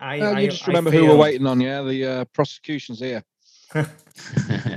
I, 0.00 0.20
Uh, 0.20 0.32
I, 0.32 0.40
you 0.40 0.50
just 0.50 0.64
I 0.64 0.66
remember 0.68 0.90
who 0.90 1.06
we're 1.06 1.16
waiting 1.16 1.46
on, 1.46 1.60
yeah? 1.60 1.82
The 1.82 2.06
uh, 2.06 2.24
prosecution's 2.26 3.00
here. 3.00 3.22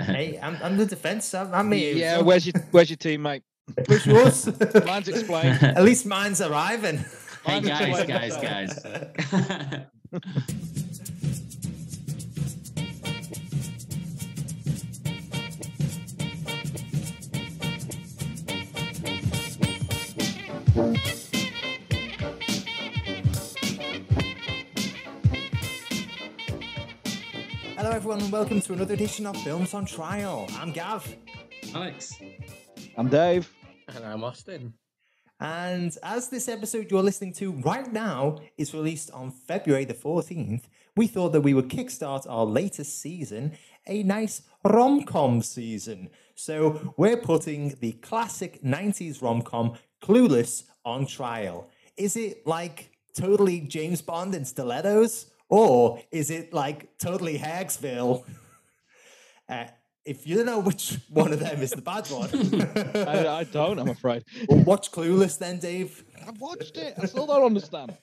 Hey, 0.07 0.39
I'm, 0.41 0.57
I'm 0.63 0.77
the 0.77 0.85
defense. 0.85 1.33
I'm, 1.35 1.53
I'm 1.53 1.71
here. 1.71 1.93
Yeah, 1.95 2.17
so- 2.17 2.23
where's 2.23 2.45
your 2.47 2.53
where's 2.71 2.89
your 2.89 2.97
team, 2.97 3.21
mate? 3.21 3.43
Which 3.87 4.07
was? 4.07 4.47
Mine's 4.85 5.07
explained. 5.09 5.61
At 5.61 5.83
least 5.83 6.05
mine's 6.05 6.39
arriving. 6.41 6.97
hey 7.45 7.59
Mine's 7.59 7.67
guys, 7.67 7.99
explained. 7.99 8.39
guys, 8.41 9.85
guys. 10.13 10.86
Everyone, 28.07 28.23
and 28.23 28.31
welcome 28.31 28.61
to 28.61 28.71
another 28.71 28.93
edition 28.93 29.25
of 29.25 29.35
Films 29.41 29.73
on 29.73 29.85
Trial. 29.85 30.47
I'm 30.59 30.71
Gav, 30.71 31.13
Alex. 31.75 32.15
I'm 32.95 33.09
Dave. 33.09 33.51
And 33.93 34.05
I'm 34.05 34.23
Austin. 34.23 34.73
and 35.41 35.93
as 36.01 36.29
this 36.29 36.47
episode 36.47 36.89
you're 36.89 37.03
listening 37.03 37.33
to 37.33 37.51
right 37.51 37.91
now 37.91 38.37
is 38.57 38.73
released 38.73 39.11
on 39.11 39.29
February 39.29 39.83
the 39.83 39.93
14th, 39.93 40.61
we 40.95 41.07
thought 41.07 41.33
that 41.33 41.41
we 41.41 41.53
would 41.53 41.67
kickstart 41.67 42.25
our 42.29 42.45
latest 42.45 43.01
season, 43.01 43.57
a 43.87 44.03
nice 44.03 44.43
rom 44.63 45.03
com 45.03 45.41
season. 45.41 46.09
So 46.33 46.93
we're 46.95 47.17
putting 47.17 47.75
the 47.81 47.91
classic 47.91 48.63
90s 48.63 49.21
rom 49.21 49.41
com 49.41 49.73
Clueless 50.01 50.63
on 50.85 51.07
trial. 51.07 51.69
Is 51.97 52.15
it 52.15 52.47
like 52.47 52.89
totally 53.17 53.59
James 53.59 54.01
Bond 54.01 54.33
and 54.33 54.47
stilettos? 54.47 55.29
Or 55.49 56.01
is 56.11 56.29
it 56.29 56.53
like 56.53 56.97
totally 56.97 57.37
Hagsville? 57.37 58.23
Uh, 59.49 59.65
if 60.07 60.25
you 60.25 60.35
don't 60.35 60.45
know 60.45 60.59
which 60.59 60.97
one 61.09 61.31
of 61.31 61.39
them 61.39 61.61
is 61.61 61.71
the 61.71 61.81
bad 61.81 62.07
one, 62.07 62.29
I, 63.07 63.39
I 63.39 63.43
don't, 63.43 63.77
I'm 63.79 63.89
afraid. 63.89 64.23
well, 64.49 64.63
watch 64.63 64.91
Clueless 64.91 65.37
then, 65.37 65.59
Dave. 65.59 66.03
I've 66.27 66.39
watched 66.41 66.77
it. 66.77 66.95
I 67.01 67.05
still 67.05 67.27
don't 67.27 67.45
understand. 67.45 67.95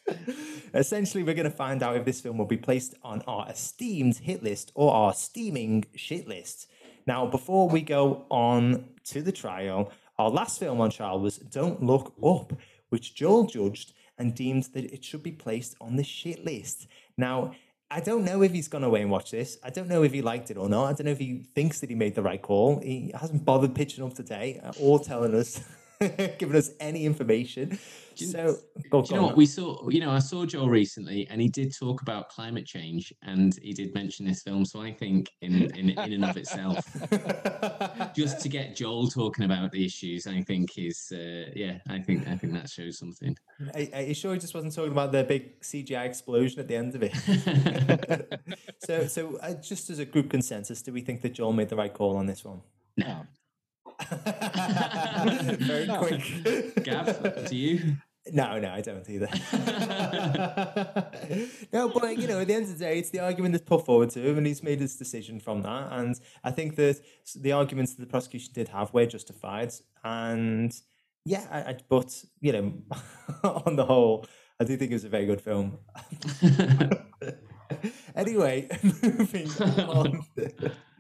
Essentially, 0.73 1.23
we're 1.23 1.35
going 1.35 1.51
to 1.51 1.57
find 1.57 1.83
out 1.83 1.97
if 1.97 2.05
this 2.05 2.21
film 2.21 2.39
will 2.39 2.47
be 2.47 2.57
placed 2.57 2.95
on 3.03 3.23
our 3.27 3.49
esteemed 3.51 4.19
hit 4.19 4.43
list 4.43 4.71
or 4.75 4.93
our 4.93 5.13
steaming 5.15 5.85
shit 5.95 6.29
list. 6.29 6.71
Now, 7.07 7.27
before 7.27 7.69
we 7.69 7.81
go 7.81 8.25
on 8.31 8.89
to 9.05 9.23
the 9.23 9.33
trial, 9.33 9.91
our 10.19 10.31
last 10.31 10.59
film 10.59 10.81
on 10.81 10.91
trial 10.91 11.21
was 11.21 11.39
Don't 11.39 11.83
Look 11.83 12.15
Up, 12.25 12.53
which 12.91 13.15
Joel 13.15 13.45
judged 13.47 13.93
and 14.19 14.35
deemed 14.35 14.65
that 14.75 14.85
it 14.85 15.05
should 15.05 15.23
be 15.23 15.33
placed 15.33 15.75
on 15.81 15.97
the 15.97 16.05
shit 16.05 16.45
list. 16.45 16.87
Now, 17.17 17.53
I 17.91 18.01
don't 18.01 18.25
know 18.25 18.43
if 18.43 18.53
he's 18.53 18.69
gone 18.69 18.83
away 18.83 19.03
and 19.03 19.11
watched 19.11 19.31
this. 19.31 19.59
I 19.63 19.71
don't 19.71 19.89
know 19.89 20.03
if 20.03 20.13
he 20.13 20.23
liked 20.23 20.51
it 20.51 20.57
or 20.57 20.69
not. 20.69 20.87
I 20.87 20.93
don't 20.95 21.05
know 21.05 21.13
if 21.13 21.19
he 21.19 21.45
thinks 21.55 21.81
that 21.81 21.91
he 21.91 21.95
made 21.95 22.15
the 22.15 22.23
right 22.23 22.41
call. 22.43 22.81
He 22.81 23.13
hasn't 23.15 23.45
bothered 23.45 23.75
pitching 23.75 24.05
up 24.05 24.15
today 24.15 24.61
uh, 24.65 24.73
or 24.81 24.99
telling 24.99 25.35
us, 25.35 25.61
giving 26.39 26.57
us 26.57 26.71
any 26.81 27.05
information. 27.05 27.79
Do 28.17 28.25
you- 28.25 28.31
So, 28.31 28.57
go, 28.91 29.03
Do 29.03 29.09
you 29.09 29.15
know 29.17 29.23
on. 29.23 29.29
what 29.31 29.37
we 29.37 29.47
saw? 29.47 29.89
You 29.89 30.01
know, 30.01 30.11
I 30.11 30.21
saw 30.21 30.47
Joel 30.47 30.69
recently, 30.69 31.27
and 31.31 31.41
he 31.41 31.49
did 31.49 31.75
talk 31.77 32.03
about 32.03 32.29
climate 32.29 32.65
change, 32.67 33.13
and 33.23 33.59
he 33.61 33.73
did 33.73 33.93
mention 33.95 34.25
this 34.27 34.43
film. 34.43 34.65
So 34.65 34.81
I 34.81 34.93
think, 34.93 35.31
in 35.41 35.63
in, 35.75 35.91
in 35.91 36.13
and 36.13 36.25
of 36.25 36.37
itself, 36.37 36.85
just 38.15 38.41
to 38.43 38.49
get 38.49 38.77
Joel 38.77 39.09
talking 39.09 39.45
about 39.45 39.73
the 39.73 39.85
issues, 39.85 40.27
I 40.27 40.43
think 40.43 40.79
is 40.79 41.13
uh, 41.13 41.51
yeah, 41.57 41.79
I 41.89 41.99
think 42.01 42.29
I 42.29 42.37
think 42.37 42.53
that 42.53 42.69
shows 42.71 42.99
something. 42.99 43.37
Are, 43.75 43.83
are 43.95 44.03
you 44.03 44.15
sure 44.15 44.33
he 44.35 44.39
just 44.39 44.55
wasn't 44.55 44.75
talking 44.75 44.93
about 44.93 45.11
the 45.13 45.25
big 45.25 45.61
CGI 45.61 46.05
explosion 46.07 46.61
at 46.61 46.69
the 46.69 46.77
end 46.77 46.95
of 46.95 47.03
it? 47.03 47.15
so, 48.87 49.07
so 49.07 49.37
uh, 49.39 49.55
just 49.55 49.91
as 49.91 49.99
a 49.99 50.05
group 50.05 50.31
consensus, 50.31 50.83
do 50.83 50.93
we 50.93 51.01
think 51.01 51.23
that 51.23 51.35
Joel 51.35 51.53
made 51.53 51.69
the 51.69 51.77
right 51.77 51.93
call 51.93 52.17
on 52.17 52.27
this 52.27 52.45
one? 52.45 52.61
no, 52.97 53.27
Very 55.67 55.87
No. 55.87 55.99
quick. 55.99 56.85
Gav, 56.85 57.47
do 57.49 57.57
you? 57.57 57.97
No, 58.33 58.59
no, 58.59 58.71
I 58.71 58.81
don't 58.81 59.09
either. 59.11 59.29
no, 61.73 61.89
but 61.91 62.17
you 62.17 62.27
know, 62.27 62.41
at 62.41 62.47
the 62.47 62.55
end 62.55 62.65
of 62.65 62.73
the 62.73 62.79
day, 62.79 62.99
it's 62.99 63.11
the 63.11 63.21
argument 63.21 63.53
that's 63.53 63.65
put 63.65 63.85
forward 63.85 64.09
to 64.11 64.27
him, 64.27 64.39
and 64.39 64.47
he's 64.47 64.63
made 64.63 64.81
his 64.81 64.97
decision 64.97 65.41
from 65.41 65.61
that. 65.63 65.93
And 65.93 66.19
I 66.43 66.51
think 66.51 66.77
that 66.77 67.01
the 67.37 67.53
arguments 67.53 67.95
that 67.95 68.01
the 68.01 68.07
prosecution 68.11 68.53
did 68.55 68.69
have 68.69 68.95
were 68.95 69.05
justified. 69.05 69.75
And 70.03 70.75
yeah, 71.27 71.47
I, 71.51 71.59
I, 71.73 71.77
but 71.89 72.25
you 72.41 72.53
know, 72.53 72.73
on 73.67 73.77
the 73.77 73.85
whole, 73.85 74.25
I 74.59 74.65
do 74.65 74.75
think 74.79 74.91
it 74.91 74.95
was 74.95 75.05
a 75.05 75.11
very 75.11 75.27
good 75.27 75.43
film. 75.43 75.77
anyway, 78.17 78.69
moving 79.03 79.51
on. 79.87 80.25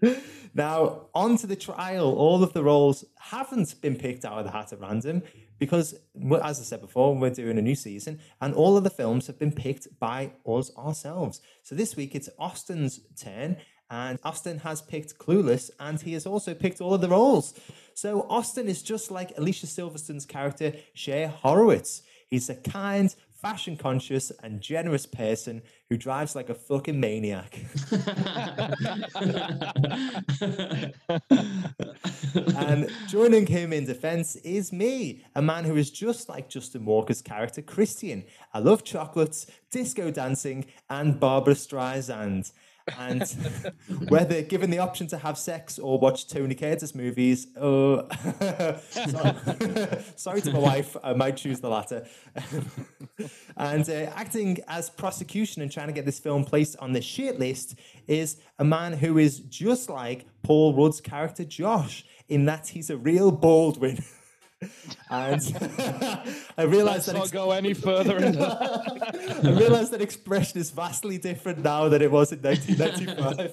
now, 0.54 1.08
on 1.14 1.36
to 1.38 1.46
the 1.46 1.56
trial. 1.56 2.12
All 2.14 2.42
of 2.42 2.52
the 2.52 2.62
roles 2.62 3.04
haven't 3.18 3.80
been 3.80 3.96
picked 3.96 4.24
out 4.24 4.38
of 4.38 4.44
the 4.44 4.50
hat 4.50 4.72
at 4.72 4.80
random 4.80 5.22
because, 5.58 5.94
as 6.42 6.60
I 6.60 6.62
said 6.62 6.80
before, 6.80 7.14
we're 7.14 7.30
doing 7.30 7.58
a 7.58 7.62
new 7.62 7.74
season 7.74 8.20
and 8.40 8.54
all 8.54 8.76
of 8.76 8.84
the 8.84 8.90
films 8.90 9.26
have 9.26 9.38
been 9.38 9.52
picked 9.52 9.88
by 9.98 10.32
us 10.46 10.70
ourselves. 10.76 11.40
So 11.62 11.74
this 11.74 11.96
week 11.96 12.14
it's 12.14 12.28
Austin's 12.38 13.00
turn. 13.20 13.56
And 13.90 14.18
Austin 14.24 14.58
has 14.60 14.80
picked 14.80 15.18
Clueless, 15.18 15.70
and 15.78 16.00
he 16.00 16.14
has 16.14 16.26
also 16.26 16.54
picked 16.54 16.80
all 16.80 16.94
of 16.94 17.02
the 17.02 17.08
roles. 17.08 17.54
So 17.92 18.26
Austin 18.30 18.66
is 18.66 18.82
just 18.82 19.10
like 19.10 19.36
Alicia 19.36 19.66
Silverstone's 19.66 20.24
character, 20.24 20.72
Cher 20.94 21.28
Horowitz. 21.28 22.02
He's 22.28 22.48
a 22.48 22.54
kind, 22.56 23.14
fashion 23.44 23.76
conscious, 23.76 24.32
and 24.42 24.62
generous 24.62 25.04
person 25.04 25.60
who 25.90 25.98
drives 25.98 26.34
like 26.34 26.48
a 26.48 26.54
fucking 26.54 26.98
maniac. 26.98 27.58
and 32.56 32.56
um, 32.56 32.86
joining 33.06 33.44
him 33.44 33.74
in 33.74 33.84
defense 33.84 34.36
is 34.36 34.72
me, 34.72 35.22
a 35.34 35.42
man 35.42 35.64
who 35.64 35.76
is 35.76 35.90
just 35.90 36.26
like 36.26 36.48
Justin 36.48 36.86
Walker's 36.86 37.20
character, 37.20 37.60
Christian. 37.60 38.24
I 38.54 38.60
love 38.60 38.82
chocolates, 38.82 39.46
disco 39.70 40.10
dancing, 40.10 40.64
and 40.88 41.20
Barbra 41.20 41.52
Streisand. 41.52 42.50
And 42.98 43.22
whether 44.08 44.42
given 44.42 44.70
the 44.70 44.78
option 44.78 45.06
to 45.08 45.18
have 45.18 45.38
sex 45.38 45.78
or 45.78 45.98
watch 45.98 46.28
Tony 46.28 46.54
Curtis 46.54 46.94
movies, 46.94 47.56
uh, 47.56 48.08
sorry, 48.90 49.88
sorry 50.16 50.40
to 50.42 50.52
my 50.52 50.58
wife, 50.58 50.96
I 51.02 51.14
might 51.14 51.36
choose 51.36 51.60
the 51.60 51.68
latter. 51.68 52.06
and 53.56 53.88
uh, 53.88 54.10
acting 54.14 54.58
as 54.68 54.90
prosecution 54.90 55.62
and 55.62 55.70
trying 55.70 55.86
to 55.86 55.92
get 55.92 56.04
this 56.04 56.18
film 56.18 56.44
placed 56.44 56.76
on 56.78 56.92
the 56.92 57.00
shit 57.00 57.38
list 57.38 57.76
is 58.06 58.36
a 58.58 58.64
man 58.64 58.92
who 58.92 59.18
is 59.18 59.40
just 59.40 59.88
like 59.88 60.26
Paul 60.42 60.74
Rudd's 60.74 61.00
character 61.00 61.44
Josh, 61.44 62.04
in 62.28 62.44
that 62.46 62.68
he's 62.68 62.90
a 62.90 62.96
real 62.96 63.30
Baldwin. 63.30 64.02
And 65.10 65.40
I 66.58 66.62
realized 66.62 67.06
Let's 67.06 67.06
that 67.06 67.14
not 67.14 67.30
go 67.32 67.50
any 67.50 67.74
further. 67.74 68.16
I 68.18 69.50
realized 69.50 69.92
that 69.92 70.00
expression 70.00 70.60
is 70.60 70.70
vastly 70.70 71.18
different 71.18 71.60
now 71.60 71.88
than 71.88 72.02
it 72.02 72.10
was 72.10 72.32
in 72.32 72.40
1995. 72.40 73.52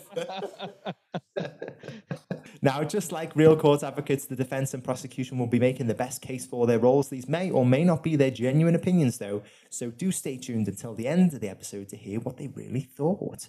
now, 2.61 2.83
just 2.83 3.11
like 3.11 3.35
real 3.35 3.55
court 3.55 3.83
advocates, 3.83 4.25
the 4.25 4.35
defense 4.35 4.73
and 4.73 4.83
prosecution 4.83 5.37
will 5.37 5.47
be 5.47 5.59
making 5.59 5.87
the 5.87 5.95
best 5.95 6.21
case 6.21 6.45
for 6.45 6.67
their 6.67 6.79
roles. 6.79 7.09
These 7.09 7.27
may 7.27 7.51
or 7.51 7.65
may 7.65 7.83
not 7.83 8.03
be 8.03 8.15
their 8.15 8.31
genuine 8.31 8.75
opinions, 8.75 9.17
though, 9.17 9.43
so 9.69 9.91
do 9.91 10.11
stay 10.11 10.37
tuned 10.37 10.67
until 10.67 10.93
the 10.93 11.07
end 11.07 11.33
of 11.33 11.39
the 11.39 11.49
episode 11.49 11.89
to 11.89 11.95
hear 11.95 12.19
what 12.19 12.37
they 12.37 12.47
really 12.47 12.81
thought. 12.81 13.47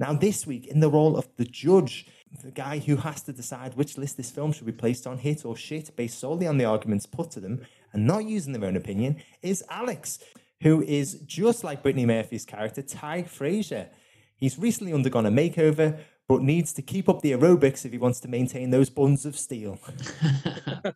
Now, 0.00 0.12
this 0.12 0.46
week, 0.46 0.66
in 0.66 0.80
the 0.80 0.90
role 0.90 1.16
of 1.16 1.28
the 1.36 1.44
judge, 1.44 2.06
the 2.42 2.50
guy 2.50 2.78
who 2.78 2.96
has 2.96 3.22
to 3.22 3.32
decide 3.32 3.74
which 3.74 3.96
list 3.96 4.16
this 4.16 4.30
film 4.30 4.52
should 4.52 4.66
be 4.66 4.72
placed 4.72 5.06
on, 5.06 5.18
hit 5.18 5.44
or 5.44 5.56
shit, 5.56 5.94
based 5.96 6.18
solely 6.18 6.46
on 6.46 6.58
the 6.58 6.64
arguments 6.64 7.06
put 7.06 7.30
to 7.32 7.40
them 7.40 7.64
and 7.92 8.06
not 8.06 8.24
using 8.24 8.52
their 8.52 8.64
own 8.64 8.76
opinion, 8.76 9.22
is 9.40 9.62
Alex, 9.70 10.18
who 10.62 10.82
is 10.82 11.20
just 11.26 11.62
like 11.62 11.82
Brittany 11.82 12.06
Murphy's 12.06 12.44
character, 12.44 12.82
Tai 12.82 13.22
Frasier. 13.22 13.88
He's 14.36 14.58
recently 14.58 14.92
undergone 14.92 15.26
a 15.26 15.30
makeover, 15.30 15.98
but 16.28 16.42
needs 16.42 16.72
to 16.72 16.82
keep 16.82 17.08
up 17.08 17.20
the 17.22 17.32
aerobics 17.32 17.84
if 17.84 17.92
he 17.92 17.98
wants 17.98 18.20
to 18.20 18.28
maintain 18.28 18.70
those 18.70 18.90
buns 18.90 19.26
of 19.26 19.36
steel. 19.36 19.76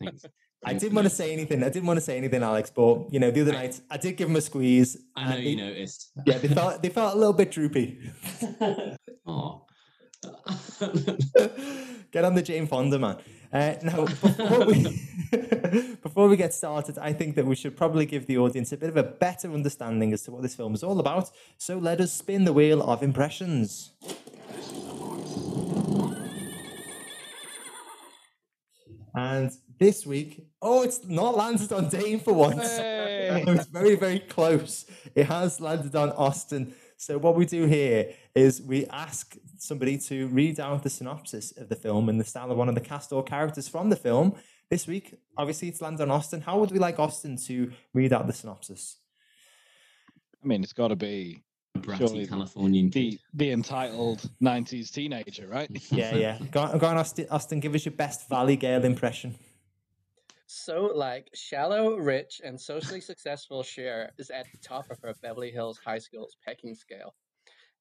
Thanks. 0.00 0.25
I 0.64 0.75
didn't 0.75 0.94
want 0.94 1.06
to 1.06 1.14
say 1.14 1.32
anything. 1.32 1.62
I 1.62 1.69
didn't 1.69 1.86
want 1.86 1.98
to 1.98 2.04
say 2.04 2.16
anything, 2.16 2.42
Alex, 2.42 2.70
but 2.75 3.12
you 3.12 3.20
know, 3.20 3.30
the 3.30 3.42
other 3.42 3.52
night 3.52 3.80
I 3.90 3.96
did 3.96 4.16
give 4.16 4.28
him 4.28 4.36
a 4.36 4.40
squeeze. 4.40 4.96
I 5.16 5.28
know 5.28 5.36
and 5.36 5.44
you 5.44 5.56
noticed. 5.56 6.10
Yeah, 6.26 6.38
they 6.38 6.48
felt 6.48 6.82
they 6.82 6.88
felt 6.88 7.14
a 7.14 7.19
little 7.19 7.32
bit 7.32 7.50
droopy. 7.50 7.98
Oh. 9.30 9.66
Get 12.10 12.25
on 12.25 12.34
the 12.34 12.42
Jane 12.42 12.66
Fonda, 12.66 12.98
man. 12.98 13.19
Uh, 13.52 13.75
now, 13.82 14.06
before 14.06 14.64
we, 14.64 15.96
before 16.02 16.28
we 16.28 16.36
get 16.36 16.54
started, 16.54 16.98
I 16.98 17.12
think 17.12 17.34
that 17.36 17.46
we 17.46 17.54
should 17.54 17.76
probably 17.76 18.06
give 18.06 18.26
the 18.26 18.38
audience 18.38 18.72
a 18.72 18.76
bit 18.76 18.88
of 18.88 18.96
a 18.96 19.02
better 19.02 19.52
understanding 19.52 20.12
as 20.12 20.22
to 20.22 20.30
what 20.30 20.42
this 20.42 20.54
film 20.54 20.75
is 20.75 20.82
all 20.82 20.98
about. 20.98 21.30
So 21.58 21.78
let 21.78 22.00
us 22.00 22.12
spin 22.12 22.44
the 22.44 22.52
wheel 22.52 22.82
of 22.82 23.02
impressions. 23.02 23.92
And 29.19 29.50
this 29.81 30.06
week, 30.06 30.47
oh, 30.62 30.85
it's 30.85 31.05
not 31.05 31.37
landed 31.37 31.73
on 31.73 31.88
Dane 31.88 32.20
for 32.20 32.32
once. 32.32 32.76
Hey. 32.76 33.43
it's 33.49 33.67
very, 33.67 33.97
very 33.97 34.20
close. 34.20 34.87
It 35.17 35.26
has 35.26 35.61
landed 35.61 35.97
on 35.97 36.12
Austin. 36.12 36.73
So 36.97 37.19
what 37.19 37.35
we 37.35 37.44
do 37.44 37.67
here 37.67 38.12
is 38.37 38.62
we 38.62 38.87
ask 38.87 39.37
somebody 39.59 39.99
to 39.99 40.29
read 40.29 40.61
out 40.61 40.85
the 40.85 40.91
synopsis 40.91 41.50
of 41.59 41.69
the 41.69 41.75
film 41.75 42.09
in 42.09 42.19
the 42.19 42.25
style 42.25 42.53
of 42.53 42.59
one 42.59 42.69
of 42.69 42.76
the 42.76 42.81
cast 42.81 43.12
or 43.12 43.25
characters 43.25 43.67
from 43.67 43.91
the 43.91 43.97
film. 43.97 44.37
This 44.70 44.87
week, 44.87 45.19
obviously, 45.37 45.67
it's 45.67 45.82
landed 45.82 46.05
on 46.05 46.12
Austin. 46.12 46.43
How 46.43 46.61
would 46.61 46.71
we 46.71 46.79
like 46.79 47.00
Austin 47.00 47.37
to 47.49 47.73
read 47.93 48.12
out 48.12 48.29
the 48.29 48.32
synopsis? 48.32 48.99
I 50.44 50.47
mean, 50.47 50.62
it's 50.62 50.73
got 50.73 50.88
to 50.88 50.97
be 50.97 51.43
A 51.43 51.48
bratty 51.82 51.98
Surely 51.98 52.26
Californian 52.26 52.90
the 52.90 53.10
kid. 53.12 53.20
the 53.34 53.50
entitled 53.50 54.28
'90s 54.42 54.92
teenager, 54.92 55.46
right? 55.46 55.70
Yeah, 55.90 56.14
yeah. 56.14 56.38
Go 56.50 56.60
on, 56.60 56.78
go 56.78 56.86
on 56.86 56.96
Austin, 56.96 57.26
Austin, 57.30 57.60
give 57.60 57.75
us 57.75 57.84
your 57.84 57.94
best 57.94 58.28
Valley 58.28 58.56
Girl 58.56 58.84
impression. 58.84 59.34
So, 60.50 60.90
like, 60.94 61.28
shallow, 61.34 61.96
rich, 61.96 62.40
and 62.42 62.58
socially 62.58 63.02
successful 63.02 63.62
Cher 63.62 64.12
is 64.16 64.30
at 64.30 64.46
the 64.50 64.58
top 64.58 64.90
of 64.90 64.98
her 65.02 65.12
Beverly 65.20 65.50
Hills 65.50 65.78
High 65.84 65.98
School's 65.98 66.36
pecking 66.42 66.75
scale. 66.75 67.14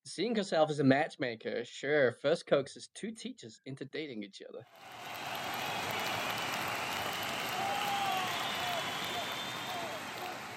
Seeing 0.06 0.36
herself 0.36 0.70
as 0.70 0.80
a 0.80 0.84
matchmaker, 0.84 1.64
Cher 1.64 2.12
first 2.22 2.46
coaxes 2.46 2.90
two 2.94 3.12
teachers 3.12 3.62
into 3.66 3.86
dating 3.86 4.24
each 4.24 4.42
other. 4.48 4.66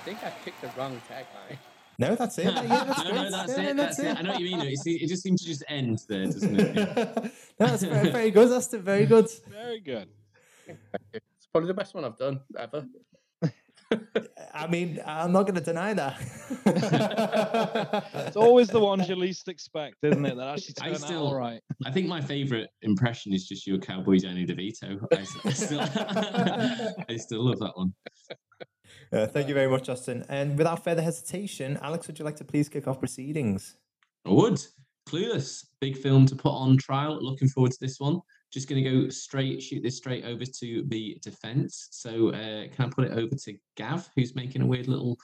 I 0.01 0.05
think 0.05 0.25
I 0.25 0.31
picked 0.45 0.61
the 0.63 0.71
wrong 0.77 1.01
tagline. 1.09 1.59
No, 2.01 2.15
that's 2.15 2.39
it. 2.39 2.45
Yeah, 2.55 2.63
that's 2.63 3.05
no, 3.05 3.05
great. 3.05 3.15
no, 3.15 3.31
that's 3.31 3.59
Yeah, 3.59 3.63
it. 3.71 3.77
That's 3.77 3.99
it. 3.99 4.17
I 4.19 4.23
know 4.23 4.31
what 4.33 4.41
you 4.41 4.57
mean. 4.57 4.67
It, 4.69 4.79
it 4.87 5.07
just 5.09 5.23
seems 5.23 5.43
to 5.43 5.47
just 5.47 5.63
end 5.69 6.01
there, 6.09 6.25
doesn't 6.25 6.59
it? 6.59 6.75
Yeah. 6.77 7.05
no, 7.61 7.67
that's 7.67 7.83
very, 7.83 8.09
very 8.11 8.31
good, 8.31 8.51
Austin. 8.51 8.81
Very 8.83 9.05
good. 9.05 9.29
Very 9.51 9.81
good. 9.81 10.09
It's 11.13 11.47
probably 11.53 11.69
the 11.69 11.75
best 11.75 11.95
one 11.95 12.07
I've 12.07 12.17
done 12.17 12.41
ever. 12.59 12.87
I 14.55 14.67
mean, 14.69 14.99
I'm 15.05 15.33
not 15.33 15.43
going 15.43 15.57
to 15.57 15.61
deny 15.61 15.93
that. 15.95 16.17
It's 18.27 18.37
always 18.37 18.69
the 18.69 18.81
ones 18.81 19.07
you 19.09 19.17
least 19.17 19.49
expect, 19.49 19.97
isn't 20.03 20.25
it? 20.25 20.37
That 20.37 20.55
actually 20.55 20.75
I 20.81 20.95
turn 20.95 21.05
out 21.17 21.23
all 21.23 21.35
right. 21.35 21.61
I 21.85 21.91
think 21.91 22.07
my 22.07 22.21
favourite 22.23 22.69
impression 22.83 23.35
is 23.35 23.47
just 23.47 23.67
your 23.67 23.79
cowboy 23.79 24.19
Danny 24.21 24.47
DeVito. 24.47 24.99
I, 25.13 25.17
s- 25.21 25.37
I 25.45 25.51
still, 25.53 25.81
I 27.11 27.17
still 27.17 27.45
love 27.45 27.59
that 27.59 27.73
one. 27.77 27.93
Uh, 29.13 29.27
thank 29.27 29.49
you 29.49 29.55
very 29.55 29.69
much, 29.69 29.85
Justin. 29.85 30.25
And 30.29 30.57
without 30.57 30.85
further 30.85 31.03
hesitation, 31.03 31.79
Alex, 31.83 32.07
would 32.07 32.19
you 32.19 32.25
like 32.25 32.37
to 32.37 32.45
please 32.45 32.69
kick 32.69 32.87
off 32.87 33.01
proceedings? 33.01 33.77
I 34.25 34.31
would. 34.31 34.63
Clueless, 35.09 35.67
big 35.81 35.97
film 35.97 36.27
to 36.27 36.37
put 36.37 36.51
on 36.51 36.77
trial. 36.77 37.19
Looking 37.21 37.49
forward 37.49 37.73
to 37.73 37.79
this 37.81 37.99
one. 37.99 38.21
Just 38.53 38.69
going 38.69 38.83
to 38.83 38.91
go 38.91 39.09
straight, 39.09 39.63
shoot 39.63 39.83
this 39.83 39.97
straight 39.97 40.25
over 40.25 40.45
to 40.45 40.85
the 40.89 41.19
defence. 41.23 41.89
So, 41.91 42.29
uh, 42.29 42.69
can 42.75 42.85
I 42.85 42.89
put 42.89 43.05
it 43.07 43.13
over 43.13 43.35
to 43.35 43.55
Gav, 43.77 44.09
who's 44.15 44.37
making 44.37 44.63
a 44.63 44.67
weird 44.67 44.87
little 44.87 45.17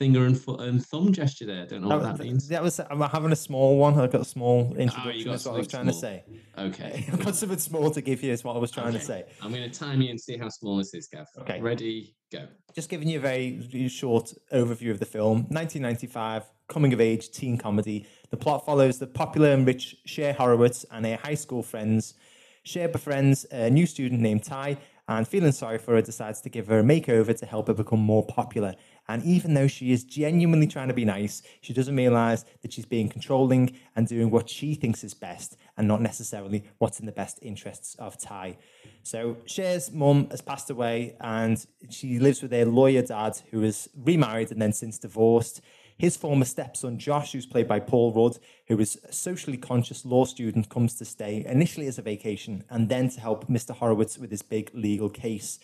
finger 0.00 0.24
and 0.24 0.40
foot 0.40 0.60
and 0.60 0.84
thumb 0.84 1.12
gesture 1.12 1.44
there? 1.44 1.62
I 1.62 1.66
don't 1.66 1.82
know 1.82 1.88
what 1.88 2.02
that 2.02 2.18
means. 2.18 2.48
That 2.48 2.62
was 2.62 2.80
I'm 2.80 3.00
having 3.02 3.32
a 3.32 3.36
small 3.36 3.76
one. 3.76 4.00
I've 4.00 4.10
got 4.10 4.22
a 4.22 4.24
small 4.24 4.72
ah, 4.74 4.80
introduction. 4.80 5.24
got 5.24 5.30
That's 5.32 5.44
what 5.44 5.54
I 5.54 5.58
was 5.58 5.68
trying 5.68 5.86
to 5.86 5.92
say. 5.92 6.24
Okay. 6.58 7.04
I've 7.12 7.22
got 7.22 7.36
something 7.36 7.58
small 7.58 7.90
to 7.90 8.00
give 8.00 8.22
you. 8.22 8.32
Is 8.32 8.42
what 8.42 8.56
I 8.56 8.58
was 8.58 8.70
trying 8.70 8.94
to 8.94 9.00
say. 9.00 9.24
I'm 9.42 9.52
going 9.52 9.70
to 9.70 9.78
time 9.78 10.00
you 10.00 10.08
and 10.08 10.18
see 10.18 10.38
how 10.38 10.48
small 10.48 10.78
this 10.78 10.94
is, 10.94 11.06
Gav. 11.06 11.28
Okay. 11.40 11.60
Ready, 11.60 12.14
go. 12.32 12.46
Just 12.74 12.88
giving 12.88 13.08
you 13.08 13.18
a 13.18 13.20
very 13.20 13.88
short 13.88 14.32
overview 14.52 14.90
of 14.90 15.00
the 15.00 15.06
film. 15.06 15.44
1995, 15.50 16.44
coming 16.68 16.94
of 16.94 17.00
age 17.00 17.30
teen 17.30 17.58
comedy. 17.58 18.06
The 18.30 18.38
plot 18.38 18.64
follows 18.64 18.98
the 18.98 19.06
popular 19.06 19.52
and 19.52 19.66
rich 19.66 19.96
Cher 20.06 20.32
Horowitz 20.32 20.86
and 20.90 21.04
her 21.04 21.16
high 21.16 21.34
school 21.34 21.62
friends. 21.62 22.14
Cher 22.62 22.88
befriends 22.88 23.44
a 23.50 23.68
new 23.68 23.84
student 23.84 24.22
named 24.22 24.44
Tai 24.44 24.78
and, 25.08 25.26
feeling 25.26 25.50
sorry 25.50 25.78
for 25.78 25.94
her, 25.96 26.02
decides 26.02 26.40
to 26.42 26.48
give 26.48 26.68
her 26.68 26.78
a 26.78 26.82
makeover 26.84 27.36
to 27.36 27.44
help 27.44 27.66
her 27.66 27.74
become 27.74 27.98
more 27.98 28.24
popular. 28.24 28.76
And 29.10 29.24
even 29.24 29.54
though 29.54 29.66
she 29.66 29.90
is 29.90 30.04
genuinely 30.04 30.68
trying 30.68 30.86
to 30.86 30.94
be 30.94 31.04
nice, 31.04 31.42
she 31.62 31.72
doesn't 31.72 31.96
realize 31.96 32.44
that 32.62 32.72
she's 32.72 32.86
being 32.86 33.08
controlling 33.08 33.76
and 33.96 34.06
doing 34.06 34.30
what 34.30 34.48
she 34.48 34.74
thinks 34.74 35.02
is 35.02 35.14
best 35.14 35.56
and 35.76 35.88
not 35.88 36.00
necessarily 36.00 36.62
what's 36.78 37.00
in 37.00 37.06
the 37.06 37.12
best 37.12 37.40
interests 37.42 37.96
of 37.96 38.16
Tai. 38.20 38.56
So 39.02 39.38
Cher's 39.46 39.90
mum 39.90 40.28
has 40.30 40.40
passed 40.40 40.70
away 40.70 41.16
and 41.20 41.66
she 41.88 42.20
lives 42.20 42.40
with 42.40 42.52
her 42.52 42.64
lawyer 42.64 43.02
dad 43.02 43.36
who 43.50 43.64
is 43.64 43.90
remarried 43.96 44.52
and 44.52 44.62
then 44.62 44.72
since 44.72 44.96
divorced. 44.96 45.60
His 45.98 46.16
former 46.16 46.44
stepson 46.44 46.96
Josh, 46.96 47.32
who's 47.32 47.46
played 47.46 47.66
by 47.66 47.80
Paul 47.80 48.12
Rudd, 48.12 48.38
who 48.68 48.78
is 48.78 48.96
a 49.08 49.12
socially 49.12 49.56
conscious 49.56 50.04
law 50.04 50.24
student, 50.24 50.68
comes 50.68 50.94
to 50.94 51.04
stay 51.04 51.44
initially 51.44 51.88
as 51.88 51.98
a 51.98 52.02
vacation 52.02 52.62
and 52.70 52.88
then 52.88 53.08
to 53.10 53.20
help 53.20 53.48
Mr. 53.48 53.74
Horowitz 53.74 54.18
with 54.18 54.30
his 54.30 54.42
big 54.42 54.70
legal 54.72 55.10
case. 55.10 55.58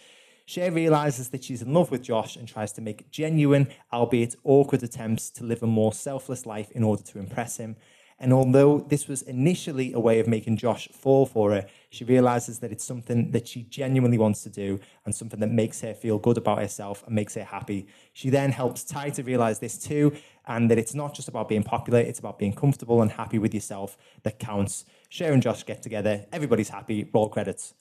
Cher 0.49 0.71
realizes 0.71 1.31
that 1.31 1.43
she's 1.43 1.61
in 1.61 1.75
love 1.75 1.91
with 1.91 2.03
Josh 2.03 2.37
and 2.37 2.47
tries 2.47 2.73
to 2.75 2.81
make 2.81 3.11
genuine, 3.11 3.67
albeit 3.93 4.37
awkward 4.45 4.85
attempts 4.85 5.29
to 5.31 5.45
live 5.45 5.61
a 5.61 5.67
more 5.67 5.93
selfless 5.93 6.47
life 6.47 6.71
in 6.71 6.85
order 6.85 7.03
to 7.03 7.19
impress 7.19 7.57
him. 7.57 7.75
And 8.21 8.33
although 8.33 8.79
this 8.79 9.09
was 9.09 9.23
initially 9.23 9.93
a 9.93 9.99
way 9.99 10.21
of 10.21 10.29
making 10.29 10.57
Josh 10.57 10.89
fall 10.89 11.27
for 11.27 11.51
her, 11.51 11.67
she 11.91 12.05
realizes 12.05 12.61
that 12.61 12.71
it's 12.71 12.85
something 12.85 13.33
that 13.33 13.49
she 13.49 13.65
genuinely 13.65 14.19
wants 14.19 14.45
to 14.45 14.49
do 14.49 14.79
and 15.05 15.13
something 15.13 15.41
that 15.41 15.51
makes 15.51 15.81
her 15.81 15.93
feel 15.93 16.17
good 16.19 16.39
about 16.39 16.61
herself 16.61 17.03
and 17.05 17.15
makes 17.15 17.35
her 17.35 17.45
happy. 17.45 17.89
She 18.13 18.31
then 18.31 18.53
helps 18.53 18.85
Tai 18.85 19.11
to 19.11 19.25
realize 19.25 19.59
this 19.59 19.77
too, 19.77 20.17
and 20.47 20.71
that 20.71 20.79
it's 20.79 20.95
not 20.95 21.13
just 21.13 21.27
about 21.27 21.49
being 21.49 21.65
popular, 21.65 21.99
it's 21.99 22.21
about 22.21 22.39
being 22.39 22.55
comfortable 22.55 23.03
and 23.03 23.11
happy 23.11 23.41
with 23.41 23.53
yourself 23.53 23.99
that 24.23 24.39
counts. 24.39 24.85
Cher 25.09 25.33
and 25.33 25.43
Josh 25.43 25.67
get 25.67 25.83
together, 25.83 26.25
everybody's 26.33 26.69
happy, 26.69 27.11
roll 27.13 27.29
credits. 27.29 27.75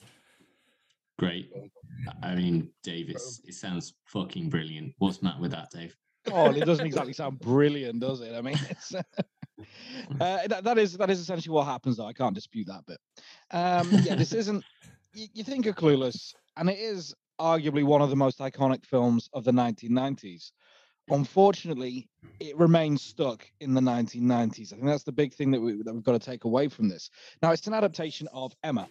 Great. 1.18 1.50
I 2.24 2.36
mean, 2.36 2.70
Dave, 2.84 3.10
it's, 3.10 3.42
it 3.46 3.54
sounds 3.54 3.94
fucking 4.06 4.50
brilliant. 4.50 4.94
What's 4.98 5.22
Matt 5.22 5.40
with 5.40 5.52
that, 5.52 5.72
Dave? 5.72 5.96
Oh, 6.32 6.52
it 6.52 6.66
doesn't 6.66 6.86
exactly 6.86 7.14
sound 7.14 7.40
brilliant, 7.40 8.00
does 8.02 8.22
it? 8.22 8.34
I 8.34 8.42
mean, 8.42 8.60
it's, 8.70 8.94
uh, 10.20 10.48
that, 10.48 10.64
that 10.64 10.78
is 10.78 10.98
that 10.98 11.10
is 11.10 11.20
essentially 11.20 11.54
what 11.54 11.66
happens, 11.66 11.98
though. 11.98 12.06
I 12.06 12.14
can't 12.14 12.36
dispute 12.36 12.68
that 12.68 12.86
bit. 12.86 12.98
Um, 13.52 13.90
yeah, 14.04 14.16
this 14.16 14.34
isn't. 14.34 14.64
You, 15.14 15.28
you 15.34 15.44
think 15.44 15.66
of 15.66 15.76
Clueless, 15.76 16.34
and 16.58 16.70
it 16.70 16.78
is 16.78 17.14
arguably 17.40 17.84
one 17.84 18.02
of 18.02 18.10
the 18.10 18.16
most 18.16 18.40
iconic 18.40 18.86
films 18.86 19.30
of 19.34 19.44
the 19.44 19.52
1990s. 19.52 20.52
Unfortunately, 21.10 22.10
it 22.40 22.58
remains 22.58 23.02
stuck 23.02 23.46
in 23.60 23.74
the 23.74 23.82
1990s. 23.82 24.74
I 24.74 24.76
think 24.76 24.88
that's 24.88 25.04
the 25.04 25.12
big 25.12 25.34
thing 25.34 25.52
that, 25.52 25.62
we, 25.62 25.84
that 25.84 25.94
we've 25.94 26.04
got 26.04 26.20
to 26.20 26.26
take 26.26 26.46
away 26.46 26.68
from 26.68 26.90
this. 26.90 27.12
Now, 27.44 27.52
it's 27.52 27.68
an 27.68 27.76
adaptation 27.76 28.28
of 28.34 28.56
Emma, 28.64 28.88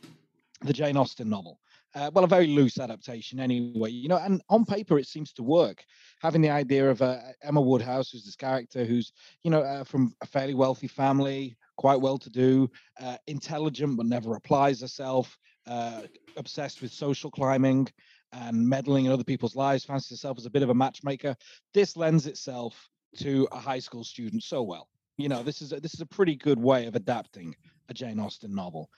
the 0.62 0.72
Jane 0.72 0.96
Austen 0.96 1.28
novel. 1.28 1.58
Uh, 1.94 2.10
well, 2.12 2.24
a 2.24 2.28
very 2.28 2.48
loose 2.48 2.78
adaptation, 2.78 3.38
anyway. 3.38 3.90
You 3.90 4.08
know, 4.08 4.16
and 4.16 4.42
on 4.48 4.64
paper 4.64 4.98
it 4.98 5.06
seems 5.06 5.32
to 5.34 5.42
work. 5.42 5.84
Having 6.20 6.42
the 6.42 6.50
idea 6.50 6.90
of 6.90 7.00
uh, 7.00 7.18
Emma 7.42 7.60
Woodhouse, 7.60 8.10
who's 8.10 8.24
this 8.24 8.34
character 8.36 8.84
who's, 8.84 9.12
you 9.44 9.50
know, 9.50 9.62
uh, 9.62 9.84
from 9.84 10.12
a 10.20 10.26
fairly 10.26 10.54
wealthy 10.54 10.88
family, 10.88 11.56
quite 11.76 12.00
well-to-do, 12.00 12.68
uh, 13.00 13.16
intelligent 13.26 13.96
but 13.96 14.06
never 14.06 14.34
applies 14.34 14.80
herself, 14.80 15.38
uh, 15.66 16.02
obsessed 16.36 16.82
with 16.82 16.92
social 16.92 17.30
climbing 17.30 17.88
and 18.32 18.68
meddling 18.68 19.04
in 19.04 19.12
other 19.12 19.24
people's 19.24 19.54
lives, 19.54 19.84
fancies 19.84 20.10
herself 20.10 20.36
as 20.38 20.46
a 20.46 20.50
bit 20.50 20.62
of 20.64 20.70
a 20.70 20.74
matchmaker. 20.74 21.36
This 21.72 21.96
lends 21.96 22.26
itself 22.26 22.88
to 23.18 23.46
a 23.52 23.58
high 23.58 23.78
school 23.78 24.02
student 24.02 24.42
so 24.42 24.62
well. 24.62 24.88
You 25.16 25.28
know, 25.28 25.44
this 25.44 25.62
is 25.62 25.72
a, 25.72 25.78
this 25.78 25.94
is 25.94 26.00
a 26.00 26.06
pretty 26.06 26.34
good 26.34 26.58
way 26.58 26.86
of 26.86 26.96
adapting 26.96 27.54
a 27.88 27.94
Jane 27.94 28.18
Austen 28.18 28.52
novel. 28.52 28.90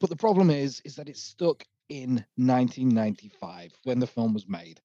But 0.00 0.08
the 0.08 0.16
problem 0.16 0.48
is, 0.48 0.80
is 0.86 0.96
that 0.96 1.10
it's 1.10 1.22
stuck 1.22 1.62
in 1.92 2.24
1995 2.36 3.74
when 3.84 3.98
the 3.98 4.06
film 4.06 4.32
was 4.32 4.48
made. 4.48 4.80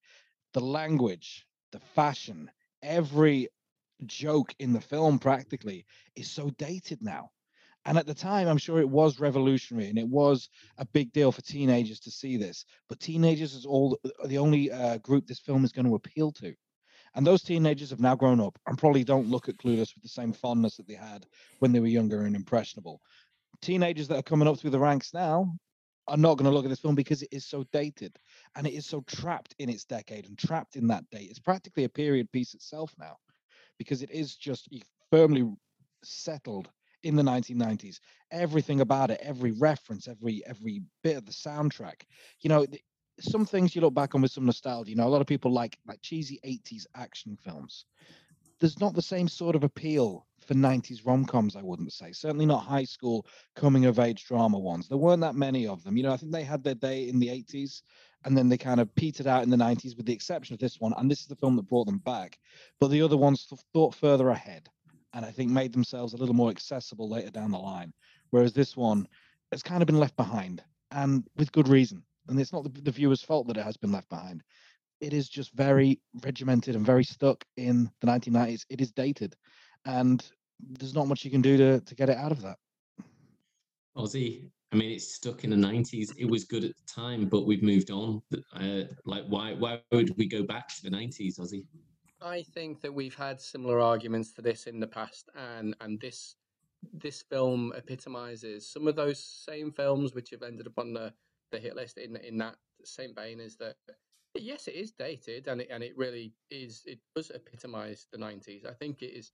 The 0.54 0.60
language, 0.60 1.46
the 1.72 1.80
fashion, 1.80 2.52
every 2.84 3.48
joke 4.06 4.54
in 4.60 4.74
the 4.74 4.82
film 4.82 5.18
practically 5.18 5.86
is 6.18 6.30
so 6.30 6.50
dated 6.58 7.02
now. 7.02 7.32
And 7.86 7.98
at 7.98 8.08
the 8.08 8.14
time, 8.14 8.50
I'm 8.50 8.58
sure 8.58 8.82
it 8.82 8.90
was 8.90 9.22
revolutionary 9.22 9.88
and 9.88 9.98
it 9.98 10.08
was 10.08 10.50
a 10.78 10.86
big 10.86 11.14
deal 11.14 11.32
for 11.32 11.42
teenagers 11.42 12.02
to 12.02 12.12
see 12.12 12.36
this. 12.36 12.66
But 12.90 13.00
teenagers 13.00 13.54
is 13.54 13.66
all 13.66 13.98
the 14.26 14.38
only 14.38 14.70
uh, 14.70 14.98
group 14.98 15.28
this 15.28 15.40
film 15.40 15.64
is 15.64 15.72
going 15.72 15.88
to 15.88 15.96
appeal 15.96 16.34
to. 16.34 16.54
And 17.16 17.26
those 17.26 17.42
teenagers 17.42 17.90
have 17.92 18.02
now 18.02 18.16
grown 18.16 18.42
up 18.42 18.60
and 18.68 18.78
probably 18.78 19.06
don't 19.06 19.30
look 19.30 19.48
at 19.48 19.58
Clueless 19.58 19.96
with 19.96 20.04
the 20.04 20.10
same 20.10 20.34
fondness 20.34 20.76
that 20.76 20.90
they 20.90 20.96
had 20.96 21.26
when 21.60 21.72
they 21.72 21.80
were 21.80 21.88
younger 21.88 22.24
and 22.24 22.36
impressionable. 22.36 23.00
Teenagers 23.62 24.10
that 24.10 24.18
are 24.18 24.24
coming 24.24 24.50
up 24.50 24.60
through 24.60 24.72
the 24.72 24.80
ranks 24.80 25.14
now 25.14 25.58
are 26.08 26.18
not 26.18 26.38
going 26.38 26.50
to 26.50 26.56
look 26.56 26.66
at 26.66 26.70
this 26.70 26.80
film 26.80 26.96
because 26.96 27.22
it 27.22 27.30
is 27.32 27.46
so 27.46 27.64
dated 27.72 28.18
and 28.56 28.66
it 28.66 28.74
is 28.74 28.86
so 28.86 29.02
trapped 29.02 29.56
in 29.60 29.70
its 29.70 29.86
decade 29.86 30.26
and 30.28 30.38
trapped 30.38 30.76
in 30.76 30.88
that 30.88 31.10
date. 31.12 31.30
It's 31.30 31.40
practically 31.40 31.84
a 31.84 31.90
period 31.90 32.32
piece 32.32 32.54
itself 32.54 32.94
now 32.98 33.18
because 33.78 34.02
it 34.02 34.12
is 34.12 34.36
just 34.36 34.70
firmly 35.12 35.50
settled 36.04 36.70
in 37.04 37.16
the 37.16 37.24
1990s. 37.24 38.00
Everything 38.32 38.82
about 38.82 39.12
it, 39.12 39.20
every 39.22 39.52
reference, 39.52 40.08
every 40.08 40.44
every 40.46 40.82
bit 41.04 41.18
of 41.18 41.26
the 41.26 41.32
soundtrack. 41.32 42.04
You 42.42 42.50
know, 42.50 42.66
some 43.20 43.46
things 43.46 43.76
you 43.76 43.82
look 43.82 43.94
back 43.94 44.16
on 44.16 44.22
with 44.22 44.32
some 44.32 44.46
nostalgia. 44.46 44.92
You 44.92 44.96
know, 44.96 45.08
a 45.08 45.10
lot 45.10 45.22
of 45.22 45.28
people 45.28 45.52
like 45.52 45.78
like 45.88 46.02
cheesy 46.02 46.40
80s 46.46 46.86
action 46.96 47.38
films. 47.44 47.86
There's 48.60 48.80
not 48.80 48.96
the 48.96 49.02
same 49.02 49.28
sort 49.28 49.56
of 49.56 49.64
appeal 49.64 50.26
for 50.46 50.54
90s 50.54 51.06
rom-coms, 51.06 51.56
I 51.56 51.62
wouldn't 51.62 51.94
say. 51.94 52.12
Certainly 52.12 52.46
not 52.46 52.64
high 52.64 52.86
school 52.86 53.26
coming 53.56 53.86
of 53.86 54.00
age 54.00 54.26
drama 54.26 54.58
ones. 54.58 54.88
There 54.88 54.98
weren't 54.98 55.22
that 55.22 55.36
many 55.36 55.68
of 55.68 55.84
them. 55.84 55.98
You 55.98 56.04
know, 56.04 56.14
I 56.14 56.18
think 56.18 56.32
they 56.32 56.44
had 56.44 56.64
their 56.64 56.76
day 56.76 57.10
in 57.10 57.20
the 57.20 57.28
80s 57.28 57.82
and 58.26 58.38
then 58.38 58.50
they 58.50 58.58
kind 58.58 58.80
of 58.80 58.94
petered 58.96 59.28
out 59.28 59.44
in 59.44 59.50
the 59.50 59.58
90s 59.58 59.96
with 59.96 60.06
the 60.06 60.14
exception 60.14 60.54
of 60.54 60.60
this 60.60 60.80
one 60.80 60.94
and 60.98 61.12
this 61.12 61.22
is 61.22 61.28
the 61.28 61.36
film 61.36 61.56
that 61.58 61.68
brought 61.68 61.86
them 61.86 62.00
back. 62.00 62.40
But 62.80 62.88
the 62.88 63.02
other 63.02 63.18
ones 63.18 63.48
thought 63.74 63.94
further 63.94 64.30
ahead 64.30 64.70
and 65.14 65.26
I 65.26 65.32
think 65.32 65.52
made 65.52 65.74
themselves 65.74 66.14
a 66.14 66.18
little 66.18 66.36
more 66.36 66.50
accessible 66.50 67.10
later 67.10 67.32
down 67.32 67.52
the 67.52 67.58
line. 67.58 67.94
Whereas 68.30 68.54
this 68.54 68.78
one 68.78 69.08
has 69.52 69.64
kind 69.64 69.82
of 69.82 69.88
been 69.88 70.00
left 70.00 70.16
behind, 70.18 70.64
and 70.92 71.28
with 71.38 71.52
good 71.52 71.68
reason. 71.68 72.04
And 72.28 72.40
it's 72.40 72.54
not 72.54 72.64
the, 72.64 72.82
the 72.82 72.92
viewer's 72.92 73.22
fault 73.22 73.48
that 73.48 73.58
it 73.58 73.64
has 73.64 73.78
been 73.78 73.92
left 73.92 74.10
behind. 74.10 74.44
It 75.00 75.13
is 75.13 75.30
just 75.30 75.54
very 75.54 76.00
regimented 76.24 76.75
and 76.75 76.86
very 76.86 77.04
stuck 77.04 77.44
in 77.56 77.89
the 78.01 78.08
1990s. 78.08 78.66
It 78.70 78.82
is 78.82 78.92
dated, 78.92 79.36
and 79.86 80.27
there's 80.60 80.96
not 80.96 81.08
much 81.08 81.24
you 81.24 81.32
can 81.32 81.42
do 81.42 81.58
to 81.58 81.80
to 81.82 81.96
get 81.96 82.10
it 82.10 82.18
out 82.18 82.32
of 82.32 82.42
that. 82.42 82.58
Aussie. 83.96 84.50
I 84.74 84.75
mean, 84.75 84.92
it's 84.92 85.13
stuck 85.13 85.44
in 85.44 85.50
the 85.50 85.56
'90s. 85.56 86.13
It 86.18 86.30
was 86.30 86.44
good 86.44 86.66
at 86.66 86.75
the 86.75 86.84
time, 86.94 87.27
but 87.27 87.46
we've 87.46 87.63
moved 87.63 87.89
on. 87.89 88.22
Uh, 88.54 88.84
like, 89.06 89.24
why? 89.27 89.54
Why 89.54 89.82
would 89.92 90.18
we 90.18 90.27
go 90.27 90.44
back 90.44 90.68
to 90.75 90.84
the 90.84 90.89
'90s, 90.89 91.39
Aussie? 91.39 91.66
I 92.22 92.42
think 92.42 92.82
that 92.82 92.94
we've 92.94 93.16
had 93.16 93.39
similar 93.39 93.80
arguments 93.80 94.34
to 94.34 94.42
this 94.42 94.66
in 94.66 94.80
the 94.80 94.88
past, 94.88 95.30
and 95.36 95.75
and 95.80 96.00
this 96.00 96.36
this 96.94 97.22
film 97.22 97.74
epitomizes 97.75 98.70
some 98.70 98.88
of 98.88 98.96
those 98.96 99.24
same 99.24 99.72
films 99.72 100.13
which 100.13 100.30
have 100.32 100.44
ended 100.44 100.68
up 100.68 100.77
on 100.77 100.94
the, 100.94 101.12
the 101.51 101.60
hit 101.60 101.75
list 101.75 101.98
in 101.98 102.16
in 102.18 102.38
that 102.38 102.56
same 102.84 103.13
vein. 103.13 103.39
Is 103.39 103.56
that 103.58 103.75
yes, 104.41 104.67
it 104.67 104.75
is 104.75 104.91
dated, 104.91 105.48
and 105.48 105.62
it 105.62 105.70
and 105.72 105.84
it 105.84 105.98
really 105.98 106.34
is. 106.50 106.84
It 106.86 107.00
does 107.15 107.32
epitomize 107.32 108.08
the 108.12 108.17
'90s. 108.17 108.65
I 108.65 108.74
think 108.74 109.01
it 109.01 109.17
is. 109.17 109.32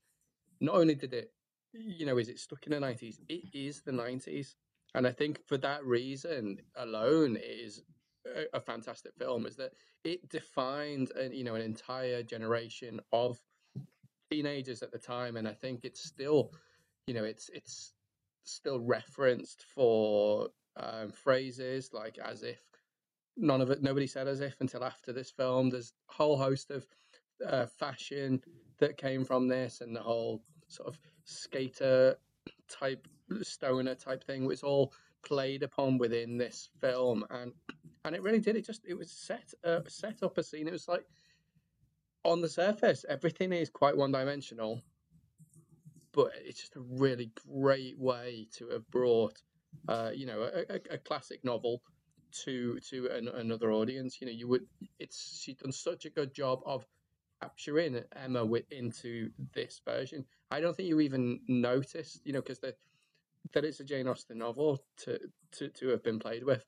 Not 0.61 0.75
only 0.75 0.95
did 0.95 1.13
it, 1.13 1.31
you 1.73 2.05
know, 2.05 2.17
is 2.17 2.29
it 2.29 2.39
stuck 2.39 2.65
in 2.65 2.71
the 2.71 2.85
'90s? 2.85 3.19
It 3.29 3.45
is 3.53 3.81
the 3.81 3.91
'90s. 3.91 4.55
And 4.95 5.07
I 5.07 5.11
think 5.11 5.39
for 5.47 5.57
that 5.57 5.83
reason 5.85 6.59
alone, 6.75 7.35
it 7.35 7.39
is 7.39 7.81
a, 8.27 8.57
a 8.57 8.61
fantastic 8.61 9.13
film. 9.15 9.45
Is 9.45 9.55
that 9.55 9.73
it 10.03 10.29
defined, 10.29 11.11
a, 11.15 11.33
you 11.33 11.43
know, 11.43 11.55
an 11.55 11.61
entire 11.61 12.21
generation 12.21 12.99
of 13.11 13.39
teenagers 14.31 14.83
at 14.83 14.91
the 14.91 14.99
time, 14.99 15.37
and 15.37 15.47
I 15.47 15.53
think 15.53 15.83
it's 15.83 16.03
still, 16.03 16.51
you 17.07 17.13
know, 17.13 17.23
it's 17.23 17.49
it's 17.53 17.93
still 18.43 18.79
referenced 18.79 19.63
for 19.63 20.49
um, 20.75 21.11
phrases 21.11 21.91
like 21.93 22.17
as 22.17 22.43
if 22.43 22.59
none 23.35 23.61
of 23.61 23.69
it 23.69 23.81
nobody 23.81 24.07
said 24.07 24.27
as 24.27 24.41
if 24.41 24.55
until 24.59 24.83
after 24.83 25.11
this 25.11 25.31
film 25.31 25.69
there's 25.69 25.93
a 26.09 26.13
whole 26.13 26.37
host 26.37 26.71
of 26.71 26.85
uh, 27.45 27.65
fashion 27.65 28.41
that 28.79 28.97
came 28.97 29.25
from 29.25 29.47
this 29.47 29.81
and 29.81 29.95
the 29.95 30.01
whole 30.01 30.43
sort 30.67 30.87
of 30.87 30.99
skater 31.25 32.15
type 32.69 33.07
stoner 33.41 33.95
type 33.95 34.23
thing 34.23 34.45
was 34.45 34.63
all 34.63 34.93
played 35.23 35.63
upon 35.63 35.97
within 35.97 36.37
this 36.37 36.69
film, 36.79 37.25
and 37.29 37.53
and 38.05 38.15
it 38.15 38.21
really 38.21 38.39
did. 38.39 38.55
It 38.55 38.65
just 38.65 38.85
it 38.85 38.97
was 38.97 39.11
set 39.11 39.53
uh, 39.63 39.81
set 39.87 40.23
up 40.23 40.37
a 40.37 40.43
scene. 40.43 40.67
It 40.67 40.73
was 40.73 40.87
like 40.87 41.05
on 42.23 42.41
the 42.41 42.49
surface, 42.49 43.05
everything 43.07 43.51
is 43.51 43.69
quite 43.69 43.97
one 43.97 44.11
dimensional, 44.11 44.81
but 46.13 46.31
it's 46.45 46.59
just 46.59 46.75
a 46.75 46.81
really 46.81 47.31
great 47.47 47.97
way 47.99 48.47
to 48.57 48.69
have 48.69 48.89
brought, 48.91 49.41
uh, 49.89 50.11
you 50.13 50.25
know, 50.25 50.41
a, 50.41 50.73
a, 50.73 50.79
a, 50.91 50.97
classic 50.97 51.43
novel 51.43 51.81
to 52.43 52.79
to 52.89 53.07
an, 53.07 53.27
another 53.27 53.71
audience. 53.71 54.19
You 54.19 54.27
know, 54.27 54.33
you 54.33 54.47
would 54.47 54.65
it's 54.99 55.39
she's 55.41 55.57
done 55.57 55.71
such 55.71 56.05
a 56.05 56.09
good 56.09 56.33
job 56.33 56.59
of 56.65 56.85
capturing 57.41 58.01
Emma 58.15 58.45
with, 58.45 58.63
into 58.71 59.29
this 59.53 59.81
version. 59.85 60.25
I 60.51 60.61
don't 60.61 60.75
think 60.75 60.87
you 60.87 60.99
even 61.01 61.41
noticed, 61.47 62.21
you 62.25 62.33
know, 62.33 62.41
because 62.41 62.59
the 62.59 62.75
that 63.53 63.65
it's 63.65 63.79
a 63.79 63.83
Jane 63.83 64.07
Austen 64.07 64.37
novel 64.37 64.79
to, 64.97 65.19
to, 65.51 65.67
to 65.67 65.89
have 65.89 66.03
been 66.03 66.19
played 66.19 66.43
with. 66.43 66.65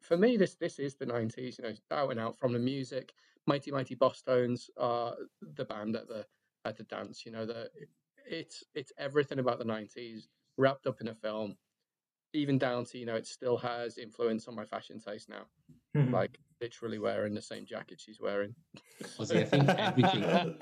For 0.00 0.16
me, 0.16 0.36
this 0.36 0.54
this 0.54 0.78
is 0.78 0.94
the 0.94 1.06
nineties, 1.06 1.58
you 1.58 1.64
know, 1.64 1.74
out 1.90 2.10
and 2.10 2.20
out 2.20 2.38
from 2.38 2.52
the 2.52 2.58
music. 2.58 3.12
Mighty 3.46 3.70
Mighty 3.70 3.96
Bosstones 3.96 4.68
are 4.78 5.14
the 5.56 5.64
band 5.64 5.96
at 5.96 6.08
the 6.08 6.26
at 6.64 6.76
the 6.76 6.84
dance, 6.84 7.24
you 7.24 7.32
know, 7.32 7.46
the 7.46 7.70
it's 8.26 8.64
it's 8.74 8.92
everything 8.98 9.38
about 9.38 9.58
the 9.58 9.64
nineties 9.64 10.28
wrapped 10.56 10.86
up 10.86 11.00
in 11.00 11.08
a 11.08 11.14
film, 11.14 11.56
even 12.32 12.58
down 12.58 12.84
to, 12.86 12.98
you 12.98 13.06
know, 13.06 13.16
it 13.16 13.26
still 13.26 13.56
has 13.58 13.98
influence 13.98 14.48
on 14.48 14.54
my 14.54 14.64
fashion 14.64 15.00
taste 15.00 15.28
now. 15.28 15.42
Mm-hmm. 15.96 16.14
Like 16.14 16.38
literally 16.60 16.98
wearing 16.98 17.34
the 17.34 17.42
same 17.42 17.64
jacket 17.64 18.00
she's 18.00 18.20
wearing. 18.20 18.54
Ozzy, 19.18 19.40
I 19.40 19.44
think 19.44 19.68
everything 19.68 20.56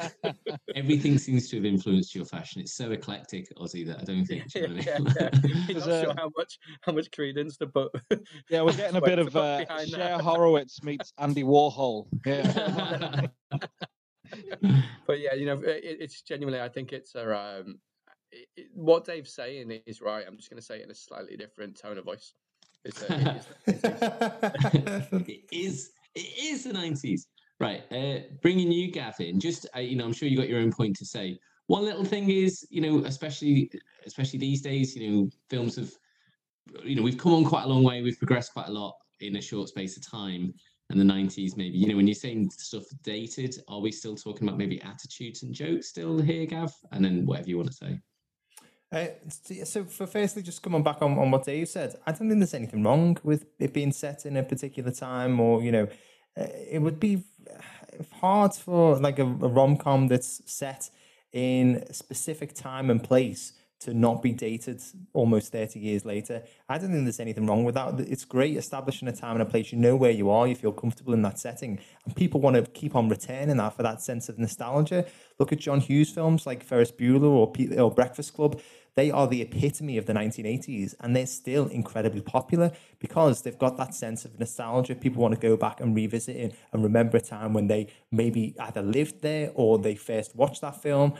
everything 0.74 1.18
seems 1.18 1.48
to 1.50 1.56
have 1.56 1.64
influenced 1.64 2.14
your 2.14 2.24
fashion. 2.24 2.62
It's 2.62 2.74
so 2.74 2.90
eclectic, 2.92 3.52
Ozzy, 3.56 3.86
that 3.86 4.00
I 4.00 4.04
don't 4.04 4.24
think. 4.24 4.44
Yeah, 4.54 4.66
yeah, 4.68 4.98
yeah. 5.20 5.78
Not 5.78 5.88
uh, 5.88 6.02
sure 6.04 6.14
how 6.16 6.30
much 6.36 6.58
how 6.82 6.92
much 6.92 7.10
credence 7.10 7.56
to 7.58 7.66
put. 7.66 7.92
Yeah, 8.50 8.62
we're 8.62 8.72
getting 8.72 8.96
a 8.96 9.02
bit 9.02 9.18
of 9.18 9.36
uh, 9.36 9.64
Cher 9.86 10.18
Horowitz 10.18 10.82
meets 10.82 11.12
Andy 11.18 11.42
Warhol. 11.42 12.06
Yeah. 12.24 13.26
but 15.06 15.20
yeah, 15.20 15.34
you 15.34 15.46
know, 15.46 15.60
it, 15.60 15.98
it's 16.00 16.22
genuinely. 16.22 16.60
I 16.60 16.68
think 16.68 16.92
it's 16.92 17.14
a. 17.14 17.36
Um, 17.36 17.80
it, 18.32 18.48
it, 18.56 18.66
what 18.74 19.04
Dave's 19.04 19.32
saying 19.32 19.80
is 19.86 20.00
right. 20.00 20.24
I'm 20.26 20.36
just 20.36 20.50
going 20.50 20.60
to 20.60 20.64
say 20.64 20.80
it 20.80 20.84
in 20.84 20.90
a 20.90 20.94
slightly 20.94 21.36
different 21.36 21.78
tone 21.78 21.98
of 21.98 22.04
voice. 22.04 22.34
It's 22.84 23.02
a, 23.02 23.40
it 23.66 25.44
is 25.50 25.90
it 26.14 26.38
is 26.40 26.64
the 26.64 26.72
nineties, 26.72 27.26
right? 27.60 27.82
Uh, 27.90 28.20
bringing 28.40 28.70
you, 28.70 28.90
Gavin. 28.90 29.40
Just 29.40 29.66
uh, 29.76 29.80
you 29.80 29.96
know, 29.96 30.04
I'm 30.04 30.12
sure 30.12 30.28
you 30.28 30.36
got 30.36 30.48
your 30.48 30.60
own 30.60 30.72
point 30.72 30.96
to 30.96 31.04
say. 31.04 31.38
One 31.66 31.84
little 31.84 32.04
thing 32.04 32.30
is, 32.30 32.66
you 32.70 32.80
know, 32.80 33.04
especially 33.04 33.70
especially 34.06 34.38
these 34.38 34.62
days, 34.62 34.96
you 34.96 35.10
know, 35.10 35.30
films 35.50 35.76
have, 35.76 35.92
you 36.84 36.94
know, 36.94 37.02
we've 37.02 37.18
come 37.18 37.34
on 37.34 37.44
quite 37.44 37.64
a 37.64 37.68
long 37.68 37.82
way. 37.82 38.00
We've 38.00 38.18
progressed 38.18 38.52
quite 38.52 38.68
a 38.68 38.72
lot 38.72 38.94
in 39.20 39.36
a 39.36 39.42
short 39.42 39.68
space 39.68 39.96
of 39.96 40.08
time. 40.08 40.54
And 40.90 40.98
the 40.98 41.04
90s, 41.04 41.54
maybe, 41.54 41.76
you 41.76 41.86
know, 41.86 41.96
when 41.96 42.06
you're 42.06 42.14
saying 42.14 42.48
stuff 42.50 42.84
dated, 43.02 43.62
are 43.68 43.80
we 43.80 43.92
still 43.92 44.16
talking 44.16 44.48
about 44.48 44.56
maybe 44.56 44.80
attitudes 44.80 45.42
and 45.42 45.54
jokes 45.54 45.88
still 45.88 46.18
here, 46.18 46.46
Gav? 46.46 46.72
And 46.92 47.04
then 47.04 47.26
whatever 47.26 47.50
you 47.50 47.58
want 47.58 47.68
to 47.68 47.76
say. 47.76 48.00
Uh, 48.90 49.06
so, 49.64 49.84
for 49.84 50.06
firstly, 50.06 50.42
just 50.42 50.62
coming 50.62 50.82
back 50.82 51.02
on, 51.02 51.18
on 51.18 51.30
what 51.30 51.44
Dave 51.44 51.68
said, 51.68 51.94
I 52.06 52.12
don't 52.12 52.28
think 52.28 52.40
there's 52.40 52.54
anything 52.54 52.82
wrong 52.82 53.18
with 53.22 53.44
it 53.58 53.74
being 53.74 53.92
set 53.92 54.24
in 54.24 54.36
a 54.36 54.42
particular 54.42 54.90
time, 54.90 55.38
or 55.40 55.62
you 55.62 55.72
know, 55.72 55.88
uh, 56.38 56.46
it 56.70 56.80
would 56.80 56.98
be 56.98 57.24
hard 58.20 58.54
for 58.54 58.96
like 58.96 59.18
a, 59.18 59.24
a 59.24 59.26
rom 59.26 59.76
com 59.76 60.08
that's 60.08 60.40
set 60.50 60.90
in 61.32 61.84
a 61.88 61.92
specific 61.92 62.54
time 62.54 62.90
and 62.90 63.02
place 63.02 63.52
to 63.80 63.94
not 63.94 64.22
be 64.22 64.32
dated 64.32 64.82
almost 65.12 65.52
30 65.52 65.78
years 65.78 66.04
later. 66.04 66.42
I 66.68 66.78
don't 66.78 66.90
think 66.90 67.04
there's 67.04 67.20
anything 67.20 67.46
wrong 67.46 67.64
with 67.64 67.74
that. 67.76 68.00
It's 68.00 68.24
great 68.24 68.56
establishing 68.56 69.06
a 69.08 69.12
time 69.12 69.32
and 69.32 69.42
a 69.42 69.46
place. 69.46 69.72
You 69.72 69.78
know 69.78 69.94
where 69.94 70.10
you 70.10 70.30
are, 70.30 70.48
you 70.48 70.56
feel 70.56 70.72
comfortable 70.72 71.14
in 71.14 71.22
that 71.22 71.38
setting, 71.38 71.78
and 72.04 72.16
people 72.16 72.40
want 72.40 72.56
to 72.56 72.62
keep 72.72 72.96
on 72.96 73.08
returning 73.08 73.56
that 73.58 73.76
for 73.76 73.82
that 73.82 74.02
sense 74.02 74.28
of 74.28 74.38
nostalgia. 74.38 75.06
Look 75.38 75.52
at 75.52 75.58
John 75.60 75.80
Hughes 75.80 76.10
films 76.10 76.46
like 76.46 76.64
Ferris 76.64 76.90
Bueller 76.90 77.22
or, 77.22 77.80
or 77.80 77.90
Breakfast 77.90 78.34
Club. 78.34 78.60
They 78.98 79.12
are 79.12 79.28
the 79.28 79.42
epitome 79.42 79.96
of 79.96 80.06
the 80.06 80.12
1980s, 80.12 80.96
and 80.98 81.14
they're 81.14 81.26
still 81.26 81.68
incredibly 81.68 82.20
popular 82.20 82.72
because 82.98 83.42
they've 83.42 83.56
got 83.56 83.76
that 83.76 83.94
sense 83.94 84.24
of 84.24 84.40
nostalgia. 84.40 84.96
People 84.96 85.22
want 85.22 85.34
to 85.34 85.40
go 85.40 85.56
back 85.56 85.80
and 85.80 85.94
revisit 85.94 86.34
it 86.34 86.56
and 86.72 86.82
remember 86.82 87.18
a 87.18 87.20
time 87.20 87.52
when 87.52 87.68
they 87.68 87.86
maybe 88.10 88.56
either 88.58 88.82
lived 88.82 89.22
there 89.22 89.52
or 89.54 89.78
they 89.78 89.94
first 89.94 90.34
watched 90.34 90.62
that 90.62 90.82
film. 90.82 91.14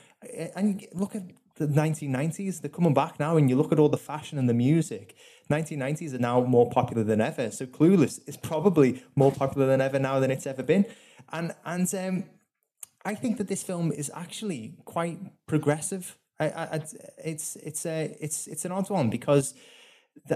And 0.57 0.85
look 0.93 1.15
at 1.15 1.23
the 1.59 1.67
1990s, 1.67 2.61
they're 2.61 2.71
coming 2.71 2.95
back 2.95 3.19
now, 3.19 3.37
and 3.37 3.49
you 3.51 3.57
look 3.57 3.73
at 3.73 3.79
all 3.79 3.89
the 3.89 3.97
fashion 3.97 4.39
and 4.39 4.49
the 4.49 4.55
music. 4.55 5.17
1990s 5.51 6.15
are 6.15 6.19
now 6.19 6.41
more 6.43 6.71
popular 6.71 7.03
than 7.03 7.21
ever. 7.21 7.51
So 7.51 7.67
Clueless 7.67 8.21
is 8.27 8.37
probably 8.37 9.03
more 9.17 9.33
popular 9.33 9.67
than 9.67 9.81
ever 9.81 9.99
now 9.99 10.21
than 10.21 10.31
it's 10.31 10.47
ever 10.47 10.63
been. 10.63 10.85
And 11.33 11.55
and 11.65 11.93
um, 11.95 12.25
I 13.05 13.15
think 13.15 13.39
that 13.39 13.49
this 13.49 13.63
film 13.63 13.93
is 13.93 14.11
actually 14.15 14.75
quite 14.85 15.19
progressive. 15.47 16.19
I, 16.41 16.47
I, 16.47 16.81
it's 17.25 17.57
it's 17.57 17.87
a 17.87 18.17
it's 18.21 18.47
it's 18.47 18.65
an 18.65 18.73
odd 18.73 18.91
one 18.91 19.11
because 19.11 19.55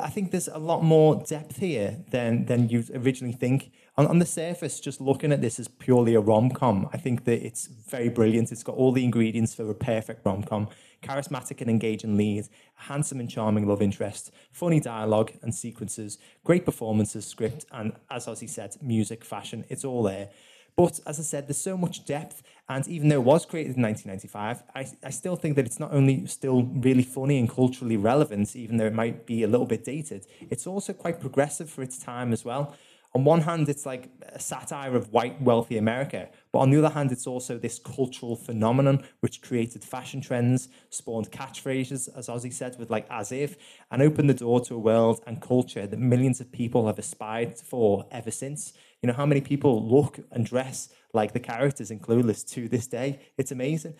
I 0.01 0.09
think 0.09 0.31
there's 0.31 0.49
a 0.49 0.59
lot 0.59 0.83
more 0.83 1.23
depth 1.29 1.59
here 1.59 1.99
than 2.11 2.47
than 2.47 2.69
you 2.69 2.85
originally 2.95 3.35
think. 3.35 3.73
On, 3.99 4.07
on 4.07 4.19
the 4.19 4.27
surface, 4.27 4.81
just 4.81 5.01
looking 5.01 5.33
at 5.33 5.43
this 5.43 5.59
as 5.59 5.69
purely 5.69 6.15
a 6.15 6.21
rom 6.21 6.51
com, 6.51 6.89
I 6.93 6.97
think 6.97 7.25
that 7.25 7.45
it's 7.45 7.67
very 7.67 8.09
brilliant. 8.09 8.51
It's 8.51 8.63
got 8.63 8.77
all 8.77 8.93
the 8.93 9.05
ingredients 9.05 9.55
for 9.55 9.69
a 9.71 9.75
perfect 9.75 10.25
rom 10.25 10.43
com 10.43 10.69
charismatic 11.03 11.61
and 11.61 11.69
engaging 11.69 12.17
lead, 12.17 12.49
a 12.79 12.83
handsome 12.85 13.21
and 13.21 13.29
charming 13.29 13.67
love 13.67 13.83
interest, 13.83 14.33
funny 14.51 14.81
dialogue 14.81 15.33
and 15.43 15.55
sequences, 15.55 16.19
great 16.45 16.65
performances, 16.65 17.27
script, 17.27 17.67
and 17.73 17.93
as 18.11 18.27
Ozzy 18.27 18.49
said, 18.49 18.77
music, 18.81 19.25
fashion, 19.25 19.65
it's 19.69 19.85
all 19.85 20.03
there. 20.03 20.31
But 20.75 21.01
as 21.07 21.19
I 21.19 21.23
said, 21.23 21.49
there's 21.49 21.59
so 21.59 21.77
much 21.77 22.07
depth, 22.07 22.43
and 22.69 22.89
even 22.89 23.09
though 23.09 23.17
it 23.17 23.25
was 23.25 23.45
created 23.45 23.77
in 23.77 23.83
1995, 23.83 24.63
I, 24.75 25.07
I 25.07 25.11
still 25.11 25.37
think 25.37 25.57
that 25.57 25.67
it's 25.67 25.79
not 25.79 25.93
only 25.93 26.25
still 26.27 26.63
really 26.63 27.03
funny 27.03 27.39
and 27.39 27.49
culturally 27.49 27.99
relevant, 27.99 28.57
even 28.57 28.79
though 28.79 28.87
it 28.87 28.95
might 28.95 29.27
be 29.27 29.43
a 29.43 29.49
little 29.49 29.67
bit 29.67 29.85
dated, 29.85 30.27
it's 30.49 30.67
also 30.67 30.95
quite 30.95 31.21
progressive 31.21 31.69
for 31.69 31.83
its 31.83 31.99
time 31.99 32.33
as 32.33 32.45
well 32.45 32.75
on 33.15 33.25
one 33.25 33.43
hand, 33.43 33.69
it's 33.69 33.85
like 33.85 34.09
a 34.23 34.41
satire 34.41 34.97
of 34.97 35.13
white, 35.13 35.41
wealthy 35.43 35.77
America. 35.77 36.31
But 36.51 36.61
on 36.61 36.71
the 36.71 36.79
other 36.79 36.95
hand, 36.95 37.13
it's 37.13 37.27
also 37.27 37.59
this 37.59 37.79
cultural 37.79 38.37
phenomenon 38.37 39.05
which 39.21 39.43
created 39.43 39.85
fashion 39.85 40.23
trends, 40.23 40.69
spawned 40.89 41.31
catchphrases, 41.31 42.09
as 42.17 42.29
Ozzy 42.29 42.53
said, 42.53 42.79
with 42.79 42.91
like 42.91 43.07
as 43.11 43.31
if, 43.31 43.57
and 43.91 44.01
opened 44.01 44.31
the 44.31 44.35
door 44.35 44.61
to 44.63 44.75
a 44.75 44.79
world 44.79 45.21
and 45.27 45.43
culture 45.43 45.87
that 45.87 45.99
millions 45.99 46.41
of 46.41 46.51
people 46.53 46.87
have 46.87 46.99
aspired 46.99 47.59
for 47.59 48.07
ever 48.11 48.31
since. 48.31 48.73
You 49.03 49.09
know, 49.09 49.15
how 49.15 49.27
many 49.27 49.43
people 49.43 49.87
look 49.87 50.21
and 50.31 50.47
dress 50.47 50.89
like 51.13 51.33
the 51.33 51.41
characters 51.41 51.91
in 51.91 52.01
Clueless 52.01 52.49
to 52.53 52.67
this 52.67 52.87
day? 52.87 53.21
It's 53.37 53.53
amazing. 53.53 53.95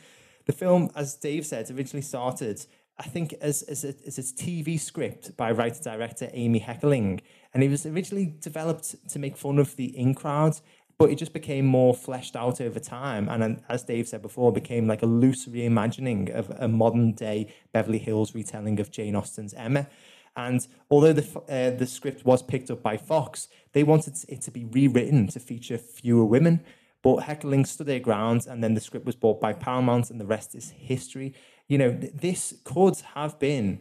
The 0.47 0.53
film, 0.53 0.91
as 0.97 1.15
Dave 1.17 1.45
said, 1.45 1.71
originally 1.71 2.03
started, 2.03 2.65
I 2.99 3.05
think, 3.05 3.35
as, 3.43 3.63
as, 3.63 3.85
a, 3.85 3.95
as 4.07 4.19
a 4.19 4.23
TV 4.23 4.81
script 4.81 5.37
by 5.37 5.53
writer 5.53 5.83
director 5.83 6.31
Amy 6.33 6.61
Heckerling. 6.61 7.21
And 7.55 7.63
it 7.63 7.69
was 7.69 7.85
originally 7.85 8.35
developed 8.41 9.09
to 9.09 9.19
make 9.19 9.37
fun 9.37 9.59
of 9.59 9.77
the 9.77 9.97
in 9.97 10.15
crowd, 10.15 10.59
but 10.99 11.11
it 11.11 11.19
just 11.19 11.33
became 11.33 11.67
more 11.67 11.95
fleshed 11.95 12.37
out 12.37 12.61
over 12.61 12.79
time. 12.79 13.29
And 13.29 13.63
as 13.69 13.83
Dave 13.83 14.09
said 14.09 14.23
before, 14.23 14.53
became 14.53 14.87
like 14.87 15.03
a 15.03 15.07
loose 15.07 15.47
reimagining 15.47 16.31
of 16.31 16.51
a 16.59 16.69
modern 16.69 17.13
day 17.13 17.53
Beverly 17.73 17.99
Hills 17.99 18.35
retelling 18.35 18.81
of 18.81 18.91
Jane 18.91 19.17
Austen's 19.17 19.55
Emma. 19.55 19.89
And 20.35 20.67
although 20.91 21.13
the 21.13 21.41
uh, 21.49 21.77
the 21.77 21.87
script 21.87 22.25
was 22.25 22.43
picked 22.43 22.71
up 22.71 22.83
by 22.83 22.97
Fox, 22.97 23.49
they 23.73 23.83
wanted 23.83 24.17
it 24.29 24.41
to 24.43 24.51
be 24.51 24.65
rewritten 24.65 25.27
to 25.29 25.41
feature 25.41 25.77
fewer 25.77 26.25
women. 26.25 26.61
But 27.03 27.25
Heckerling 27.25 27.67
stood 27.67 27.89
their 27.89 27.99
ground, 27.99 28.47
and 28.49 28.63
then 28.63 28.75
the 28.75 28.81
script 28.81 29.05
was 29.05 29.17
bought 29.17 29.41
by 29.41 29.53
Paramount, 29.53 30.09
and 30.09 30.21
the 30.21 30.27
rest 30.27 30.55
is 30.55 30.71
history. 30.71 31.35
You 31.67 31.79
know, 31.79 31.91
th- 31.93 32.13
this 32.15 32.55
could 32.65 33.01
have 33.15 33.39
been 33.39 33.81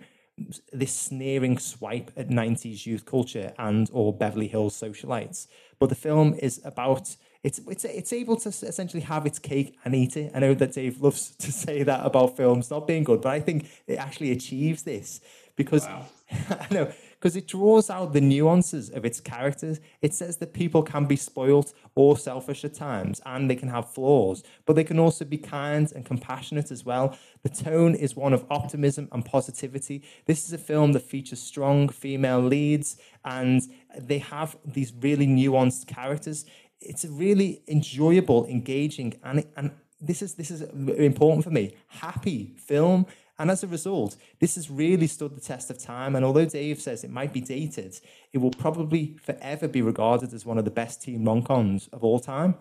this 0.71 0.93
sneering 0.93 1.57
swipe 1.57 2.11
at 2.15 2.29
90s 2.29 2.85
youth 2.85 3.05
culture 3.05 3.53
and 3.57 3.89
or 3.93 4.13
Beverly 4.13 4.47
Hills 4.47 4.79
socialites. 4.79 5.47
But 5.79 5.89
the 5.89 5.95
film 5.95 6.35
is 6.35 6.61
about 6.63 7.15
it's 7.43 7.59
it's 7.67 7.85
it's 7.85 8.13
able 8.13 8.37
to 8.37 8.49
essentially 8.49 9.01
have 9.01 9.25
its 9.25 9.39
cake 9.39 9.77
and 9.83 9.95
eat 9.95 10.15
it. 10.15 10.31
I 10.33 10.39
know 10.39 10.53
that 10.53 10.73
Dave 10.73 11.01
loves 11.01 11.35
to 11.39 11.51
say 11.51 11.83
that 11.83 12.05
about 12.05 12.37
films 12.37 12.69
not 12.69 12.87
being 12.87 13.03
good, 13.03 13.21
but 13.21 13.33
I 13.33 13.39
think 13.39 13.69
it 13.87 13.95
actually 13.95 14.31
achieves 14.31 14.83
this 14.83 15.21
because 15.55 15.85
wow. 15.85 16.05
I 16.49 16.67
know 16.71 16.91
because 17.21 17.35
it 17.35 17.47
draws 17.47 17.91
out 17.91 18.13
the 18.13 18.19
nuances 18.19 18.89
of 18.89 19.05
its 19.05 19.19
characters. 19.19 19.79
It 20.01 20.15
says 20.15 20.37
that 20.37 20.53
people 20.53 20.81
can 20.81 21.05
be 21.05 21.15
spoilt 21.15 21.71
or 21.93 22.17
selfish 22.17 22.65
at 22.65 22.73
times 22.73 23.21
and 23.27 23.47
they 23.47 23.55
can 23.55 23.69
have 23.69 23.93
flaws, 23.93 24.41
but 24.65 24.75
they 24.75 24.83
can 24.83 24.97
also 24.97 25.23
be 25.23 25.37
kind 25.37 25.91
and 25.95 26.03
compassionate 26.03 26.71
as 26.71 26.83
well. 26.83 27.15
The 27.43 27.49
tone 27.49 27.93
is 27.93 28.15
one 28.15 28.33
of 28.33 28.43
optimism 28.49 29.07
and 29.11 29.23
positivity. 29.23 30.03
This 30.25 30.45
is 30.45 30.51
a 30.51 30.57
film 30.57 30.93
that 30.93 31.03
features 31.03 31.39
strong 31.39 31.89
female 31.89 32.41
leads 32.41 32.97
and 33.23 33.61
they 33.95 34.17
have 34.17 34.57
these 34.65 34.91
really 34.99 35.27
nuanced 35.27 35.85
characters. 35.85 36.45
It's 36.79 37.03
a 37.03 37.11
really 37.11 37.61
enjoyable, 37.67 38.47
engaging, 38.47 39.13
and, 39.23 39.45
and 39.55 39.69
this 40.01 40.23
is 40.23 40.33
this 40.33 40.49
is 40.49 40.61
important 40.63 41.43
for 41.43 41.51
me. 41.51 41.75
Happy 41.87 42.55
film 42.57 43.05
and 43.39 43.49
as 43.49 43.63
a 43.63 43.67
result, 43.67 44.17
this 44.39 44.55
has 44.55 44.69
really 44.69 45.07
stood 45.07 45.35
the 45.35 45.41
test 45.41 45.69
of 45.69 45.77
time. 45.77 46.15
And 46.15 46.23
although 46.23 46.45
Dave 46.45 46.79
says 46.79 47.03
it 47.03 47.09
might 47.09 47.33
be 47.33 47.41
dated, 47.41 47.99
it 48.33 48.37
will 48.37 48.51
probably 48.51 49.17
forever 49.21 49.67
be 49.67 49.81
regarded 49.81 50.33
as 50.33 50.45
one 50.45 50.57
of 50.57 50.65
the 50.65 50.71
best 50.71 51.01
team 51.01 51.25
rom 51.25 51.41
coms 51.41 51.87
of 51.93 52.03
all 52.03 52.19
time. 52.19 52.55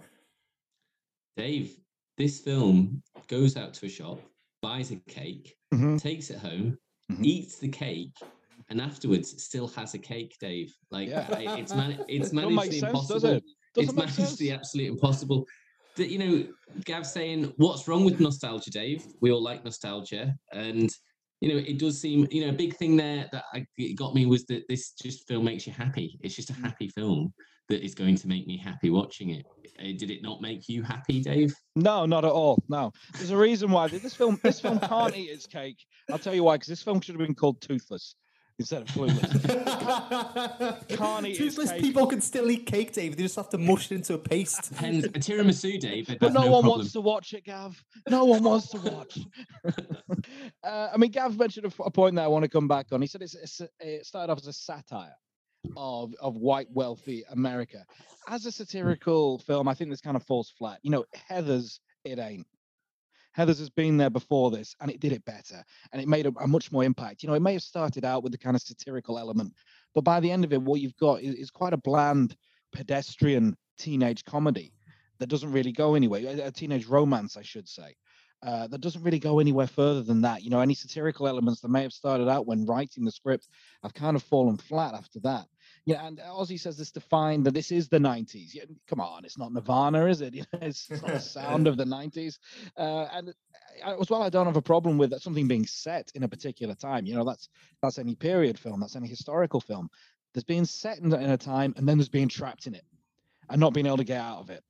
Dave, 1.36 1.76
this 2.16 2.40
film 2.40 3.02
goes 3.28 3.56
out 3.56 3.74
to 3.74 3.86
a 3.86 3.88
shop, 3.88 4.20
buys 4.62 4.90
a 4.90 4.96
cake, 5.08 5.56
mm-hmm. 5.72 5.96
takes 5.96 6.30
it 6.30 6.38
home, 6.38 6.78
mm-hmm. 7.10 7.24
eats 7.24 7.56
the 7.56 7.68
cake, 7.68 8.16
and 8.68 8.80
afterwards 8.80 9.42
still 9.42 9.68
has 9.68 9.94
a 9.94 9.98
cake, 9.98 10.36
Dave. 10.40 10.74
Like 10.90 11.08
yeah. 11.08 11.26
it's 11.56 11.74
man- 11.74 12.04
it's 12.08 12.32
managed 12.32 12.72
the 12.72 12.80
sense, 12.80 12.82
impossible. 12.82 13.30
It? 13.30 13.44
It's 13.76 13.92
managed 13.92 14.14
sense. 14.14 14.36
the 14.36 14.52
absolute 14.52 14.88
impossible 14.88 15.46
that 15.96 16.08
you 16.08 16.18
know, 16.18 16.46
Gav 16.84 17.06
saying, 17.06 17.52
"What's 17.56 17.88
wrong 17.88 18.04
with 18.04 18.20
nostalgia, 18.20 18.70
Dave? 18.70 19.04
We 19.20 19.32
all 19.32 19.42
like 19.42 19.64
nostalgia," 19.64 20.34
and 20.52 20.90
you 21.40 21.48
know, 21.52 21.58
it 21.58 21.78
does 21.78 22.00
seem 22.00 22.26
you 22.30 22.42
know 22.42 22.50
a 22.50 22.56
big 22.56 22.76
thing 22.76 22.96
there 22.96 23.28
that 23.32 23.44
I, 23.52 23.66
it 23.76 23.96
got 23.96 24.14
me 24.14 24.26
was 24.26 24.44
that 24.46 24.64
this 24.68 24.92
just 24.92 25.26
film 25.26 25.44
makes 25.44 25.66
you 25.66 25.72
happy. 25.72 26.18
It's 26.22 26.36
just 26.36 26.50
a 26.50 26.54
mm. 26.54 26.62
happy 26.62 26.88
film 26.88 27.32
that 27.68 27.84
is 27.84 27.94
going 27.94 28.16
to 28.16 28.28
make 28.28 28.46
me 28.46 28.58
happy 28.58 28.90
watching 28.90 29.30
it. 29.30 29.46
Uh, 29.78 29.96
did 29.96 30.10
it 30.10 30.22
not 30.22 30.42
make 30.42 30.68
you 30.68 30.82
happy, 30.82 31.20
Dave? 31.20 31.54
No, 31.76 32.04
not 32.04 32.24
at 32.24 32.32
all. 32.32 32.62
No, 32.68 32.92
there's 33.14 33.30
a 33.30 33.36
reason 33.36 33.70
why 33.70 33.88
this 33.88 34.14
film 34.14 34.38
this 34.42 34.60
film 34.60 34.78
can't 34.80 35.16
eat 35.16 35.30
its 35.30 35.46
cake. 35.46 35.78
I'll 36.10 36.18
tell 36.18 36.34
you 36.34 36.44
why. 36.44 36.56
Because 36.56 36.68
this 36.68 36.82
film 36.82 37.00
should 37.00 37.14
have 37.14 37.26
been 37.26 37.34
called 37.34 37.60
Toothless 37.60 38.14
instead 38.60 38.82
of 38.82 38.88
clueless. 38.88 39.38
Can't 40.88 41.34
Toothless 41.34 41.72
people 41.72 42.06
can 42.06 42.20
still 42.20 42.50
eat 42.50 42.66
cake, 42.66 42.92
Dave. 42.92 43.16
They 43.16 43.22
just 43.22 43.36
have 43.36 43.48
to 43.50 43.58
mush 43.58 43.90
it 43.90 43.96
into 43.96 44.14
a 44.14 44.18
paste. 44.18 44.72
And 44.80 45.04
a 45.04 45.08
tiramisu, 45.10 45.78
Dave. 45.80 46.16
But 46.20 46.32
no, 46.32 46.42
no 46.42 46.50
one 46.50 46.62
problem. 46.62 46.78
wants 46.80 46.92
to 46.92 47.00
watch 47.00 47.32
it, 47.34 47.44
Gav. 47.44 47.82
No 48.08 48.24
one 48.24 48.42
wants 48.42 48.68
to 48.70 48.78
watch. 48.78 49.18
uh, 50.64 50.88
I 50.92 50.96
mean, 50.96 51.10
Gav 51.10 51.38
mentioned 51.38 51.66
a, 51.66 51.82
a, 51.82 51.90
point 51.90 52.14
that 52.16 52.24
I 52.24 52.28
want 52.28 52.44
to 52.44 52.48
come 52.48 52.68
back 52.68 52.86
on. 52.92 53.00
He 53.00 53.06
said 53.06 53.22
it's, 53.22 53.34
it's, 53.34 53.60
it 53.78 54.06
started 54.06 54.32
off 54.32 54.38
as 54.38 54.46
a 54.46 54.52
satire 54.52 55.14
of 55.76 56.14
of 56.20 56.36
white 56.36 56.68
wealthy 56.72 57.24
America. 57.30 57.84
As 58.28 58.46
a 58.46 58.52
satirical 58.52 59.38
film, 59.38 59.68
I 59.68 59.74
think 59.74 59.90
this 59.90 60.00
kind 60.00 60.16
of 60.16 60.22
falls 60.22 60.52
flat. 60.56 60.78
You 60.82 60.90
know, 60.90 61.04
Heathers 61.30 61.78
it 62.04 62.18
ain't. 62.18 62.46
Heathers 63.36 63.58
has 63.58 63.70
been 63.70 63.96
there 63.96 64.10
before 64.10 64.50
this 64.50 64.74
and 64.80 64.90
it 64.90 65.00
did 65.00 65.12
it 65.12 65.24
better 65.24 65.62
and 65.92 66.02
it 66.02 66.08
made 66.08 66.26
a, 66.26 66.32
a, 66.40 66.48
much 66.48 66.72
more 66.72 66.84
impact. 66.84 67.22
You 67.22 67.28
know, 67.28 67.34
it 67.34 67.42
may 67.42 67.52
have 67.52 67.62
started 67.62 68.04
out 68.04 68.22
with 68.22 68.32
the 68.32 68.38
kind 68.38 68.56
of 68.56 68.62
satirical 68.62 69.18
element, 69.18 69.54
but 69.94 70.04
by 70.04 70.20
the 70.20 70.30
end 70.30 70.44
of 70.44 70.52
it, 70.52 70.60
what 70.60 70.80
you've 70.80 70.96
got 70.96 71.22
is, 71.22 71.34
is 71.34 71.50
quite 71.50 71.72
a 71.72 71.78
bland, 71.78 72.36
pedestrian 72.72 73.56
teenage 73.78 74.24
comedy 74.24 74.72
that 75.18 75.28
doesn't 75.28 75.52
really 75.52 75.72
go 75.72 75.94
anywhere. 75.94 76.22
A, 76.26 76.46
a 76.46 76.50
teenage 76.50 76.86
romance, 76.86 77.36
I 77.36 77.42
should 77.42 77.68
say. 77.68 77.94
Uh, 78.42 78.66
that 78.68 78.80
doesn't 78.80 79.02
really 79.02 79.18
go 79.18 79.38
anywhere 79.38 79.66
further 79.66 80.02
than 80.02 80.22
that. 80.22 80.42
You 80.42 80.48
know, 80.48 80.60
any 80.60 80.74
satirical 80.74 81.28
elements 81.28 81.60
that 81.60 81.68
may 81.68 81.82
have 81.82 81.92
started 81.92 82.26
out 82.26 82.46
when 82.46 82.64
writing 82.64 83.04
the 83.04 83.12
script 83.12 83.48
have 83.82 83.92
kind 83.92 84.16
of 84.16 84.22
fallen 84.22 84.56
flat 84.56 84.94
after 84.94 85.20
that. 85.20 85.44
Yeah, 85.90 86.06
and 86.06 86.18
Ozzy 86.18 86.58
says 86.58 86.76
this 86.76 86.92
to 86.92 87.00
find 87.00 87.44
that 87.46 87.54
this 87.54 87.72
is 87.72 87.88
the 87.88 87.98
90s. 87.98 88.54
Yeah, 88.54 88.64
come 88.88 89.00
on, 89.00 89.24
it's 89.24 89.36
not 89.36 89.52
Nirvana, 89.52 90.06
is 90.06 90.20
it? 90.20 90.34
it's, 90.52 90.88
it's 90.88 91.02
not 91.02 91.14
the 91.14 91.18
sound 91.20 91.66
of 91.66 91.76
the 91.76 91.84
90s. 91.84 92.38
Uh, 92.76 93.06
and 93.12 93.34
as 93.84 94.08
well, 94.08 94.22
I 94.22 94.28
don't 94.28 94.46
have 94.46 94.56
a 94.56 94.62
problem 94.62 94.98
with 94.98 95.18
something 95.20 95.48
being 95.48 95.66
set 95.66 96.12
in 96.14 96.22
a 96.22 96.28
particular 96.28 96.76
time. 96.76 97.06
You 97.06 97.16
know, 97.16 97.24
that's 97.24 97.48
that's 97.82 97.98
any 97.98 98.14
period 98.14 98.56
film, 98.56 98.78
that's 98.80 98.94
any 98.94 99.08
historical 99.08 99.60
film. 99.60 99.88
There's 100.32 100.44
being 100.44 100.64
set 100.64 100.98
in, 100.98 101.12
in 101.12 101.30
a 101.30 101.36
time, 101.36 101.74
and 101.76 101.88
then 101.88 101.98
there's 101.98 102.08
being 102.08 102.28
trapped 102.28 102.68
in 102.68 102.74
it, 102.74 102.84
and 103.48 103.58
not 103.58 103.74
being 103.74 103.86
able 103.86 103.96
to 103.96 104.04
get 104.04 104.20
out 104.20 104.38
of 104.38 104.50
it, 104.50 104.62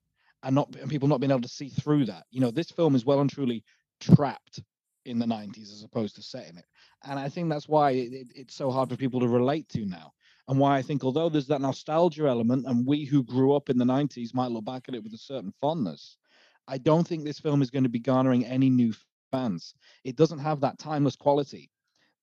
and 0.42 0.54
not 0.54 0.74
and 0.76 0.88
people 0.88 1.08
not 1.08 1.20
being 1.20 1.32
able 1.32 1.42
to 1.42 1.48
see 1.48 1.68
through 1.68 2.06
that. 2.06 2.24
You 2.30 2.40
know, 2.40 2.50
this 2.50 2.70
film 2.70 2.94
is 2.94 3.04
well 3.04 3.20
and 3.20 3.28
truly 3.28 3.62
trapped 4.00 4.62
in 5.04 5.18
the 5.18 5.26
90s 5.26 5.72
as 5.72 5.82
opposed 5.82 6.16
to 6.16 6.22
setting 6.22 6.56
it. 6.56 6.64
And 7.04 7.18
I 7.18 7.28
think 7.28 7.50
that's 7.50 7.68
why 7.68 7.90
it, 7.92 8.28
it's 8.34 8.54
so 8.54 8.70
hard 8.70 8.88
for 8.88 8.96
people 8.96 9.20
to 9.20 9.28
relate 9.28 9.68
to 9.70 9.84
now 9.84 10.12
and 10.50 10.58
why 10.58 10.76
I 10.76 10.82
think 10.82 11.04
although 11.04 11.28
there's 11.28 11.46
that 11.46 11.60
nostalgia 11.60 12.26
element, 12.26 12.66
and 12.66 12.84
we 12.84 13.04
who 13.04 13.22
grew 13.22 13.54
up 13.54 13.70
in 13.70 13.78
the 13.78 13.84
90s 13.84 14.34
might 14.34 14.50
look 14.50 14.64
back 14.64 14.86
at 14.88 14.96
it 14.96 15.02
with 15.02 15.14
a 15.14 15.18
certain 15.18 15.54
fondness, 15.60 16.16
I 16.66 16.76
don't 16.76 17.06
think 17.06 17.24
this 17.24 17.38
film 17.38 17.62
is 17.62 17.70
going 17.70 17.84
to 17.84 17.88
be 17.88 18.00
garnering 18.00 18.44
any 18.44 18.68
new 18.68 18.92
fans. 19.30 19.74
It 20.02 20.16
doesn't 20.16 20.40
have 20.40 20.60
that 20.60 20.76
timeless 20.76 21.14
quality 21.14 21.70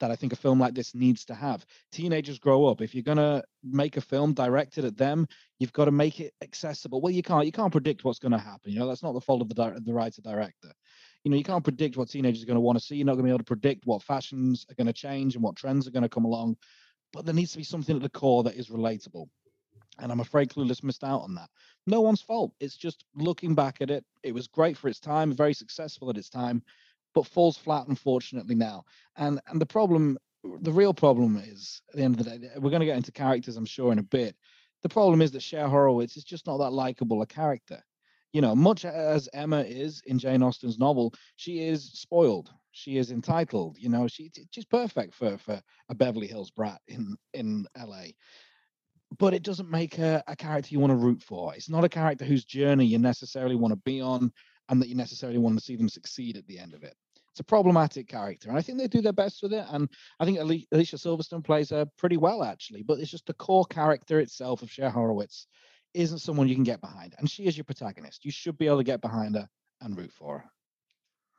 that 0.01 0.11
I 0.11 0.17
think 0.17 0.33
a 0.33 0.35
film 0.35 0.59
like 0.59 0.75
this 0.75 0.93
needs 0.93 1.23
to 1.25 1.35
have. 1.35 1.65
Teenagers 1.93 2.37
grow 2.37 2.65
up. 2.65 2.81
If 2.81 2.93
you're 2.93 3.01
going 3.01 3.17
to 3.17 3.43
make 3.63 3.95
a 3.95 4.01
film 4.01 4.33
directed 4.33 4.83
at 4.83 4.97
them, 4.97 5.25
you've 5.59 5.73
got 5.73 5.85
to 5.85 5.91
make 5.91 6.19
it 6.19 6.33
accessible. 6.43 6.99
Well, 6.99 7.13
you 7.13 7.23
can't. 7.23 7.45
You 7.45 7.53
can't 7.53 7.71
predict 7.71 8.03
what's 8.03 8.19
going 8.19 8.33
to 8.33 8.37
happen. 8.37 8.73
You 8.73 8.79
know, 8.79 8.89
that's 8.89 9.03
not 9.03 9.13
the 9.13 9.21
fault 9.21 9.41
of 9.41 9.47
the 9.47 9.81
the 9.85 9.93
writer 9.93 10.21
director. 10.21 10.73
You 11.23 11.31
know, 11.31 11.37
you 11.37 11.45
can't 11.45 11.63
predict 11.63 11.95
what 11.95 12.09
teenagers 12.09 12.43
are 12.43 12.45
going 12.45 12.55
to 12.55 12.61
want 12.61 12.77
to 12.77 12.83
see. 12.83 12.97
You're 12.97 13.05
not 13.05 13.13
going 13.13 13.23
to 13.23 13.29
be 13.29 13.31
able 13.31 13.39
to 13.39 13.45
predict 13.45 13.85
what 13.85 14.03
fashions 14.03 14.65
are 14.69 14.75
going 14.75 14.87
to 14.87 14.93
change 14.93 15.35
and 15.35 15.43
what 15.43 15.55
trends 15.55 15.87
are 15.87 15.91
going 15.91 16.03
to 16.03 16.09
come 16.09 16.25
along 16.25 16.57
but 17.13 17.25
there 17.25 17.33
needs 17.33 17.51
to 17.51 17.57
be 17.57 17.63
something 17.63 17.95
at 17.95 18.01
the 18.01 18.09
core 18.09 18.43
that 18.43 18.55
is 18.55 18.69
relatable. 18.69 19.27
And 19.99 20.11
I'm 20.11 20.19
afraid 20.19 20.49
Clueless 20.49 20.83
missed 20.83 21.03
out 21.03 21.21
on 21.21 21.33
that. 21.35 21.49
No 21.87 22.01
one's 22.01 22.21
fault. 22.21 22.53
It's 22.59 22.77
just 22.77 23.03
looking 23.15 23.55
back 23.55 23.81
at 23.81 23.89
it, 23.89 24.05
it 24.23 24.33
was 24.33 24.47
great 24.47 24.77
for 24.77 24.89
its 24.89 24.99
time, 24.99 25.33
very 25.33 25.53
successful 25.53 26.09
at 26.09 26.17
its 26.17 26.29
time, 26.29 26.61
but 27.15 27.25
falls 27.25 27.57
flat, 27.57 27.87
unfortunately, 27.87 28.55
now. 28.55 28.83
And 29.15 29.41
and 29.47 29.59
the 29.59 29.65
problem, 29.65 30.17
the 30.61 30.71
real 30.71 30.93
problem 30.93 31.37
is 31.37 31.81
at 31.89 31.95
the 31.97 32.03
end 32.03 32.19
of 32.19 32.25
the 32.25 32.37
day, 32.37 32.49
we're 32.57 32.69
going 32.69 32.81
to 32.81 32.85
get 32.85 32.97
into 32.97 33.11
characters, 33.11 33.57
I'm 33.57 33.65
sure, 33.65 33.91
in 33.91 33.99
a 33.99 34.03
bit. 34.03 34.35
The 34.83 34.89
problem 34.89 35.21
is 35.21 35.31
that 35.31 35.41
Cher 35.41 35.67
Horowitz 35.67 36.17
is 36.17 36.23
just 36.23 36.45
not 36.45 36.57
that 36.57 36.71
likable 36.71 37.23
a 37.23 37.25
character. 37.25 37.83
You 38.33 38.41
know, 38.41 38.55
much 38.55 38.85
as 38.85 39.27
Emma 39.33 39.61
is 39.61 40.01
in 40.05 40.19
Jane 40.19 40.43
Austen's 40.43 40.77
novel, 40.77 41.13
she 41.37 41.63
is 41.63 41.91
spoiled 41.93 42.51
she 42.77 42.97
is 42.97 43.11
entitled. 43.11 43.77
You 43.79 43.89
know, 43.89 44.07
she 44.07 44.31
she's 44.51 44.65
perfect 44.65 45.15
for 45.15 45.37
for 45.37 45.61
a 45.89 45.95
Beverly 45.95 46.27
Hills 46.27 46.51
brat 46.51 46.79
in 46.87 47.15
in 47.33 47.67
LA. 47.77 48.05
But 49.17 49.33
it 49.33 49.43
doesn't 49.43 49.71
make 49.71 49.95
her 49.95 50.21
a 50.27 50.35
character 50.35 50.69
you 50.71 50.79
want 50.79 50.91
to 50.91 50.97
root 50.97 51.23
for. 51.23 51.55
It's 51.55 51.69
not 51.69 51.85
a 51.85 51.89
character 51.89 52.25
whose 52.25 52.43
journey 52.43 52.85
you 52.85 52.99
necessarily 52.99 53.55
want 53.55 53.71
to 53.71 53.79
be 53.85 54.01
on, 54.01 54.31
and 54.69 54.81
that 54.81 54.89
you 54.89 54.95
necessarily 54.95 55.39
want 55.39 55.57
to 55.57 55.63
see 55.63 55.75
them 55.75 55.89
succeed 55.89 56.37
at 56.37 56.45
the 56.47 56.59
end 56.59 56.73
of 56.73 56.83
it. 56.83 56.93
It's 57.31 57.39
a 57.39 57.43
problematic 57.43 58.07
character, 58.07 58.49
and 58.49 58.57
I 58.57 58.61
think 58.61 58.77
they 58.77 58.87
do 58.87 59.01
their 59.01 59.13
best 59.13 59.41
with 59.41 59.53
it. 59.53 59.65
And 59.69 59.89
I 60.19 60.25
think 60.25 60.39
Alicia 60.39 60.97
Silverstone 60.97 61.43
plays 61.43 61.69
her 61.69 61.85
pretty 61.97 62.17
well, 62.17 62.43
actually. 62.43 62.83
But 62.83 62.99
it's 62.99 63.11
just 63.11 63.27
the 63.27 63.33
core 63.33 63.65
character 63.65 64.19
itself 64.19 64.61
of 64.61 64.71
Cher 64.71 64.89
Horowitz 64.89 65.47
isn't 65.93 66.19
someone 66.19 66.47
you 66.47 66.55
can 66.55 66.63
get 66.63 66.81
behind, 66.81 67.15
and 67.17 67.29
she 67.29 67.45
is 67.45 67.55
your 67.55 67.63
protagonist. 67.63 68.25
You 68.25 68.31
should 68.31 68.57
be 68.57 68.67
able 68.67 68.77
to 68.77 68.83
get 68.83 69.01
behind 69.01 69.35
her 69.35 69.47
and 69.81 69.97
root 69.97 70.11
for 70.11 70.39
her. 70.39 70.49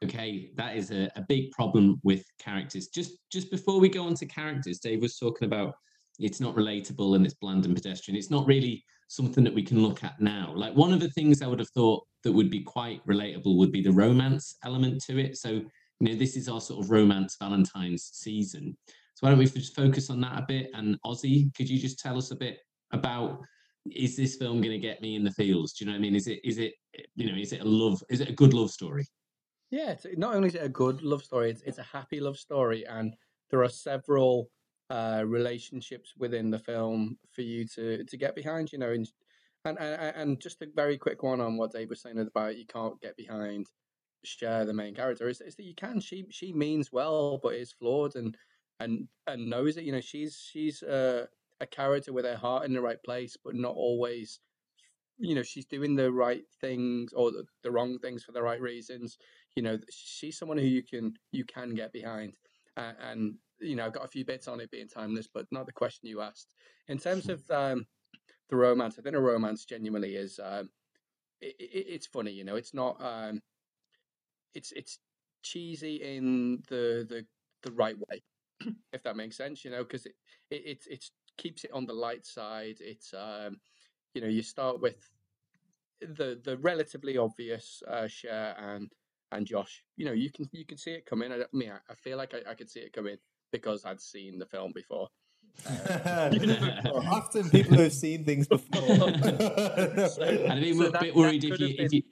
Okay, 0.05 0.51
that 0.57 0.77
is 0.77 0.93
a, 0.93 1.11
a 1.17 1.25
big 1.29 1.51
problem 1.51 2.01
with 2.05 2.25
characters. 2.39 2.87
Just 2.89 3.19
just 3.33 3.51
before 3.51 3.81
we 3.81 3.89
go 3.89 4.07
on 4.07 4.15
to 4.15 4.27
characters, 4.27 4.79
Dave 4.79 5.03
was 5.03 5.19
talking 5.19 5.47
about 5.47 5.75
it's 6.19 6.41
not 6.41 6.55
relatable 6.55 7.17
and 7.17 7.25
it's 7.25 7.35
bland 7.35 7.65
and 7.65 7.75
pedestrian. 7.75 8.17
It's 8.17 8.31
not 8.31 8.47
really 8.47 8.85
something 9.09 9.43
that 9.43 9.55
we 9.55 9.63
can 9.63 9.83
look 9.83 10.05
at 10.05 10.21
now. 10.21 10.53
Like 10.55 10.75
one 10.75 10.93
of 10.93 11.01
the 11.01 11.11
things 11.11 11.43
I 11.43 11.47
would 11.47 11.59
have 11.59 11.71
thought 11.71 12.05
that 12.23 12.33
would 12.33 12.51
be 12.51 12.61
quite 12.61 13.05
relatable 13.07 13.57
would 13.57 13.73
be 13.73 13.83
the 13.83 13.93
romance 13.93 14.57
element 14.65 15.03
to 15.07 15.19
it. 15.19 15.37
So, 15.37 15.51
you 15.51 15.65
know, 16.01 16.15
this 16.15 16.37
is 16.37 16.49
our 16.49 16.61
sort 16.61 16.85
of 16.85 16.91
romance 16.91 17.37
Valentine's 17.41 18.11
season. 18.13 18.77
So 19.15 19.27
why 19.27 19.31
don't 19.31 19.39
we 19.39 19.47
just 19.47 19.75
focus 19.75 20.11
on 20.11 20.21
that 20.21 20.39
a 20.39 20.45
bit? 20.47 20.71
And 20.75 20.97
Ozzy, 21.05 21.53
could 21.57 21.69
you 21.69 21.79
just 21.79 21.99
tell 21.99 22.17
us 22.19 22.31
a 22.31 22.37
bit 22.37 22.59
about 22.93 23.41
is 23.91 24.17
this 24.17 24.37
film 24.37 24.61
going 24.61 24.73
to 24.73 24.79
get 24.79 25.01
me 25.01 25.17
in 25.17 25.25
the 25.25 25.31
fields? 25.33 25.73
Do 25.73 25.85
you 25.85 25.91
know 25.91 25.95
what 25.95 26.01
I 26.01 26.03
mean? 26.03 26.15
Is 26.15 26.27
it 26.27 26.41
is 26.45 26.59
it 26.59 26.75
you 27.17 27.31
know 27.31 27.39
is 27.39 27.53
it 27.53 27.63
a 27.63 27.65
love 27.65 28.03
is 28.11 28.21
it 28.21 28.29
a 28.29 28.33
good 28.33 28.55
love 28.55 28.71
story? 28.71 29.07
Yeah, 29.71 29.91
it's, 29.93 30.07
not 30.17 30.35
only 30.35 30.49
is 30.49 30.55
it 30.55 30.63
a 30.63 30.69
good 30.69 31.03
love 31.03 31.23
story, 31.23 31.51
it's 31.51 31.63
it's 31.63 31.79
a 31.79 31.83
happy 31.83 32.21
love 32.21 32.39
story, 32.39 32.87
and 32.87 33.15
there 33.51 33.63
are 33.63 33.69
several 33.69 34.51
uh, 34.91 35.25
relationships 35.27 36.15
within 36.17 36.51
the 36.51 36.59
film 36.59 37.19
for 37.33 37.43
you 37.43 37.67
to 37.75 38.05
to 38.05 38.17
get 38.17 38.35
behind. 38.35 38.73
You 38.73 38.79
know, 38.79 38.93
and 38.93 39.09
and 39.65 39.79
and 39.79 40.41
just 40.41 40.63
a 40.63 40.69
very 40.75 40.97
quick 40.97 41.23
one 41.23 41.41
on 41.41 41.57
what 41.57 41.73
Dave 41.73 41.91
was 41.91 42.01
saying 42.01 42.19
about 42.19 42.57
you 42.57 42.67
can't 42.67 43.01
get 43.01 43.17
behind 43.17 43.67
Cher 44.25 44.65
the 44.65 44.73
main 44.73 44.95
character 44.95 45.29
is, 45.29 45.41
is 45.41 45.57
that 45.57 45.65
you 45.65 45.75
can 45.75 46.01
she 46.01 46.27
she 46.31 46.53
means 46.53 46.93
well 46.93 47.39
but 47.43 47.55
is 47.55 47.73
flawed 47.73 48.17
and 48.17 48.37
and 48.81 49.09
and 49.27 49.49
knows 49.49 49.77
it 49.77 49.85
you 49.85 49.93
know 49.93 50.01
she's 50.01 50.37
she's 50.37 50.83
uh, 50.83 51.27
a 51.61 51.67
character 51.67 52.13
with 52.13 52.25
her 52.25 52.37
heart 52.37 52.65
in 52.65 52.73
the 52.73 52.81
right 52.81 53.03
place 53.05 53.37
but 53.43 53.55
not 53.55 53.75
always 53.75 54.41
you 55.19 55.35
know 55.35 55.43
she's 55.43 55.67
doing 55.67 55.97
the 55.97 56.11
right 56.11 56.45
things 56.61 57.13
or 57.13 57.31
the, 57.31 57.45
the 57.63 57.71
wrong 57.71 57.99
things 57.99 58.23
for 58.23 58.33
the 58.33 58.43
right 58.43 58.61
reasons 58.61 59.19
you 59.59 59.63
know 59.63 59.79
she's 59.91 60.39
someone 60.39 60.59
who 60.59 60.65
you 60.65 60.83
can 60.83 61.13
you 61.33 61.45
can 61.45 61.75
get 61.75 61.93
behind 61.93 62.33
uh, 62.79 62.93
and 63.11 63.35
you 63.61 63.75
know, 63.75 63.87
I've 63.87 63.93
got 63.93 64.05
a 64.05 64.09
few 64.09 64.25
bits 64.25 64.49
on 64.49 64.61
it 64.61 64.71
being 64.71 64.89
timeless, 64.89 65.29
but 65.33 65.47
not 65.51 65.67
the 65.67 65.73
question 65.73 66.09
you 66.09 66.21
asked. 66.21 66.55
In 66.87 66.99
terms 66.99 67.27
hmm. 67.27 67.33
of 67.33 67.51
um, 67.51 67.87
the 68.51 68.57
romance, 68.57 68.97
I 68.99 69.03
think 69.03 69.17
a 69.17 69.21
romance 69.21 69.65
genuinely 69.65 70.15
is 70.15 70.39
um, 70.43 70.71
it, 71.41 71.57
it, 71.59 71.87
it's 71.89 72.07
funny. 72.07 72.31
You 72.31 72.45
know, 72.45 72.57
it's 72.57 72.75
not 72.75 72.97
um, 73.01 73.41
it's 74.55 74.73
it's 74.73 74.99
cheesy 75.43 75.97
in 75.97 76.63
the 76.69 77.07
the 77.09 77.27
the 77.63 77.73
right 77.73 77.97
way, 77.99 78.23
if 78.93 79.03
that 79.03 79.17
makes 79.17 79.37
sense. 79.37 79.65
You 79.65 79.73
know, 79.73 79.83
because 79.83 80.07
it, 80.07 80.15
it 80.51 80.63
it 80.65 80.79
it 80.89 81.05
keeps 81.37 81.65
it 81.65 81.73
on 81.73 81.87
the 81.87 81.93
light 81.93 82.27
side. 82.27 82.77
It's 82.81 83.13
um, 83.13 83.57
you 84.15 84.21
know, 84.21 84.29
you 84.29 84.43
start 84.43 84.81
with 84.81 85.11
the 86.01 86.41
the 86.45 86.57
relatively 86.59 87.19
obvious 87.19 87.83
uh, 87.89 88.07
Cher 88.07 88.55
and 88.57 88.89
and 89.33 89.47
Josh. 89.47 89.85
You 89.97 90.07
know, 90.07 90.13
you 90.13 90.31
can 90.31 90.49
you 90.53 90.65
can 90.65 90.79
see 90.79 90.93
it 90.93 91.07
coming. 91.07 91.33
I, 91.33 91.37
I 91.37 91.45
mean, 91.53 91.71
I, 91.71 91.79
I 91.91 91.95
feel 91.95 92.17
like 92.17 92.35
I, 92.35 92.51
I 92.51 92.55
could 92.55 92.71
see 92.71 92.81
it 92.81 92.93
coming 92.93 93.17
because 93.53 93.85
I'd 93.85 94.01
seen 94.01 94.39
the 94.39 94.47
film 94.47 94.73
before. 94.75 95.09
Uh, 95.67 96.31
often 97.11 97.51
people 97.51 97.77
who've 97.77 97.93
seen 97.93 98.25
things 98.25 98.47
before. 98.47 98.81
so, 98.87 100.47
I'd 100.49 100.61
be 100.61 100.71
a 100.71 101.01
bit 101.01 101.17
worried 101.17 101.43
if 101.43 101.59
you, 101.59 101.75
if 101.79 101.93
you 101.93 102.03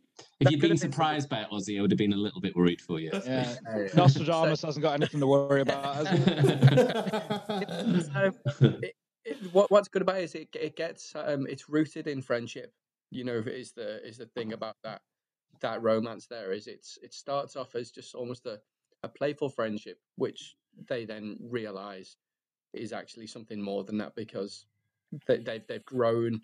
if 0.41 0.51
you'd 0.51 0.61
been 0.61 0.77
surprised 0.77 1.29
been... 1.29 1.43
by 1.43 1.43
it, 1.45 1.51
Ozzy, 1.53 1.79
I 1.79 1.83
would 1.83 1.93
have 1.93 1.99
been 1.99 2.13
a 2.13 2.17
little 2.17 2.41
bit 2.41 2.57
worried 2.57 2.81
for 2.81 2.99
you. 2.99 3.13
Yeah, 3.25 3.55
Nostradamus 3.95 4.61
so... 4.61 4.67
hasn't 4.67 4.83
got 4.83 4.95
anything 4.95 5.21
to 5.21 5.29
worry 5.29 5.61
about. 5.61 6.07
so, 6.07 6.15
it, 8.83 8.97
it, 9.25 9.37
what, 9.53 9.71
what's 9.71 9.87
good 9.87 10.03
about 10.03 10.19
it 10.19 10.25
is 10.25 10.35
it, 10.35 10.49
it 10.59 10.75
gets 10.75 11.13
um, 11.15 11.47
it's 11.49 11.69
rooted 11.69 12.09
in 12.09 12.23
friendship. 12.23 12.73
You 13.13 13.23
know, 13.23 13.39
is 13.47 13.73
the 13.73 14.05
is 14.05 14.19
the 14.19 14.27
thing 14.27 14.55
about 14.55 14.75
that 14.83 15.03
that 15.61 15.83
romance. 15.83 16.27
There 16.27 16.53
is 16.53 16.67
it's 16.67 16.99
it 17.03 17.15
starts 17.15 17.57
off 17.57 17.75
as 17.75 17.91
just 17.91 18.15
almost 18.15 18.47
a 18.47 18.61
a 19.03 19.09
playful 19.09 19.49
friendship, 19.49 20.01
which 20.17 20.57
they 20.89 21.05
then 21.05 21.39
realize 21.41 22.17
is 22.73 22.93
actually 22.93 23.27
something 23.27 23.61
more 23.61 23.85
than 23.85 23.99
that 23.99 24.15
because 24.15 24.67
they, 25.27 25.39
they've 25.39 25.67
they've 25.67 25.85
grown 25.85 26.41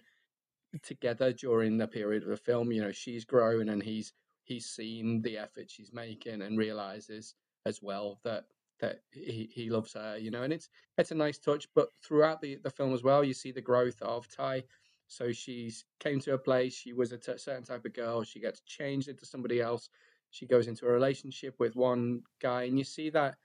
together 0.83 1.33
during 1.33 1.77
the 1.77 1.87
period 1.87 2.22
of 2.22 2.29
the 2.31 2.37
film. 2.37 2.72
You 2.72 2.83
know, 2.83 2.92
she's 2.92 3.25
grown 3.25 3.68
and 3.68 3.83
he's 3.83 4.12
he's 4.44 4.66
seen 4.66 5.22
the 5.22 5.38
effort 5.38 5.70
she's 5.70 5.92
making 5.92 6.42
and 6.42 6.59
realizes 6.59 7.35
as 7.66 7.81
well 7.83 8.18
that 8.25 8.44
that 8.81 9.01
he, 9.12 9.48
he 9.53 9.70
loves 9.70 9.92
her. 9.94 10.16
You 10.18 10.31
know, 10.31 10.42
and 10.42 10.53
it's 10.53 10.68
it's 10.98 11.11
a 11.11 11.16
nice 11.16 11.38
touch. 11.38 11.68
But 11.75 11.88
throughout 12.03 12.40
the 12.40 12.57
the 12.62 12.70
film 12.70 12.94
as 12.94 13.03
well, 13.03 13.22
you 13.25 13.35
see 13.35 13.53
the 13.53 13.61
growth 13.61 14.01
of 14.03 14.29
Tai. 14.29 14.64
So 15.09 15.33
she's 15.33 15.85
came 16.01 16.21
to 16.21 16.35
a 16.35 16.38
place. 16.38 16.75
She 16.75 16.93
was 16.93 17.12
a 17.12 17.19
t- 17.19 17.37
certain 17.37 17.65
type 17.65 17.85
of 17.85 17.93
girl. 17.93 18.23
She 18.23 18.41
gets 18.41 18.61
changed 18.61 19.09
into 19.09 19.27
somebody 19.27 19.61
else. 19.61 19.91
She 20.31 20.47
goes 20.47 20.67
into 20.67 20.87
a 20.87 20.93
relationship 20.93 21.55
with 21.59 21.77
one 21.77 22.23
guy, 22.41 22.62
and 22.62 22.79
you 22.79 22.85
see 22.85 23.11
that 23.11 23.37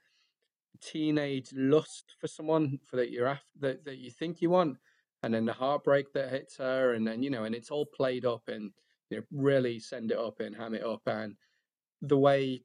teenage 0.80 1.50
lust 1.54 2.14
for 2.20 2.28
someone 2.28 2.78
for 2.84 2.96
that 2.96 3.10
you're 3.10 3.26
after 3.26 3.52
that, 3.60 3.84
that 3.84 3.98
you 3.98 4.10
think 4.10 4.40
you 4.40 4.50
want 4.50 4.78
and 5.22 5.34
then 5.34 5.44
the 5.44 5.52
heartbreak 5.52 6.12
that 6.12 6.30
hits 6.30 6.56
her 6.56 6.94
and 6.94 7.06
then 7.06 7.22
you 7.22 7.30
know 7.30 7.44
and 7.44 7.54
it's 7.54 7.70
all 7.70 7.86
played 7.86 8.24
up 8.24 8.42
and 8.48 8.70
you 9.10 9.16
know 9.16 9.22
really 9.32 9.78
send 9.78 10.10
it 10.10 10.18
up 10.18 10.40
and 10.40 10.54
ham 10.54 10.74
it 10.74 10.84
up 10.84 11.02
and 11.06 11.34
the 12.02 12.16
way 12.16 12.62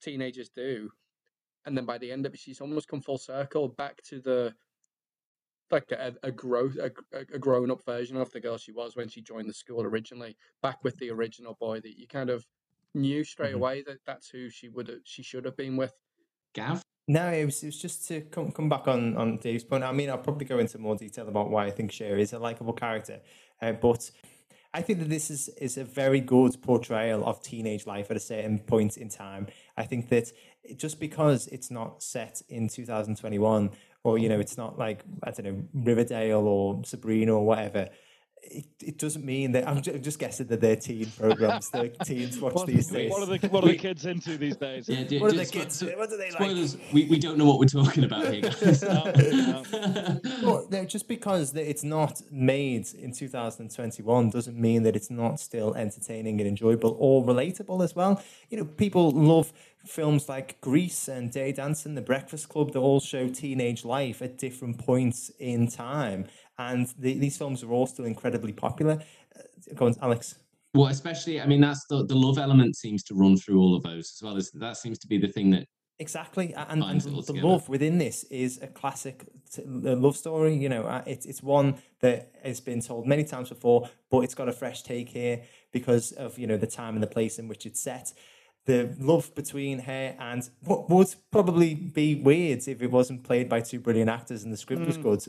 teenagers 0.00 0.50
do 0.50 0.90
and 1.66 1.76
then 1.76 1.84
by 1.84 1.98
the 1.98 2.10
end 2.10 2.26
of 2.26 2.34
it 2.34 2.40
she's 2.40 2.60
almost 2.60 2.88
come 2.88 3.00
full 3.00 3.18
circle 3.18 3.68
back 3.68 4.00
to 4.02 4.20
the 4.20 4.54
like 5.72 5.90
a, 5.90 6.14
a 6.22 6.30
growth 6.30 6.76
a, 6.76 6.90
a 7.34 7.38
grown 7.38 7.70
up 7.70 7.84
version 7.84 8.16
of 8.16 8.30
the 8.32 8.40
girl 8.40 8.58
she 8.58 8.72
was 8.72 8.94
when 8.94 9.08
she 9.08 9.20
joined 9.20 9.48
the 9.48 9.54
school 9.54 9.82
originally 9.82 10.36
back 10.62 10.84
with 10.84 10.96
the 10.98 11.10
original 11.10 11.56
boy 11.58 11.80
that 11.80 11.98
you 11.98 12.06
kind 12.06 12.30
of 12.30 12.46
knew 12.94 13.24
straight 13.24 13.48
mm-hmm. 13.48 13.56
away 13.56 13.82
that 13.82 13.98
that's 14.06 14.28
who 14.28 14.50
she 14.50 14.68
would 14.68 15.00
she 15.04 15.22
should 15.22 15.44
have 15.44 15.56
been 15.56 15.76
with 15.76 15.94
gav 16.52 16.82
no, 17.08 17.28
it 17.30 17.44
was, 17.44 17.62
it 17.64 17.66
was 17.66 17.78
just 17.78 18.06
to 18.08 18.20
come, 18.20 18.52
come 18.52 18.68
back 18.68 18.86
on, 18.86 19.16
on 19.16 19.38
Dave's 19.38 19.64
point. 19.64 19.82
I 19.82 19.90
mean, 19.90 20.08
I'll 20.08 20.18
probably 20.18 20.46
go 20.46 20.58
into 20.58 20.78
more 20.78 20.94
detail 20.94 21.26
about 21.28 21.50
why 21.50 21.66
I 21.66 21.70
think 21.70 21.90
Cher 21.90 22.16
is 22.16 22.32
a 22.32 22.38
likable 22.38 22.72
character. 22.72 23.20
Uh, 23.60 23.72
but 23.72 24.08
I 24.74 24.80
think 24.80 25.00
that 25.00 25.10
this 25.10 25.30
is, 25.30 25.48
is 25.60 25.76
a 25.76 25.84
very 25.84 26.20
good 26.20 26.60
portrayal 26.62 27.24
of 27.26 27.42
teenage 27.42 27.86
life 27.86 28.10
at 28.10 28.16
a 28.16 28.20
certain 28.20 28.58
point 28.58 28.96
in 28.96 29.10
time. 29.10 29.48
I 29.76 29.84
think 29.84 30.08
that 30.08 30.32
just 30.76 30.98
because 30.98 31.46
it's 31.48 31.70
not 31.70 32.02
set 32.02 32.40
in 32.48 32.68
2021 32.68 33.70
or, 34.04 34.18
you 34.18 34.28
know, 34.28 34.40
it's 34.40 34.56
not 34.56 34.78
like, 34.78 35.04
I 35.22 35.30
don't 35.30 35.44
know, 35.44 35.64
Riverdale 35.74 36.46
or 36.46 36.82
Sabrina 36.84 37.34
or 37.34 37.44
whatever, 37.44 37.90
it, 38.42 38.66
it 38.82 38.98
doesn't 38.98 39.24
mean 39.24 39.52
that 39.52 39.68
I'm 39.68 39.80
just 39.80 40.18
guessing 40.18 40.48
that 40.48 40.60
they're 40.60 40.76
teen 40.76 41.10
programs. 41.16 41.70
The 41.70 41.88
teens 42.04 42.38
watch 42.40 42.54
what, 42.54 42.66
these 42.66 42.88
days. 42.88 43.10
What 43.10 43.22
are 43.22 43.38
the 43.38 43.48
what 43.48 43.64
are 43.64 43.68
the 43.68 43.76
kids 43.76 44.04
into 44.04 44.36
these 44.36 44.56
days? 44.56 44.88
Yeah, 44.88 45.04
do, 45.04 45.20
what 45.20 45.32
are 45.32 45.36
the 45.36 45.46
kids? 45.46 45.76
So, 45.76 45.86
what 45.96 46.10
do 46.10 46.16
they 46.16 46.30
spoilers, 46.30 46.74
like? 46.74 46.92
We, 46.92 47.04
we 47.06 47.18
don't 47.18 47.38
know 47.38 47.44
what 47.44 47.58
we're 47.58 47.66
talking 47.66 48.04
about 48.04 48.32
here, 48.32 48.42
guys. 48.60 48.82
no, 48.82 49.12
no. 49.14 50.20
well, 50.42 50.66
no, 50.70 50.84
just 50.84 51.08
because 51.08 51.54
it's 51.54 51.84
not 51.84 52.20
made 52.30 52.88
in 52.94 53.12
2021 53.12 54.30
doesn't 54.30 54.58
mean 54.58 54.82
that 54.82 54.96
it's 54.96 55.10
not 55.10 55.38
still 55.38 55.74
entertaining 55.74 56.40
and 56.40 56.48
enjoyable 56.48 56.96
or 56.98 57.24
relatable 57.24 57.82
as 57.82 57.94
well. 57.94 58.22
You 58.50 58.58
know, 58.58 58.64
people 58.64 59.12
love 59.12 59.52
films 59.86 60.28
like 60.28 60.60
Grease 60.60 61.08
and 61.08 61.32
Dirty 61.32 61.52
Dancing, 61.52 61.94
The 61.94 62.02
Breakfast 62.02 62.48
Club. 62.48 62.72
They 62.72 62.78
all 62.78 63.00
show 63.00 63.28
teenage 63.28 63.84
life 63.84 64.22
at 64.22 64.38
different 64.38 64.78
points 64.78 65.30
in 65.38 65.68
time 65.68 66.26
and 66.58 66.92
the, 66.98 67.18
these 67.18 67.36
films 67.36 67.62
are 67.62 67.72
all 67.72 67.86
still 67.86 68.04
incredibly 68.04 68.52
popular. 68.52 68.98
Uh, 69.36 69.42
go 69.74 69.86
on, 69.86 69.94
Alex. 70.02 70.36
Well, 70.74 70.86
especially, 70.86 71.40
I 71.40 71.46
mean, 71.46 71.60
that's 71.60 71.84
the, 71.86 72.04
the 72.06 72.14
love 72.14 72.38
element 72.38 72.76
seems 72.76 73.02
to 73.04 73.14
run 73.14 73.36
through 73.36 73.60
all 73.60 73.76
of 73.76 73.82
those 73.82 74.12
as 74.16 74.22
well. 74.22 74.36
As 74.36 74.50
that 74.52 74.76
seems 74.78 74.98
to 75.00 75.06
be 75.06 75.18
the 75.18 75.28
thing 75.28 75.50
that 75.50 75.66
exactly, 75.98 76.54
and, 76.54 76.82
and 76.82 77.00
the 77.00 77.32
love 77.34 77.68
within 77.68 77.98
this 77.98 78.24
is 78.24 78.58
a 78.62 78.66
classic 78.66 79.26
t- 79.52 79.62
love 79.66 80.16
story. 80.16 80.54
You 80.54 80.70
know, 80.70 80.84
uh, 80.84 81.02
it's 81.06 81.26
it's 81.26 81.42
one 81.42 81.76
that 82.00 82.32
has 82.42 82.60
been 82.60 82.80
told 82.80 83.06
many 83.06 83.24
times 83.24 83.50
before, 83.50 83.88
but 84.10 84.20
it's 84.20 84.34
got 84.34 84.48
a 84.48 84.52
fresh 84.52 84.82
take 84.82 85.10
here 85.10 85.42
because 85.72 86.12
of 86.12 86.38
you 86.38 86.46
know 86.46 86.56
the 86.56 86.66
time 86.66 86.94
and 86.94 87.02
the 87.02 87.08
place 87.08 87.38
in 87.38 87.48
which 87.48 87.66
it's 87.66 87.80
set 87.80 88.12
the 88.64 88.94
love 88.98 89.34
between 89.34 89.80
her 89.80 90.14
and 90.18 90.48
what 90.64 90.88
would 90.88 91.12
probably 91.30 91.74
be 91.74 92.14
weird 92.14 92.66
if 92.68 92.80
it 92.80 92.90
wasn't 92.90 93.24
played 93.24 93.48
by 93.48 93.60
two 93.60 93.80
brilliant 93.80 94.08
actors 94.08 94.44
and 94.44 94.52
the 94.52 94.56
script 94.56 94.82
mm. 94.82 94.86
was 94.86 94.96
good. 94.96 95.26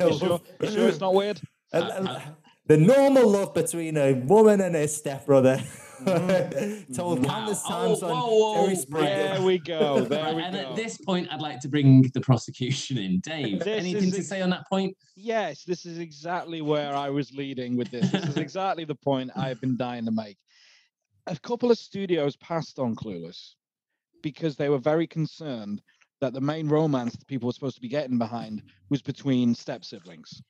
you 0.00 0.18
sure? 0.18 0.40
You 0.62 0.70
sure 0.70 0.88
it's 0.88 1.00
not 1.00 1.14
weird? 1.20 1.40
the 1.72 2.76
normal 2.76 3.28
love 3.28 3.54
between 3.54 3.96
a 3.96 4.12
woman 4.12 4.60
and 4.60 4.74
her 4.74 4.88
stepbrother. 4.88 5.62
Mm. 6.02 6.94
Told 6.96 7.18
wow. 7.18 7.28
countless 7.28 7.62
times 7.62 8.02
oh, 8.02 8.08
on 8.08 8.64
Jerry 8.64 8.76
Springer. 8.76 9.06
There 9.06 9.42
we 9.42 9.58
go. 9.58 10.04
There 10.08 10.34
we 10.34 10.42
and 10.42 10.54
go. 10.54 10.60
at 10.60 10.76
this 10.76 10.96
point, 10.96 11.28
I'd 11.30 11.42
like 11.42 11.60
to 11.60 11.68
bring 11.68 12.02
the 12.14 12.20
prosecution 12.20 12.96
in. 12.96 13.20
Dave, 13.20 13.66
anything 13.66 14.10
to 14.12 14.22
say 14.22 14.40
on 14.40 14.50
that 14.50 14.66
point? 14.68 14.96
Yes, 15.14 15.64
this 15.64 15.84
is 15.84 15.98
exactly 15.98 16.62
where 16.62 16.94
I 16.94 17.10
was 17.10 17.32
leading 17.32 17.76
with 17.76 17.90
this. 17.90 18.10
This 18.10 18.24
is 18.24 18.36
exactly 18.38 18.84
the 18.84 18.94
point 18.94 19.30
I've 19.36 19.60
been 19.60 19.76
dying 19.76 20.06
to 20.06 20.10
make 20.10 20.38
a 21.26 21.38
couple 21.38 21.70
of 21.70 21.78
studios 21.78 22.36
passed 22.36 22.78
on 22.78 22.94
Clueless 22.94 23.54
because 24.22 24.56
they 24.56 24.68
were 24.68 24.78
very 24.78 25.06
concerned 25.06 25.82
that 26.20 26.32
the 26.32 26.40
main 26.40 26.68
romance 26.68 27.14
that 27.16 27.26
people 27.26 27.46
were 27.46 27.52
supposed 27.52 27.76
to 27.76 27.80
be 27.80 27.88
getting 27.88 28.18
behind 28.18 28.62
was 28.90 29.02
between 29.02 29.54
step 29.54 29.84
siblings. 29.84 30.42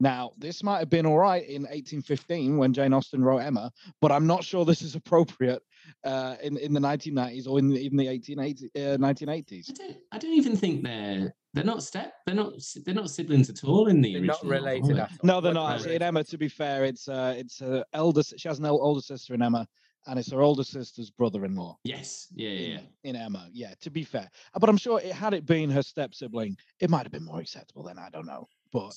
Now, 0.00 0.32
this 0.38 0.62
might 0.62 0.80
have 0.80 0.90
been 0.90 1.06
all 1.06 1.18
right 1.18 1.46
in 1.46 1.62
1815 1.62 2.56
when 2.56 2.72
Jane 2.72 2.92
Austen 2.92 3.22
wrote 3.22 3.38
Emma, 3.38 3.70
but 4.00 4.10
I'm 4.10 4.26
not 4.26 4.42
sure 4.42 4.64
this 4.64 4.82
is 4.82 4.96
appropriate 4.96 5.62
uh, 6.04 6.36
in 6.42 6.56
in 6.58 6.72
the 6.72 6.80
1990s 6.80 7.48
or 7.48 7.58
in 7.58 7.68
the, 7.68 7.78
even 7.78 7.96
the 7.96 8.06
1880, 8.08 8.70
uh, 8.76 8.96
1980s. 8.98 9.70
I 9.70 9.72
don't. 9.74 9.96
I 10.12 10.18
don't 10.18 10.32
even 10.34 10.56
think 10.56 10.82
they're 10.82 11.34
they're 11.54 11.64
not 11.64 11.82
step. 11.82 12.14
They're 12.26 12.34
not. 12.34 12.54
They're 12.84 12.94
not 12.94 13.10
siblings 13.10 13.50
at 13.50 13.62
all 13.64 13.88
in 13.88 14.00
the 14.00 14.12
They're 14.12 14.22
original. 14.22 14.38
not 14.42 14.50
related 14.50 14.98
are 14.98 15.02
at 15.02 15.10
all. 15.10 15.16
No, 15.22 15.40
they're 15.40 15.52
not 15.54 15.68
Not 15.68 15.74
actually. 15.76 15.96
In. 15.96 16.02
Emma, 16.02 16.24
to 16.24 16.38
be 16.38 16.48
fair, 16.48 16.84
it's 16.84 17.08
uh, 17.08 17.34
it's 17.36 17.58
her 17.60 17.84
elder. 17.92 18.22
She 18.22 18.48
has 18.48 18.58
an 18.58 18.66
older 18.66 19.00
sister 19.02 19.34
in 19.34 19.42
Emma, 19.42 19.66
and 20.06 20.18
it's 20.18 20.30
her 20.32 20.40
older 20.40 20.64
sister's 20.64 21.10
brother-in-law. 21.10 21.78
Yes. 21.84 22.28
Yeah. 22.34 22.48
Yeah. 22.50 22.68
yeah. 22.68 22.80
in, 23.04 23.16
in 23.16 23.22
Emma. 23.22 23.48
Yeah, 23.52 23.74
to 23.80 23.90
be 23.90 24.02
fair, 24.04 24.28
Uh, 24.54 24.58
but 24.58 24.68
I'm 24.68 24.76
sure 24.78 24.98
it 25.00 25.12
had 25.12 25.34
it 25.34 25.44
been 25.46 25.70
her 25.70 25.82
step 25.82 26.14
sibling, 26.14 26.56
it 26.80 26.90
might 26.90 27.02
have 27.04 27.12
been 27.12 27.24
more 27.24 27.40
acceptable. 27.40 27.82
Then 27.84 27.98
I 27.98 28.08
don't 28.10 28.26
know, 28.26 28.48
but 28.72 28.92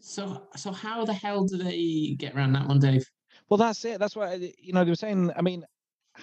So 0.00 0.48
so 0.56 0.72
how 0.72 1.04
the 1.04 1.12
hell 1.12 1.44
do 1.44 1.58
they 1.58 2.16
get 2.18 2.34
around 2.34 2.52
that 2.54 2.66
one, 2.66 2.78
Dave? 2.80 3.04
well, 3.50 3.58
that's 3.58 3.84
it. 3.84 3.98
That's 4.00 4.16
why 4.16 4.34
you 4.58 4.72
know 4.72 4.84
they 4.84 4.90
were 4.90 4.96
saying. 4.96 5.30
I 5.36 5.42
mean, 5.42 5.64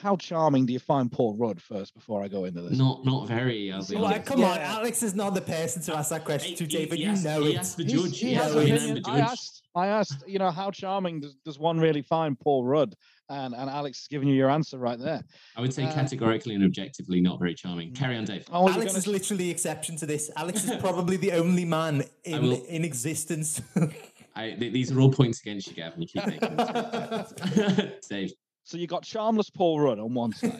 how 0.02 0.16
charming 0.18 0.66
do 0.66 0.74
you 0.74 0.80
find 0.80 1.12
Paul 1.12 1.36
Rudd 1.38 1.62
first 1.62 1.94
before 1.94 2.24
I 2.24 2.28
go 2.28 2.46
into 2.46 2.62
this? 2.62 2.78
Not 2.78 3.06
not 3.06 3.28
very. 3.28 3.72
I'll 3.72 3.80
be 3.80 3.86
See, 3.86 3.96
Well, 3.96 4.06
honest. 4.06 4.26
come 4.26 4.44
on, 4.44 4.58
Alex 4.60 5.02
is 5.04 5.16
not 5.16 5.34
the 5.34 5.42
person 5.42 5.82
to 5.84 5.96
ask 5.96 6.10
that 6.10 6.26
question 6.26 6.56
to, 6.58 6.64
he- 6.66 6.78
David. 6.78 7.00
You 7.00 7.16
know 7.24 7.42
he 7.44 7.54
it. 7.54 7.58
asked 7.60 7.78
the 7.78 7.84
He's- 7.86 8.02
judge. 8.04 8.20
he 8.20 8.28
He 8.30 8.34
has 8.36 8.46
asked 8.48 8.56
no, 8.56 8.62
me 8.64 8.72
opinion. 8.72 8.98
I 9.06 9.20
judge. 9.20 9.30
asked, 9.32 9.62
I 9.76 9.88
asked, 9.88 10.24
you 10.28 10.40
know, 10.40 10.52
how 10.52 10.72
charming 10.72 11.20
does, 11.22 11.36
does 11.46 11.58
one 11.60 11.80
really 11.80 12.02
find 12.02 12.40
Paul 12.40 12.64
Rudd? 12.66 12.96
And 13.28 13.56
and 13.56 13.70
Alex 13.70 14.02
is 14.02 14.08
giving 14.08 14.28
you 14.28 14.36
your 14.36 14.52
answer 14.52 14.78
right 14.78 15.00
there. 15.00 15.24
I 15.58 15.62
would 15.62 15.74
say 15.74 15.84
Um, 15.86 15.94
categorically 15.94 16.54
and 16.56 16.64
objectively 16.64 17.22
not 17.22 17.40
very 17.40 17.56
charming. 17.56 17.92
Carry 17.94 18.18
on, 18.18 18.26
Dave. 18.26 18.46
Oh, 18.52 18.68
Alex 18.70 18.86
gonna- 18.86 18.98
is 19.00 19.08
literally 19.08 19.46
the 19.46 19.50
exception 19.52 19.96
to 19.98 20.06
this. 20.06 20.30
Alex 20.36 20.64
is 20.66 20.76
probably 20.80 21.18
the 21.18 21.32
only 21.32 21.66
man 21.66 22.04
in 22.24 22.44
will- 22.44 22.64
in 22.66 22.86
existence. 22.86 23.62
I, 24.38 24.52
th- 24.52 24.74
these 24.74 24.92
are 24.92 25.00
all 25.00 25.12
points 25.12 25.40
against 25.42 25.68
you, 25.70 25.74
Gavin. 25.74 26.02
You 26.02 26.08
keep 26.08 26.28
making. 26.28 26.56
Dave. 28.10 28.32
So 28.66 28.78
you 28.78 28.88
got 28.88 29.04
charmless 29.04 29.50
Paul 29.50 29.80
Rudd 29.80 30.00
on 30.00 30.14
one 30.14 30.34
side. 30.34 30.52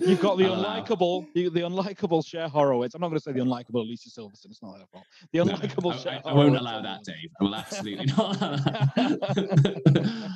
You've 0.00 0.20
got 0.20 0.38
the 0.38 0.50
ah. 0.50 0.56
unlikable, 0.56 1.26
the, 1.34 1.48
the 1.48 1.60
unlikable 1.60 2.26
Cher 2.26 2.48
Horowitz. 2.48 2.94
I'm 2.94 3.00
not 3.00 3.08
going 3.08 3.18
to 3.18 3.22
say 3.22 3.32
the 3.32 3.40
unlikable 3.40 3.80
Alicia 3.80 4.08
Silverstone. 4.08 4.50
It's 4.50 4.62
not 4.62 4.78
her 4.78 4.86
fault. 4.92 5.04
The 5.32 5.40
unlikable 5.40 5.92
I, 5.92 5.96
Cher 5.96 6.22
I- 6.24 6.30
I 6.30 6.32
won't 6.32 6.56
allow 6.56 6.80
that, 6.82 7.02
Dave. 7.04 7.30
I 7.40 7.44
will 7.44 7.54
absolutely 7.54 8.06
not 8.06 8.40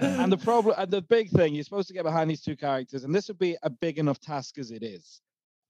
and 0.00 0.32
the 0.32 0.36
problem 0.36 0.74
and 0.78 0.90
the 0.90 1.02
big 1.02 1.30
thing 1.30 1.54
you're 1.54 1.64
supposed 1.64 1.88
to 1.88 1.94
get 1.94 2.02
behind 2.02 2.28
these 2.30 2.42
two 2.42 2.56
characters 2.56 3.04
and 3.04 3.14
this 3.14 3.28
would 3.28 3.38
be 3.38 3.56
a 3.62 3.70
big 3.70 3.98
enough 3.98 4.18
task 4.18 4.58
as 4.58 4.70
it 4.70 4.82
is 4.82 5.20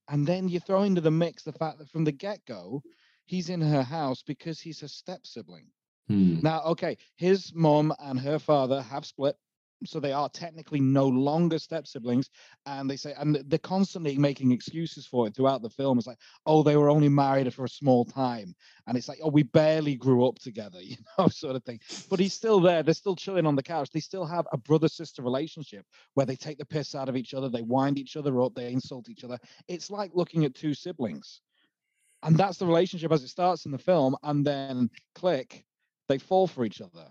and 0.09 0.27
then 0.27 0.49
you 0.49 0.59
throw 0.61 0.83
into 0.83 1.01
the 1.01 1.11
mix 1.11 1.43
the 1.43 1.53
fact 1.53 1.79
that 1.79 1.89
from 1.89 2.05
the 2.05 2.13
get-go 2.13 2.83
he's 3.27 3.51
in 3.51 3.61
her 3.61 3.83
house 3.83 4.23
because 4.23 4.61
he's 4.61 4.81
her 4.81 4.89
step 4.89 5.21
sibling 5.27 5.67
Hmm. 6.13 6.41
now 6.43 6.63
okay 6.65 6.97
his 7.17 7.53
mom 7.55 7.95
and 8.01 8.21
her 8.21 8.39
father 8.39 8.83
have 8.83 9.07
split 9.07 9.37
so 9.85 10.01
they 10.01 10.13
are 10.13 10.29
technically 10.29 10.81
no 10.81 11.07
longer 11.07 11.59
step 11.59 11.87
siblings 11.87 12.31
and 12.67 12.89
they 12.89 12.97
say 12.97 13.15
and 13.19 13.37
they're 13.47 13.59
constantly 13.59 14.17
making 14.17 14.53
excuses 14.53 15.07
for 15.07 15.27
it 15.27 15.35
throughout 15.35 15.63
the 15.63 15.71
film. 15.71 15.99
It's 15.99 16.07
like 16.07 16.19
oh 16.47 16.63
they 16.63 16.77
were 16.77 16.91
only 16.91 17.09
married 17.09 17.53
for 17.53 17.65
a 17.65 17.69
small 17.69 18.05
time 18.05 18.55
and 18.87 18.97
it's 18.97 19.09
like 19.09 19.19
oh 19.23 19.31
we 19.31 19.43
barely 19.43 19.97
grew 19.97 20.27
up 20.27 20.39
together 20.39 20.79
you 20.83 20.97
know 21.19 21.29
sort 21.29 21.57
of 21.57 21.65
thing. 21.65 21.81
But 22.09 22.21
he's 22.21 22.35
still 22.35 22.61
there 22.61 22.83
they're 22.83 22.95
still 22.95 23.17
chilling 23.17 23.47
on 23.47 23.57
the 23.57 23.63
couch. 23.63 23.91
They 23.93 24.01
still 24.01 24.27
have 24.27 24.47
a 24.53 24.59
brother 24.59 24.89
sister 24.89 25.23
relationship 25.23 25.85
where 26.15 26.27
they 26.27 26.37
take 26.37 26.59
the 26.59 26.67
piss 26.67 26.95
out 26.95 27.09
of 27.09 27.17
each 27.17 27.35
other 27.35 27.49
they 27.49 27.63
wind 27.63 27.99
each 27.99 28.17
other 28.17 28.41
up 28.43 28.55
they 28.55 28.73
insult 28.73 29.09
each 29.09 29.25
other. 29.25 29.39
It's 29.69 29.91
like 29.91 30.11
looking 30.15 30.45
at 30.45 30.55
two 30.55 30.75
siblings. 30.75 31.41
And 32.25 32.37
that's 32.37 32.59
the 32.59 32.67
relationship 32.67 33.11
as 33.11 33.25
it 33.25 33.29
starts 33.29 33.67
in 33.67 33.73
the 33.73 33.79
film 33.79 34.17
and 34.23 34.47
then 34.47 34.91
click 35.17 35.65
they 36.09 36.19
fall 36.19 36.47
for 36.47 36.65
each 36.65 36.81
other. 36.81 37.07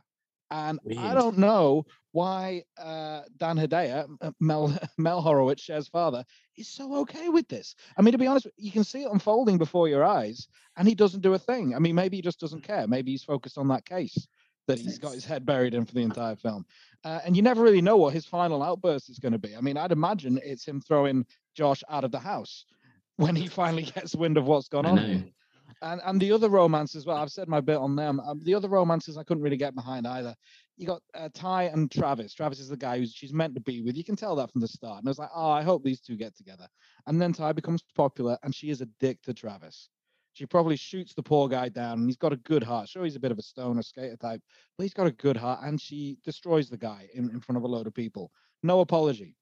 And 0.52 0.80
i 1.00 1.14
don't 1.14 1.38
know 1.38 1.86
why 2.12 2.64
uh, 2.78 3.22
dan 3.38 3.58
hedaya 3.58 4.06
mel 4.42 4.78
mel 4.98 5.22
horowitz 5.22 5.64
cher's 5.64 5.88
father 5.88 6.26
is 6.58 6.68
so 6.68 6.94
okay 6.98 7.30
with 7.30 7.48
this. 7.48 7.74
I 7.98 8.02
mean 8.02 8.12
to 8.12 8.18
be 8.18 8.28
honest 8.28 8.48
you 8.58 8.72
can 8.72 8.84
see 8.84 9.04
it 9.04 9.12
unfolding 9.12 9.58
before 9.58 9.88
your 9.88 10.04
eyes 10.04 10.50
and 10.76 10.88
he 10.88 10.94
doesn't 10.94 11.22
do 11.22 11.34
a 11.34 11.40
thing. 11.40 11.74
I 11.74 11.80
mean 11.80 11.96
maybe 11.96 12.18
he 12.18 12.22
just 12.22 12.40
doesn't 12.40 12.64
care. 12.64 12.86
Maybe 12.86 13.12
he's 13.12 13.24
focused 13.24 13.58
on 13.58 13.70
that 13.70 13.86
case 13.86 14.28
that 14.68 14.78
he's 14.78 15.00
got 15.00 15.14
his 15.14 15.26
head 15.26 15.46
buried 15.46 15.74
in 15.74 15.86
for 15.86 15.94
the 15.94 16.02
entire 16.04 16.36
film. 16.36 16.66
Uh, 17.04 17.20
and 17.26 17.36
you 17.36 17.42
never 17.42 17.64
really 17.64 17.82
know 17.82 17.98
what 17.98 18.14
his 18.14 18.26
final 18.26 18.62
outburst 18.62 19.10
is 19.10 19.20
going 19.20 19.32
to 19.32 19.40
be. 19.40 19.56
I 19.56 19.62
mean 19.62 19.78
i'd 19.78 19.94
imagine 19.94 20.38
it's 20.44 20.66
him 20.66 20.82
throwing 20.82 21.26
josh 21.56 21.82
out 21.90 22.04
of 22.04 22.12
the 22.12 22.20
house 22.20 22.66
when 23.16 23.38
he 23.38 23.48
finally 23.48 23.84
gets 23.84 24.16
wind 24.16 24.38
of 24.38 24.48
what's 24.48 24.68
gone 24.68 24.86
on. 24.86 25.32
And 25.82 26.02
and 26.06 26.22
the 26.22 26.32
other 26.32 26.50
romance 26.50 26.96
as 26.96 27.06
well. 27.06 27.18
I've 27.18 27.32
said 27.32 27.48
my 27.48 27.60
bit 27.60 27.78
on 27.78 27.96
them. 27.96 28.20
Um, 28.20 28.40
the 28.44 28.54
other 28.54 28.70
romances 28.70 29.18
I 29.18 29.24
couldn't 29.24 29.44
really 29.44 29.58
get 29.58 29.74
behind 29.74 30.06
either. 30.06 30.36
You 30.78 30.88
got 30.88 31.02
uh, 31.14 31.30
Tai 31.34 31.64
and 31.64 31.90
Travis. 31.92 32.34
Travis 32.34 32.60
is 32.60 32.70
the 32.70 32.78
guy 32.78 32.98
who's 32.98 33.14
she's 33.14 33.34
meant 33.34 33.56
to 33.56 33.62
be 33.62 33.82
with. 33.82 33.98
You 33.98 34.04
can 34.04 34.16
tell 34.16 34.36
that 34.36 34.52
from 34.52 34.62
the 34.62 34.68
start. 34.68 35.00
And 35.00 35.08
I 35.08 35.12
was 35.12 35.20
like, 35.20 35.30
oh, 35.36 35.50
I 35.50 35.64
hope 35.64 35.84
these 35.84 36.02
two 36.02 36.16
get 36.16 36.36
together. 36.36 36.68
And 37.08 37.20
then 37.22 37.34
Tai 37.34 37.54
becomes 37.54 37.84
popular, 37.96 38.38
and 38.44 38.54
she 38.54 38.70
is 38.70 38.82
a 38.82 38.88
dick 39.00 39.22
to 39.24 39.34
Travis. 39.34 39.90
She 40.34 40.46
probably 40.46 40.78
shoots 40.78 41.14
the 41.14 41.24
poor 41.24 41.50
guy 41.50 41.70
down, 41.70 42.00
and 42.00 42.08
he's 42.08 42.18
got 42.18 42.32
a 42.32 42.38
good 42.38 42.64
heart. 42.64 42.88
Sure, 42.88 43.04
he's 43.04 43.18
a 43.18 43.20
bit 43.20 43.32
of 43.32 43.40
a 43.40 43.44
stoner 43.44 43.82
skater 43.82 44.16
type, 44.16 44.42
but 44.78 44.84
he's 44.84 44.94
got 44.94 45.08
a 45.08 45.12
good 45.12 45.36
heart, 45.36 45.60
and 45.64 45.80
she 45.82 46.18
destroys 46.24 46.70
the 46.70 46.78
guy 46.78 47.10
in, 47.14 47.30
in 47.32 47.42
front 47.42 47.58
of 47.58 47.64
a 47.64 47.68
load 47.68 47.88
of 47.88 47.94
people. 47.94 48.32
No 48.64 48.80
apology. 48.80 49.36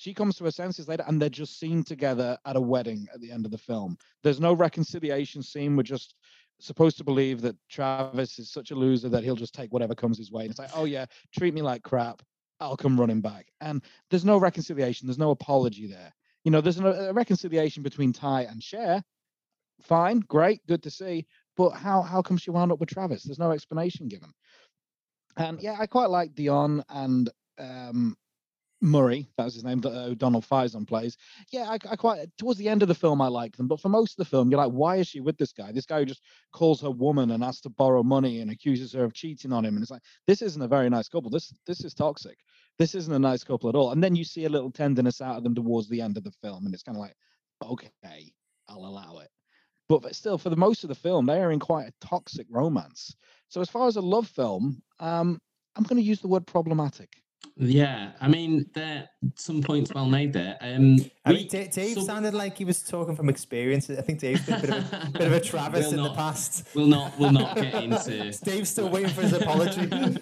She 0.00 0.14
comes 0.14 0.36
to 0.36 0.44
her 0.44 0.50
senses 0.50 0.88
later, 0.88 1.04
and 1.06 1.20
they're 1.20 1.28
just 1.28 1.60
seen 1.60 1.84
together 1.84 2.38
at 2.46 2.56
a 2.56 2.60
wedding 2.60 3.06
at 3.12 3.20
the 3.20 3.30
end 3.30 3.44
of 3.44 3.50
the 3.50 3.58
film. 3.58 3.98
There's 4.22 4.40
no 4.40 4.54
reconciliation 4.54 5.42
scene. 5.42 5.76
We're 5.76 5.82
just 5.82 6.14
supposed 6.58 6.96
to 6.96 7.04
believe 7.04 7.42
that 7.42 7.54
Travis 7.68 8.38
is 8.38 8.50
such 8.50 8.70
a 8.70 8.74
loser 8.74 9.10
that 9.10 9.24
he'll 9.24 9.36
just 9.36 9.52
take 9.52 9.74
whatever 9.74 9.94
comes 9.94 10.16
his 10.16 10.32
way. 10.32 10.44
And 10.44 10.50
it's 10.52 10.58
like, 10.58 10.70
oh 10.74 10.86
yeah, 10.86 11.04
treat 11.36 11.52
me 11.52 11.60
like 11.60 11.82
crap. 11.82 12.22
I'll 12.60 12.78
come 12.78 12.98
running 12.98 13.20
back. 13.20 13.48
And 13.60 13.84
there's 14.08 14.24
no 14.24 14.38
reconciliation. 14.38 15.06
There's 15.06 15.18
no 15.18 15.32
apology 15.32 15.86
there. 15.86 16.14
You 16.44 16.50
know, 16.50 16.62
there's 16.62 16.80
a 16.80 17.12
reconciliation 17.12 17.82
between 17.82 18.14
Tai 18.14 18.44
and 18.44 18.62
Cher. 18.62 19.02
Fine, 19.82 20.20
great, 20.20 20.66
good 20.66 20.82
to 20.84 20.90
see. 20.90 21.26
But 21.58 21.72
how 21.72 22.00
how 22.00 22.22
come 22.22 22.38
she 22.38 22.50
wound 22.50 22.72
up 22.72 22.80
with 22.80 22.88
Travis? 22.88 23.24
There's 23.24 23.38
no 23.38 23.50
explanation 23.50 24.08
given. 24.08 24.32
And 25.36 25.60
yeah, 25.60 25.76
I 25.78 25.86
quite 25.86 26.08
like 26.08 26.34
Dion 26.34 26.82
and 26.88 27.28
um, 27.58 28.16
Murray, 28.82 29.28
that 29.36 29.44
was 29.44 29.54
his 29.54 29.64
name, 29.64 29.80
that 29.80 29.90
uh, 29.92 30.14
Donald 30.14 30.46
Faison 30.46 30.86
plays. 30.86 31.16
Yeah, 31.52 31.68
I, 31.68 31.74
I 31.90 31.96
quite 31.96 32.28
towards 32.38 32.58
the 32.58 32.68
end 32.68 32.82
of 32.82 32.88
the 32.88 32.94
film 32.94 33.20
I 33.20 33.28
like 33.28 33.56
them, 33.56 33.68
but 33.68 33.80
for 33.80 33.90
most 33.90 34.12
of 34.12 34.16
the 34.16 34.30
film, 34.30 34.50
you're 34.50 34.60
like, 34.60 34.72
why 34.72 34.96
is 34.96 35.08
she 35.08 35.20
with 35.20 35.36
this 35.36 35.52
guy? 35.52 35.70
This 35.72 35.86
guy 35.86 35.98
who 36.00 36.06
just 36.06 36.22
calls 36.52 36.80
her 36.80 36.90
woman 36.90 37.30
and 37.30 37.44
asks 37.44 37.60
to 37.62 37.70
borrow 37.70 38.02
money 38.02 38.40
and 38.40 38.50
accuses 38.50 38.92
her 38.94 39.04
of 39.04 39.12
cheating 39.12 39.52
on 39.52 39.64
him, 39.64 39.74
and 39.74 39.82
it's 39.82 39.90
like, 39.90 40.02
this 40.26 40.40
isn't 40.40 40.62
a 40.62 40.68
very 40.68 40.88
nice 40.88 41.08
couple. 41.08 41.30
This 41.30 41.52
this 41.66 41.84
is 41.84 41.94
toxic. 41.94 42.38
This 42.78 42.94
isn't 42.94 43.12
a 43.12 43.18
nice 43.18 43.44
couple 43.44 43.68
at 43.68 43.74
all. 43.74 43.92
And 43.92 44.02
then 44.02 44.16
you 44.16 44.24
see 44.24 44.46
a 44.46 44.48
little 44.48 44.70
tenderness 44.70 45.20
out 45.20 45.36
of 45.36 45.44
them 45.44 45.54
towards 45.54 45.88
the 45.88 46.00
end 46.00 46.16
of 46.16 46.24
the 46.24 46.32
film, 46.42 46.64
and 46.64 46.72
it's 46.72 46.82
kind 46.82 46.96
of 46.96 47.02
like, 47.02 47.14
okay, 47.62 48.32
I'll 48.68 48.86
allow 48.86 49.18
it. 49.18 49.28
But 49.88 50.14
still, 50.14 50.38
for 50.38 50.50
the 50.50 50.56
most 50.56 50.84
of 50.84 50.88
the 50.88 50.94
film, 50.94 51.26
they 51.26 51.40
are 51.40 51.50
in 51.50 51.58
quite 51.58 51.88
a 51.88 52.06
toxic 52.06 52.46
romance. 52.48 53.14
So 53.48 53.60
as 53.60 53.68
far 53.68 53.88
as 53.88 53.96
a 53.96 54.00
love 54.00 54.28
film, 54.28 54.80
um, 55.00 55.38
I'm 55.76 55.82
going 55.82 56.00
to 56.00 56.08
use 56.08 56.20
the 56.20 56.28
word 56.28 56.46
problematic. 56.46 57.19
Yeah, 57.56 58.12
I 58.20 58.28
mean, 58.28 58.70
there 58.74 59.08
some 59.34 59.62
points 59.62 59.92
well 59.94 60.06
made 60.06 60.32
there. 60.32 60.56
Um, 60.62 60.96
I 61.26 61.30
we- 61.32 61.36
mean, 61.38 61.48
Da- 61.48 61.68
Dave 61.68 62.00
sounded 62.02 62.32
like 62.32 62.56
he 62.56 62.64
was 62.64 62.82
talking 62.82 63.14
from 63.14 63.28
experience. 63.28 63.90
I 63.90 64.00
think 64.00 64.18
Dave's 64.18 64.46
been 64.46 64.54
a 64.54 64.60
bit 64.60 64.70
of 64.70 64.92
a, 64.92 65.10
bit 65.12 65.26
of 65.26 65.32
a 65.32 65.40
Travis 65.40 65.86
We'll 65.90 65.98
in 65.98 66.02
the 66.04 66.14
past. 66.14 66.68
We'll 66.74 66.86
not. 66.86 67.18
We'll 67.18 67.32
not 67.32 67.56
get 67.56 67.74
into. 67.84 68.32
Dave's 68.44 68.70
still 68.70 68.88
waiting 68.88 69.10
for 69.10 69.22
his 69.22 69.32
apology. 69.34 69.88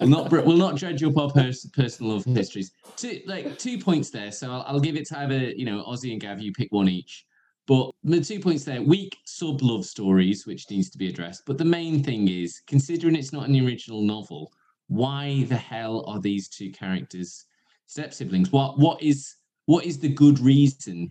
We'll 0.00 0.08
not. 0.08 0.30
We'll 0.30 0.56
not 0.56 0.76
dredge 0.76 1.02
up 1.04 1.16
our 1.16 1.30
pers- 1.30 1.66
personal 1.72 2.14
love 2.14 2.24
histories. 2.24 2.72
Two 2.96 3.20
like 3.26 3.58
two 3.58 3.78
points 3.78 4.10
there. 4.10 4.32
So 4.32 4.50
I'll, 4.50 4.64
I'll 4.66 4.80
give 4.80 4.96
it 4.96 5.06
to 5.08 5.18
either 5.20 5.38
you 5.38 5.64
know 5.64 5.84
Ozzy 5.84 6.12
and 6.12 6.20
Gav. 6.20 6.40
You 6.40 6.52
pick 6.52 6.70
one 6.72 6.88
each. 6.88 7.24
But 7.66 7.92
the 8.02 8.20
two 8.20 8.40
points 8.40 8.64
there: 8.64 8.82
weak 8.82 9.16
sub 9.24 9.62
love 9.62 9.84
stories, 9.84 10.46
which 10.46 10.68
needs 10.70 10.90
to 10.90 10.98
be 10.98 11.08
addressed. 11.08 11.42
But 11.46 11.58
the 11.58 11.64
main 11.64 12.02
thing 12.02 12.28
is, 12.28 12.60
considering 12.66 13.14
it's 13.14 13.32
not 13.32 13.48
an 13.48 13.56
original 13.64 14.02
novel, 14.02 14.52
why 14.92 15.44
the 15.48 15.56
hell 15.56 16.04
are 16.06 16.20
these 16.20 16.48
two 16.48 16.70
characters 16.70 17.46
step 17.86 18.12
siblings? 18.12 18.52
What 18.52 18.78
what 18.78 19.02
is 19.02 19.36
what 19.66 19.84
is 19.84 19.98
the 19.98 20.08
good 20.08 20.38
reason 20.38 21.10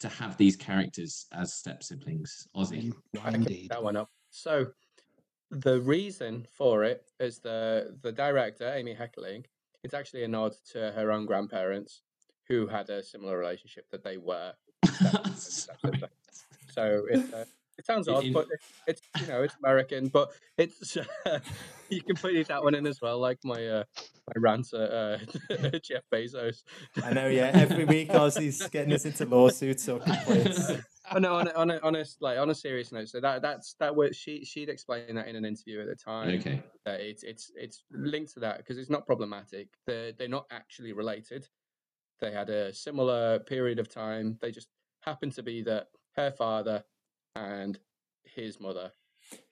to 0.00 0.08
have 0.08 0.36
these 0.36 0.56
characters 0.56 1.26
as 1.32 1.54
step 1.54 1.82
siblings? 1.82 2.48
Ozzy. 2.56 2.92
I 3.22 3.30
can 3.30 3.44
pick 3.44 3.50
indeed. 3.50 3.70
that 3.70 3.82
one 3.82 3.96
up. 3.96 4.10
So 4.30 4.66
the 5.50 5.80
reason 5.80 6.46
for 6.50 6.84
it 6.84 7.04
is 7.18 7.38
the 7.38 7.96
the 8.02 8.12
director 8.12 8.72
Amy 8.72 8.94
Heckerling. 8.94 9.44
It's 9.82 9.94
actually 9.94 10.24
a 10.24 10.28
nod 10.28 10.54
to 10.72 10.92
her 10.92 11.10
own 11.10 11.24
grandparents, 11.24 12.02
who 12.50 12.66
had 12.66 12.90
a 12.90 13.02
similar 13.02 13.38
relationship 13.38 13.88
that 13.90 14.02
they 14.02 14.16
were. 14.16 14.52
Sorry. 15.34 16.02
So 16.72 17.06
it 17.08 17.32
uh, 17.32 17.44
it 17.80 17.86
sounds 17.86 18.08
odd, 18.08 18.24
in- 18.24 18.32
but 18.34 18.46
it, 18.50 18.60
it's 18.86 19.02
you 19.20 19.26
know 19.26 19.42
it's 19.42 19.54
American, 19.56 20.08
but 20.08 20.30
it's 20.58 20.96
you 21.88 22.02
can 22.02 22.14
put 22.14 22.46
that 22.48 22.62
one 22.62 22.74
in 22.74 22.86
as 22.86 23.00
well, 23.00 23.18
like 23.18 23.38
my 23.42 23.66
uh, 23.66 23.84
my 24.26 24.34
rant 24.36 24.72
at 24.74 24.92
uh, 24.92 25.18
Jeff 25.82 26.02
Bezos. 26.12 26.62
I 27.02 27.14
know, 27.14 27.28
yeah. 27.28 27.50
Every 27.54 27.86
week, 27.86 28.10
Ozzy's 28.10 28.66
getting 28.68 28.92
us 28.92 29.06
into 29.06 29.24
lawsuits 29.24 29.88
or 29.88 30.00
complaints. 30.00 30.70
oh, 31.10 31.18
no, 31.18 31.36
on 31.36 31.48
a, 31.48 31.52
on 31.52 31.70
a, 31.70 31.78
on 31.78 31.96
a 31.96 32.04
like 32.20 32.38
on 32.38 32.50
a 32.50 32.54
serious 32.54 32.92
note, 32.92 33.08
so 33.08 33.18
that 33.18 33.40
that's 33.40 33.74
that 33.80 33.96
was 33.96 34.14
she 34.14 34.44
she'd 34.44 34.68
explained 34.68 35.16
that 35.16 35.26
in 35.26 35.36
an 35.36 35.46
interview 35.46 35.80
at 35.80 35.86
the 35.86 35.96
time. 35.96 36.38
Okay. 36.38 36.62
That 36.84 37.00
it's 37.00 37.22
it's 37.22 37.50
it's 37.56 37.82
linked 37.90 38.34
to 38.34 38.40
that 38.40 38.58
because 38.58 38.76
it's 38.76 38.90
not 38.90 39.06
problematic. 39.06 39.68
They're 39.86 40.12
they're 40.12 40.28
not 40.28 40.44
actually 40.50 40.92
related. 40.92 41.48
They 42.20 42.30
had 42.30 42.50
a 42.50 42.74
similar 42.74 43.38
period 43.38 43.78
of 43.78 43.88
time. 43.88 44.36
They 44.42 44.50
just 44.50 44.68
happened 45.00 45.32
to 45.32 45.42
be 45.42 45.62
that 45.62 45.86
her 46.16 46.30
father 46.30 46.84
and 47.34 47.78
his 48.24 48.60
mother. 48.60 48.92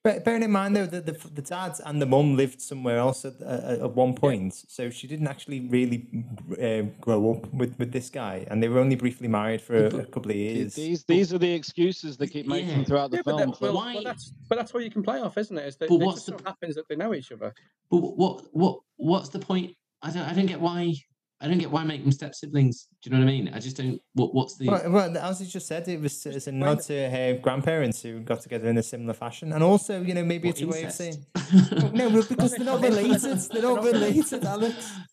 But 0.02 0.24
bearing 0.24 0.42
in 0.42 0.50
mind 0.50 0.74
though 0.74 0.86
that 0.86 1.06
the 1.06 1.12
the 1.28 1.42
dad 1.42 1.74
and 1.86 2.02
the 2.02 2.06
mum 2.06 2.36
lived 2.36 2.60
somewhere 2.60 2.98
else 2.98 3.24
at, 3.24 3.40
at, 3.42 3.80
at 3.80 3.94
one 3.94 4.14
point, 4.14 4.54
so 4.66 4.90
she 4.90 5.06
didn't 5.06 5.28
actually 5.28 5.60
really 5.68 6.24
uh, 6.60 6.82
grow 7.00 7.32
up 7.34 7.52
with, 7.52 7.78
with 7.78 7.92
this 7.92 8.10
guy, 8.10 8.44
and 8.50 8.60
they 8.60 8.68
were 8.68 8.80
only 8.80 8.96
briefly 8.96 9.28
married 9.28 9.60
for 9.60 9.76
a, 9.76 9.86
a 9.98 10.06
couple 10.06 10.30
of 10.32 10.36
years. 10.36 10.74
These 10.74 11.04
these 11.04 11.32
are 11.32 11.38
the 11.38 11.52
excuses 11.52 12.16
they 12.16 12.26
keep 12.26 12.46
making 12.46 12.78
Yeah. 12.80 12.84
throughout 12.84 13.10
the 13.12 13.18
Yeah, 13.18 13.22
but, 13.24 13.36
film. 13.38 13.50
that, 13.50 13.60
well, 13.60 13.74
Why- 13.74 13.94
well, 13.94 14.02
that's 14.04 14.32
but 14.48 14.56
that's 14.56 14.74
what 14.74 14.82
you 14.82 14.90
can 14.90 15.02
play 15.04 15.20
off, 15.20 15.38
isn't 15.38 15.56
it? 15.56 15.66
Is 15.66 15.76
that 15.76 15.88
But 15.90 15.96
it 15.96 16.04
what's 16.04 16.24
just 16.24 16.26
the 16.26 16.38
so 16.38 16.44
happens 16.44 16.74
that 16.74 16.88
they 16.88 16.96
know 16.96 17.14
each 17.14 17.30
other. 17.30 17.54
But 17.90 17.98
what 17.98 18.42
what 18.52 18.80
what's 18.96 19.28
the 19.28 19.38
point? 19.38 19.76
I 20.02 20.10
don't 20.10 20.24
I 20.26 20.32
don't 20.32 20.46
get 20.46 20.60
why 20.60 20.94
I 21.40 21.46
don't 21.46 21.58
get 21.58 21.70
why 21.70 21.84
make 21.84 22.02
them 22.02 22.10
step 22.10 22.34
siblings. 22.34 22.88
Do 23.00 23.10
you 23.10 23.16
know 23.16 23.22
what 23.24 23.30
I 23.30 23.32
mean? 23.32 23.48
I 23.54 23.60
just 23.60 23.76
don't. 23.76 24.00
What 24.14 24.34
what's 24.34 24.56
the 24.56 24.66
Well, 24.66 24.90
well, 24.90 25.16
as 25.18 25.40
you 25.40 25.46
just 25.46 25.68
said, 25.68 25.86
it 25.86 26.00
was 26.00 26.26
it's 26.26 26.48
a 26.48 26.52
nod 26.52 26.80
to 26.82 27.08
her 27.10 27.38
grandparents 27.40 28.02
who 28.02 28.20
got 28.20 28.40
together 28.40 28.68
in 28.68 28.76
a 28.76 28.82
similar 28.82 29.14
fashion, 29.14 29.52
and 29.52 29.62
also, 29.62 30.02
you 30.02 30.14
know, 30.14 30.24
maybe 30.24 30.48
what, 30.48 30.56
it's 30.60 30.62
a 30.62 30.66
way 30.66 30.82
of 30.82 30.90
saying 30.92 31.24
no, 31.94 32.10
because 32.22 32.50
they're 32.56 32.64
not 32.64 32.82
related. 32.82 33.38
They're 33.52 33.62
not 33.62 33.84
related, 33.92 34.44
Alex. 34.44 34.92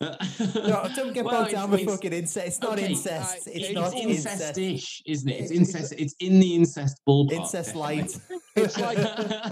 No, 0.56 0.88
don't 0.94 1.12
get 1.14 1.24
Well, 1.24 1.34
bogged 1.42 1.48
it's- 1.48 1.52
down 1.52 1.70
with 1.70 1.84
fucking 1.86 2.12
incest. 2.12 2.46
It's 2.46 2.60
not 2.60 2.72
okay, 2.78 2.88
incest. 2.90 3.46
uh, 3.46 3.50
It's 3.54 3.66
it's 3.68 3.72
not 3.74 3.94
incest. 3.94 4.58
incest-ish, 4.58 5.02
isn't 5.06 5.28
it? 5.28 5.40
It's 5.40 5.50
It's- 5.52 5.58
incest. 5.74 5.94
It's 5.96 6.14
in 6.20 6.40
the 6.40 6.54
incest 6.56 7.00
ballpark. 7.08 7.32
Incest 7.32 7.74
light. 7.76 8.18
It's 8.56 8.78
like 8.78 8.98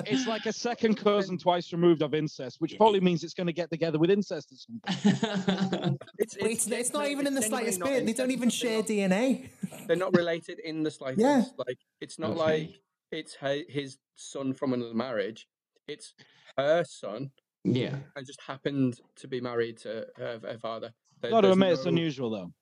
it's 0.07 0.27
like 0.27 0.47
a 0.47 0.53
second 0.53 0.97
cousin 0.97 1.39
twice 1.39 1.73
removed 1.73 2.03
of 2.03 2.15
incest, 2.15 2.57
which 2.61 2.77
probably 2.77 3.01
means 3.01 3.23
it's 3.23 3.35
going 3.35 3.47
to 3.47 3.53
get 3.53 3.71
together 3.71 3.99
with 3.99 4.11
incest 4.11 4.53
at 4.53 4.59
some 4.59 5.84
point. 6.27 6.53
It's 6.53 6.67
it's, 6.67 6.73
it's 6.73 6.93
not 6.93 7.07
even 7.09 7.27
in 7.27 7.35
the 7.35 7.43
slightest 7.43 7.81
bit. 7.81 8.07
They 8.07 8.13
don't 8.13 8.31
even 8.31 8.51
share 8.51 8.83
they're 8.83 9.09
DNA. 9.09 9.49
They're 9.87 9.97
not 9.97 10.17
related 10.17 10.59
in 10.61 10.83
the 10.83 10.91
slightest. 10.91 11.21
Yeah. 11.21 11.45
Like 11.57 11.79
it's 12.01 12.19
not 12.19 12.31
Okay. 12.31 12.39
like 12.41 12.81
it's 13.13 13.35
her, 13.37 13.61
his 13.69 13.99
son 14.17 14.55
from 14.55 14.73
another 14.73 14.95
marriage. 14.95 15.47
It's 15.87 16.15
her 16.57 16.85
son 16.85 17.31
yeah. 17.65 17.97
and 18.17 18.27
just 18.27 18.41
happened 18.41 19.01
to 19.17 19.29
be 19.29 19.41
married 19.41 19.79
to 19.79 20.07
her, 20.17 20.41
her 20.43 20.59
father. 20.59 20.93
There- 21.21 21.31
Got 21.31 21.43
to 21.43 21.49
there's 21.49 21.57
admit, 21.57 21.73
it's 21.73 21.87
unusual 21.87 22.31
though. 22.31 22.53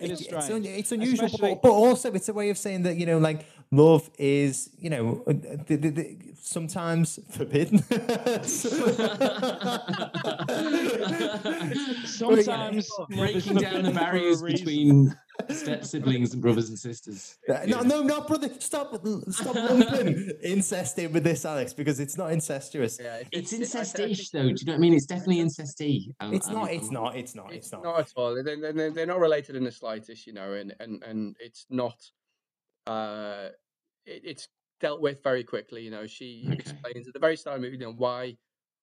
It 0.00 0.10
is 0.10 0.20
It's, 0.20 0.32
it's, 0.32 0.44
strange. 0.46 0.66
un- 0.66 0.72
it's 0.74 0.92
unusual, 0.92 1.26
Especially- 1.26 1.54
but, 1.54 1.62
but 1.62 1.72
also 1.72 2.12
it's 2.12 2.28
a 2.28 2.32
way 2.32 2.50
of 2.50 2.58
saying 2.58 2.82
that 2.84 2.96
you 2.96 3.06
know, 3.06 3.18
like 3.18 3.44
love 3.70 4.08
is, 4.18 4.70
you 4.78 4.90
know, 4.90 5.22
uh, 5.26 5.30
uh, 5.30 5.56
the, 5.66 5.76
the, 5.76 5.90
the, 5.90 6.16
sometimes 6.40 7.18
forbidden. 7.30 7.78
Sometimes 12.04 12.90
breaking 13.10 13.56
down 13.56 13.82
the 13.82 13.84
forbidden 13.84 13.84
for 13.84 13.90
a 13.90 13.92
barriers 13.92 14.42
between 14.42 15.08
step 15.08 15.18
siblings 15.82 16.32
and 16.32 16.42
brothers 16.42 16.68
and 16.68 16.78
sisters. 16.78 17.38
No, 17.48 17.80
no, 17.82 18.02
no, 18.02 18.20
brother! 18.22 18.50
Stop, 18.58 18.94
stop 19.30 19.54
lumping 19.54 20.30
incest 20.42 20.98
in 20.98 21.12
with 21.12 21.24
this, 21.24 21.44
Alex, 21.44 21.72
because 21.72 22.00
it's 22.00 22.16
not 22.16 22.32
incestuous. 22.32 22.98
Yeah, 23.00 23.16
it- 23.16 23.28
It's 23.32 23.52
it- 23.52 23.56
I- 23.76 23.80
I 23.80 23.84
think 23.84 24.10
incest-ish, 24.10 24.30
though. 24.30 24.42
Do 24.42 24.48
you 24.48 24.54
know 24.66 24.72
what 24.72 24.76
I 24.76 24.78
mean? 24.78 24.94
It's 24.94 25.06
definitely 25.06 25.38
incesty. 25.38 26.14
Um, 26.20 26.34
It's 26.34 26.48
um, 26.48 26.54
not. 26.54 26.72
It's 26.72 26.88
um, 26.88 26.94
not. 26.94 27.16
It's 27.16 27.34
not. 27.34 27.52
It's 27.52 27.66
It's 27.66 27.72
not. 27.72 27.82
not 27.84 28.00
at 28.00 28.12
all. 28.16 28.42
They're, 28.42 28.72
they're, 28.72 28.90
they're 28.90 29.06
not 29.06 29.20
related 29.20 29.56
in 29.56 29.64
the 29.64 29.72
slightest, 29.72 30.26
you 30.26 30.32
know, 30.32 30.52
and 30.54 30.74
and 30.80 31.02
and 31.04 31.36
it's 31.40 31.66
not. 31.70 31.96
Uh, 32.86 33.48
it, 34.06 34.22
it's 34.24 34.48
dealt 34.80 35.00
with 35.00 35.22
very 35.22 35.44
quickly. 35.44 35.82
You 35.82 35.90
know, 35.90 36.06
she 36.06 36.44
Okay. 36.46 36.54
explains 36.58 37.06
at 37.08 37.14
the 37.14 37.20
very 37.20 37.36
start 37.36 37.56
of 37.56 37.62
the 37.62 37.66
movie, 37.68 37.78
you 37.78 37.84
know, 37.84 37.92
why 37.92 38.36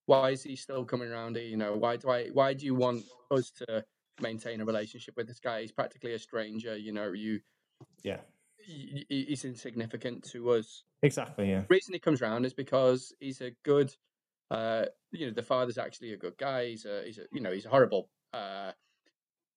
why 0.07 0.29
is 0.31 0.43
he 0.43 0.55
still 0.55 0.85
coming 0.85 1.09
around 1.11 1.35
here? 1.35 1.45
You 1.45 1.57
know, 1.57 1.73
why 1.75 1.97
do 1.97 2.09
I 2.09 2.27
why 2.29 2.53
do 2.53 2.65
you 2.65 2.75
want 2.75 3.03
us 3.31 3.51
to 3.67 3.83
maintain 4.21 4.61
a 4.61 4.65
relationship 4.65 5.15
with 5.17 5.27
this 5.27 5.39
guy? 5.39 5.61
He's 5.61 5.71
practically 5.71 6.13
a 6.13 6.19
stranger. 6.19 6.75
You 6.77 6.91
know, 6.93 7.11
you 7.11 7.41
Yeah, 8.03 8.19
he, 8.57 9.05
he- 9.09 9.25
he's 9.25 9.45
insignificant 9.45 10.23
to 10.31 10.51
us. 10.51 10.83
exactly. 11.01 11.49
Yeah. 11.49 11.63
reason 11.69 11.93
he 11.93 11.99
comes 11.99 12.21
around 12.21 12.45
is 12.45 12.53
because 12.53 13.13
he's 13.19 13.41
a 13.41 13.51
good 13.63 13.93
uh 14.51 14.85
you 15.11 15.25
know 15.25 15.33
the 15.33 15.41
father's 15.41 15.79
actually 15.79 16.13
a 16.13 16.17
good 16.17 16.37
guy 16.37 16.67
he's 16.67 16.85
a 16.85 17.01
he's 17.03 17.17
a 17.17 17.23
you 17.33 17.41
know 17.41 17.51
he's 17.51 17.65
a 17.65 17.69
horrible 17.69 18.09
uh 18.31 18.71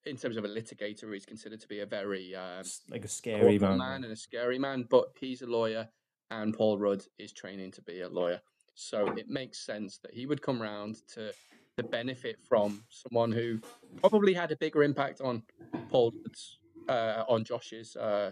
in 0.06 0.16
terms 0.16 0.38
of 0.38 0.44
a 0.46 0.48
litigator 0.48 1.12
he's 1.12 1.26
considered 1.26 1.60
to 1.60 1.68
be 1.68 1.80
a 1.80 1.86
very 1.86 2.34
um 2.34 2.62
like 2.90 3.04
a 3.04 3.08
scary 3.08 3.58
man. 3.58 3.76
man 3.76 4.04
and 4.04 4.12
a 4.12 4.16
scary 4.16 4.58
man 4.58 4.86
but 4.88 5.08
he's 5.20 5.42
a 5.42 5.46
lawyer 5.46 5.86
and 6.30 6.54
paul 6.56 6.78
rudd 6.78 7.04
is 7.18 7.32
training 7.34 7.70
to 7.70 7.82
be 7.82 8.00
a 8.00 8.08
lawyer 8.08 8.40
so 8.74 9.06
it 9.18 9.28
makes 9.28 9.58
sense 9.58 9.98
that 9.98 10.14
he 10.14 10.24
would 10.24 10.40
come 10.40 10.60
round 10.62 10.96
to 11.12 11.32
to 11.78 11.84
benefit 11.84 12.36
from 12.46 12.82
someone 12.90 13.30
who 13.32 13.58
probably 14.00 14.34
had 14.34 14.50
a 14.50 14.56
bigger 14.56 14.82
impact 14.82 15.20
on 15.20 15.42
paul 15.90 16.12
rudd's 16.24 16.58
uh 16.88 17.22
on 17.28 17.44
josh's 17.44 17.94
uh 17.96 18.30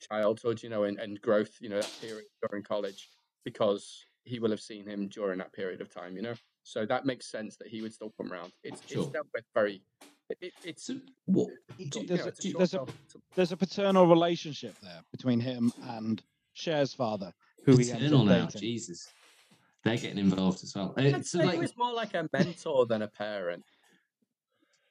childhood, 0.00 0.62
you 0.62 0.68
know, 0.68 0.84
and, 0.84 0.98
and 0.98 1.20
growth, 1.20 1.50
you 1.60 1.68
know, 1.68 1.80
that 1.80 1.92
period 2.00 2.24
during 2.48 2.62
college, 2.62 3.08
because 3.44 4.04
he 4.24 4.38
will 4.38 4.50
have 4.50 4.60
seen 4.60 4.86
him 4.86 5.08
during 5.08 5.38
that 5.38 5.52
period 5.52 5.80
of 5.80 5.92
time, 5.92 6.16
you 6.16 6.22
know. 6.22 6.34
So 6.62 6.84
that 6.86 7.04
makes 7.06 7.30
sense 7.30 7.56
that 7.56 7.68
he 7.68 7.82
would 7.82 7.92
still 7.92 8.12
come 8.16 8.32
around. 8.32 8.52
It's 8.62 8.80
Sure. 8.86 9.02
it's 9.02 9.12
dealt 9.12 9.26
with 9.34 9.44
very. 9.54 9.82
It, 10.30 10.38
it, 10.40 10.52
it's 10.64 10.84
So, 10.84 10.94
what? 11.26 11.48
do- 11.90 12.06
there's 12.06 12.26
a- 12.26 12.28
it's 12.28 12.44
a 12.44 12.52
there's 12.52 12.74
a- 12.74 12.78
film. 12.78 12.88
It's 13.04 13.14
a- 13.14 13.18
There's 13.34 13.52
a 13.52 13.56
paternal 13.56 14.06
relationship 14.06 14.74
there 14.82 15.02
between 15.10 15.40
him 15.40 15.72
and 15.82 16.22
Cher's 16.54 16.94
father, 16.94 17.32
who 17.64 17.76
he 17.76 17.90
ends 17.90 18.12
up 18.12 18.24
now. 18.24 18.46
Jesus. 18.46 19.08
They're 19.84 19.96
getting 19.96 20.18
involved 20.18 20.62
as 20.62 20.74
well. 20.74 20.94
I'd 20.96 21.24
so, 21.24 21.38
like, 21.38 21.54
he 21.54 21.58
was 21.58 21.76
more 21.76 21.92
like 21.92 22.14
a 22.14 22.28
mentor 22.32 22.86
than 22.86 23.02
a 23.02 23.08
parent. 23.08 23.64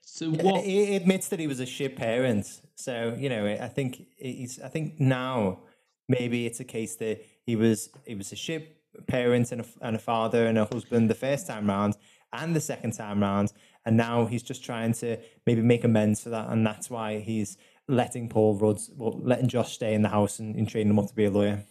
so 0.02 0.32
what? 0.32 0.63
He 0.63 0.95
admits 0.95 1.28
that 1.30 1.39
he 1.39 1.47
was 1.47 1.60
a 1.60 1.65
shit 1.65 1.95
parent. 1.95 2.47
So 2.75 3.15
you 3.17 3.30
know, 3.30 3.45
I 3.45 3.67
think 3.67 4.08
he's. 4.17 4.60
I 4.60 4.67
think 4.67 4.99
now 4.99 5.60
maybe 6.08 6.45
it's 6.45 6.60
a 6.60 6.65
case 6.65 6.95
that 6.97 7.23
he 7.45 7.56
was. 7.56 7.89
He 8.06 8.15
was 8.15 8.32
a 8.32 8.36
shit 8.36 8.78
parent 9.08 9.52
and 9.52 9.62
a, 9.62 9.65
and 9.82 9.95
a 9.95 9.99
father 9.99 10.47
and 10.47 10.58
a 10.58 10.65
husband 10.65 11.10
the 11.10 11.15
first 11.15 11.45
time 11.45 11.67
round 11.67 11.95
and 12.34 12.56
the 12.56 12.62
second 12.62 12.91
time 12.91 13.21
round, 13.21 13.54
and 13.86 13.97
now 13.97 14.25
he's 14.25 14.43
just 14.43 14.63
trying 14.63 14.93
to 14.93 15.17
maybe 15.45 15.62
make 15.62 15.84
amends 15.84 16.21
for 16.21 16.30
that, 16.30 16.49
and 16.49 16.65
that's 16.65 16.89
why 16.89 17.19
he's 17.19 17.58
letting 17.88 18.30
Paul 18.30 18.56
Rudd, 18.56 18.80
well, 18.95 19.19
letting 19.21 19.47
Josh 19.47 19.73
stay 19.73 19.93
in 19.93 20.04
the 20.04 20.10
house 20.10 20.39
and, 20.39 20.56
and 20.56 20.69
training 20.69 20.91
him 20.91 20.99
up 20.99 21.08
to 21.08 21.15
be 21.15 21.25
a 21.25 21.32
lawyer. 21.32 21.63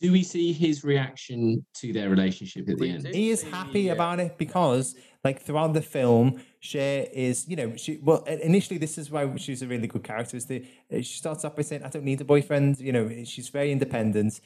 Do 0.00 0.12
we 0.12 0.22
see 0.22 0.52
his 0.52 0.84
reaction 0.84 1.64
to 1.74 1.92
their 1.92 2.10
relationship 2.10 2.68
at 2.68 2.78
the 2.78 2.90
end? 2.90 3.06
he 3.06 3.30
is 3.30 3.42
happy 3.42 3.90
uh, 3.90 3.94
about 3.94 4.20
it 4.20 4.36
because 4.36 4.94
like 5.24 5.40
throughout 5.40 5.72
the 5.72 5.82
film 5.82 6.40
Cher 6.60 7.06
is 7.12 7.48
you 7.48 7.56
know 7.56 7.76
she 7.76 7.98
well 8.02 8.22
initially 8.24 8.78
this 8.78 8.98
is 8.98 9.10
why 9.10 9.34
she's 9.36 9.62
a 9.62 9.66
really 9.66 9.86
good 9.86 10.04
character 10.04 10.36
is 10.36 10.46
that 10.46 10.62
uh, 10.92 10.96
she 10.96 11.16
starts 11.16 11.44
off 11.44 11.56
by 11.56 11.62
saying 11.62 11.82
i 11.82 11.88
don't 11.88 12.04
need 12.04 12.20
a 12.20 12.24
boyfriend 12.24 12.78
you 12.78 12.92
know 12.92 13.24
she's 13.24 13.48
very 13.48 13.72
independent. 13.72 14.40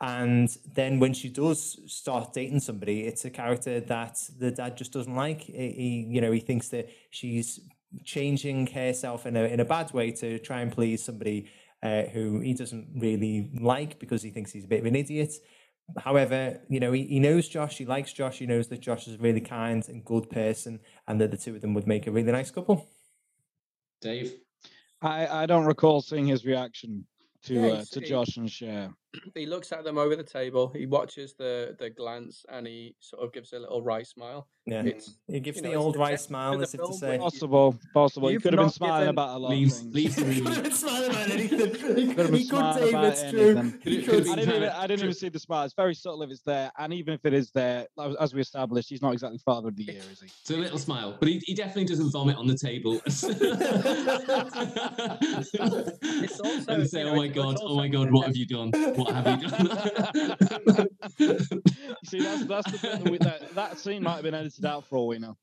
And 0.00 0.48
then 0.74 0.98
when 0.98 1.14
she 1.14 1.28
does 1.28 1.78
start 1.86 2.32
dating 2.32 2.60
somebody 2.60 3.02
it's 3.02 3.24
a 3.24 3.30
character 3.30 3.78
that 3.80 4.18
the 4.36 4.50
dad 4.50 4.76
just 4.76 4.92
doesn't 4.92 5.14
like. 5.14 5.42
He, 5.42 5.70
he 5.70 6.06
you 6.08 6.20
know 6.20 6.32
he 6.32 6.40
thinks 6.40 6.68
that 6.68 6.88
she's 7.10 7.60
changing 8.04 8.66
herself 8.68 9.26
in 9.26 9.36
a 9.36 9.44
in 9.44 9.60
a 9.60 9.64
bad 9.64 9.92
way 9.92 10.10
to 10.12 10.38
try 10.38 10.60
and 10.60 10.72
please 10.72 11.04
somebody 11.04 11.50
uh, 11.82 12.02
who 12.04 12.40
he 12.40 12.54
doesn't 12.54 12.88
really 12.96 13.50
like 13.60 13.98
because 13.98 14.22
he 14.22 14.30
thinks 14.30 14.52
he's 14.52 14.64
a 14.64 14.68
bit 14.68 14.80
of 14.80 14.86
an 14.86 14.96
idiot 14.96 15.32
However, 15.98 16.60
you 16.68 16.80
know, 16.80 16.92
he, 16.92 17.04
he 17.04 17.20
knows 17.20 17.48
Josh, 17.48 17.76
he 17.78 17.84
likes 17.84 18.12
Josh, 18.12 18.38
he 18.38 18.46
knows 18.46 18.68
that 18.68 18.80
Josh 18.80 19.08
is 19.08 19.14
a 19.16 19.18
really 19.18 19.40
kind 19.40 19.86
and 19.88 20.04
good 20.04 20.30
person, 20.30 20.80
and 21.06 21.20
that 21.20 21.30
the 21.30 21.36
two 21.36 21.54
of 21.54 21.60
them 21.60 21.74
would 21.74 21.86
make 21.86 22.06
a 22.06 22.10
really 22.10 22.32
nice 22.32 22.50
couple. 22.50 22.88
Dave? 24.00 24.34
I, 25.02 25.26
I 25.26 25.46
don't 25.46 25.66
recall 25.66 26.00
seeing 26.00 26.26
his 26.26 26.44
reaction 26.44 27.06
to 27.44 27.54
Yeah, 27.54 27.72
uh, 27.72 27.84
to 27.92 28.00
Josh 28.00 28.36
and 28.36 28.50
Cher. 28.50 28.90
He 29.34 29.46
looks 29.46 29.72
at 29.72 29.84
them 29.84 29.98
over 29.98 30.16
the 30.16 30.22
table. 30.22 30.72
He 30.74 30.86
watches 30.86 31.34
the 31.34 31.76
the 31.78 31.90
glance 31.90 32.44
and 32.48 32.66
he 32.66 32.94
sort 33.00 33.22
of 33.22 33.32
gives 33.32 33.52
a 33.52 33.58
little 33.58 33.82
wry 33.82 34.02
smile. 34.02 34.48
Yeah. 34.66 34.82
It's 34.84 35.16
He 35.26 35.40
gives 35.40 35.60
the 35.60 35.68
know, 35.70 35.82
old 35.82 35.96
wry 35.96 36.14
smile 36.14 36.62
as 36.62 36.72
if 36.72 36.80
to 36.80 36.92
say, 36.94 37.18
Possible, 37.18 37.76
possible. 37.92 38.28
He 38.28 38.34
You've 38.34 38.42
could 38.44 38.52
have 38.54 38.62
been 38.62 38.70
smiling 38.70 39.00
given- 39.00 39.08
about 39.10 39.36
a 39.36 39.38
lot 39.38 39.50
Leaves, 39.50 39.76
of 39.78 39.82
things. 39.82 39.94
leaves 39.94 40.16
He 40.16 40.24
room. 40.40 40.44
couldn't 40.54 40.72
smile 40.72 41.04
about 41.04 41.30
anything. 41.30 41.58
He, 41.96 42.14
Could 42.14 42.18
have 42.18 42.26
been 42.30 42.34
he 42.34 42.48
could, 42.48 42.48
smart 42.48 42.80
Dave, 42.80 42.88
about 42.90 43.04
it's 43.06 43.30
true. 43.30 43.48
anything. 43.58 43.80
He 43.82 44.02
Could- 44.02 44.06
could. 44.06 44.24
could 44.24 44.26
I 44.26 44.30
have 44.30 44.38
didn't 44.38 44.54
even 44.56 44.68
I 44.70 44.86
didn't 44.86 45.02
even 45.02 45.14
see 45.14 45.28
the 45.30 45.38
smile. 45.40 45.64
It's 45.64 45.74
very 45.74 45.94
subtle 45.94 46.22
if 46.22 46.30
it's 46.30 46.42
there, 46.42 46.70
and 46.78 46.94
even 46.94 47.14
if 47.14 47.24
it 47.26 47.34
is 47.34 47.50
there, 47.50 47.86
as- 48.00 48.16
as 48.20 48.34
we 48.34 48.40
established, 48.40 48.88
he's 48.88 49.02
not 49.02 49.12
exactly 49.12 49.38
father 49.44 49.68
of 49.68 49.76
the 49.76 49.82
year, 49.84 50.00
is 50.12 50.20
he? 50.20 50.28
So 50.44 50.54
a 50.54 50.58
little 50.58 50.78
smile, 50.78 51.16
but 51.18 51.28
he, 51.28 51.42
he 51.44 51.54
definitely 51.54 51.84
doesn't 51.86 52.10
vomit 52.12 52.36
on 52.36 52.46
the 52.46 52.56
table 52.56 53.00
it's 53.04 53.24
also, 56.40 56.72
and 56.72 56.88
say, 56.88 57.00
you 57.00 57.04
know, 57.06 57.12
"Oh 57.12 57.16
my 57.16 57.24
it's- 57.26 57.36
it's 57.36 57.36
god, 57.36 57.56
oh 57.62 57.76
my 57.76 57.88
god, 57.88 58.10
what 58.12 58.26
have 58.26 58.36
you 58.36 58.46
done? 58.46 58.70
What 59.04 59.14
have 59.14 59.42
you 59.42 59.48
done?" 59.48 59.68
See, 62.04 62.20
that's 62.22 62.44
that's 62.44 62.72
the 62.72 62.78
bit 62.80 63.04
that, 63.04 63.10
we, 63.10 63.18
that 63.18 63.54
that 63.54 63.78
scene 63.78 64.02
might 64.02 64.14
have 64.14 64.22
been 64.22 64.34
edited 64.34 64.64
out 64.64 64.86
for 64.86 64.96
all 64.98 65.08
we 65.08 65.18
know. 65.18 65.36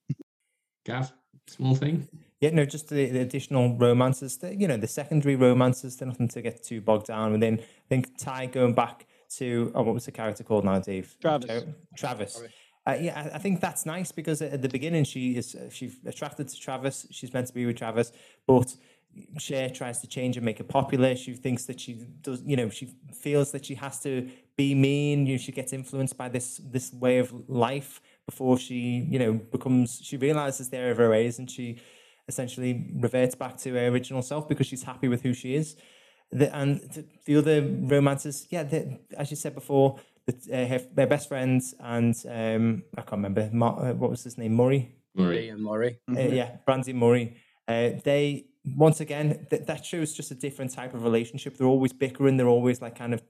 Gav, 0.86 1.12
small 1.47 1.76
thing. 1.76 2.07
Yeah, 2.39 2.51
no, 2.51 2.66
just 2.66 2.88
the, 2.88 3.10
the 3.10 3.20
additional 3.20 3.78
romances, 3.78 4.38
the, 4.38 4.55
you 4.55 4.68
know, 4.68 4.78
the 4.78 4.88
secondary 4.88 5.36
romances, 5.36 5.97
they're 5.97 6.07
nothing 6.07 6.30
to 6.30 6.41
get 6.41 6.64
too 6.64 6.80
bogged 6.80 7.07
down. 7.07 7.34
And 7.34 7.43
then 7.43 7.60
I 7.60 7.88
think 7.89 8.18
Tai 8.18 8.45
going 8.45 8.74
back 8.74 9.07
to, 9.38 9.74
oh, 9.76 9.82
what 9.84 9.93
was 9.93 10.05
the 10.05 10.12
character 10.12 10.45
called 10.45 10.64
now, 10.64 10.80
Dave? 10.80 11.16
Travis. 11.20 11.49
Joe? 11.49 11.74
Travis. 11.97 12.41
Uh, 12.88 12.97
yeah, 12.99 13.30
I, 13.34 13.36
I 13.36 13.39
think 13.39 13.60
that's 13.60 13.86
nice 13.86 14.12
because 14.12 14.41
at 14.41 14.62
the 14.62 14.70
beginning 14.70 15.03
she 15.03 15.36
is 15.36 15.53
uh, 15.53 15.70
she's 15.70 15.97
attracted 16.05 16.47
to 16.47 16.60
Travis. 16.60 17.05
She's 17.12 17.34
meant 17.34 17.47
to 17.47 17.53
be 17.53 17.66
with 17.66 17.78
Travis, 17.78 18.12
but 18.47 18.74
Cher 19.38 19.70
tries 19.70 19.99
to 20.01 20.07
change 20.07 20.38
and 20.38 20.45
make 20.45 20.60
it 20.60 20.68
popular. 20.68 21.16
She 21.16 21.34
thinks 21.34 21.66
that 21.66 21.80
she 21.80 21.93
does, 22.22 22.41
you 22.45 22.55
know, 22.55 22.70
she 22.70 22.89
feels 23.14 23.51
that 23.51 23.66
she 23.66 23.76
has 23.76 23.99
to 24.01 24.30
be 24.55 24.76
mean. 24.76 25.26
You 25.26 25.34
know, 25.34 25.38
she 25.38 25.51
gets 25.51 25.74
influenced 25.74 26.18
by 26.18 26.30
this 26.30 26.62
this 26.64 26.93
way 26.93 27.20
of 27.20 27.34
life 27.49 28.01
before 28.26 28.57
she, 28.57 29.07
you 29.10 29.20
know, 29.20 29.34
becomes. 29.34 29.99
She 30.03 30.18
realizes 30.18 30.70
the 30.70 30.78
error 30.78 30.91
of 30.91 30.97
her 30.97 31.10
ways, 31.10 31.39
and 31.39 31.49
she 31.49 31.80
essentially 32.30 32.91
reverts 32.95 33.36
back 33.36 33.57
to 33.57 33.74
her 33.74 33.88
original 33.88 34.22
self 34.22 34.47
because 34.47 34.68
she's 34.68 34.84
happy 34.84 35.07
with 35.07 35.24
who 35.24 35.34
she 35.34 35.55
is. 35.55 35.76
The, 36.32 36.55
and 36.55 36.80
the, 36.80 37.05
the 37.26 37.36
other 37.38 37.62
romances, 37.62 38.45
yeah, 38.51 38.64
the, 38.64 38.99
as 39.18 39.32
you 39.32 39.36
said 39.36 39.55
before, 39.55 39.99
the, 40.28 40.34
uh, 40.53 40.68
her, 40.68 40.80
her 40.95 41.07
best 41.07 41.28
friends 41.28 41.74
and 41.80 42.16
um, 42.30 42.84
I 42.95 43.01
can't 43.01 43.24
remember 43.24 43.49
Mar- 43.51 43.84
uh, 43.84 43.93
what 43.93 44.12
was 44.12 44.24
his 44.24 44.38
name, 44.38 44.53
Murray. 44.53 44.95
Murray. 45.16 45.49
and 45.49 45.62
Murray. 45.62 45.99
Uh, 46.07 46.20
yeah, 46.20 46.57
Brandy 46.66 46.93
Murray. 46.93 47.38
Uh, 47.68 47.91
they 48.03 48.45
once 48.76 48.99
again 48.99 49.45
th- 49.49 49.66
that 49.66 49.86
shows 49.86 50.14
just 50.14 50.32
a 50.32 50.36
different 50.36 50.72
type 50.74 50.93
of 50.93 51.03
relationship. 51.03 51.57
They're 51.57 51.68
always 51.68 51.93
bickering. 51.93 52.38
They're 52.38 52.47
always 52.47 52.82
like 52.82 52.97
kind 52.97 53.14
of 53.14 53.22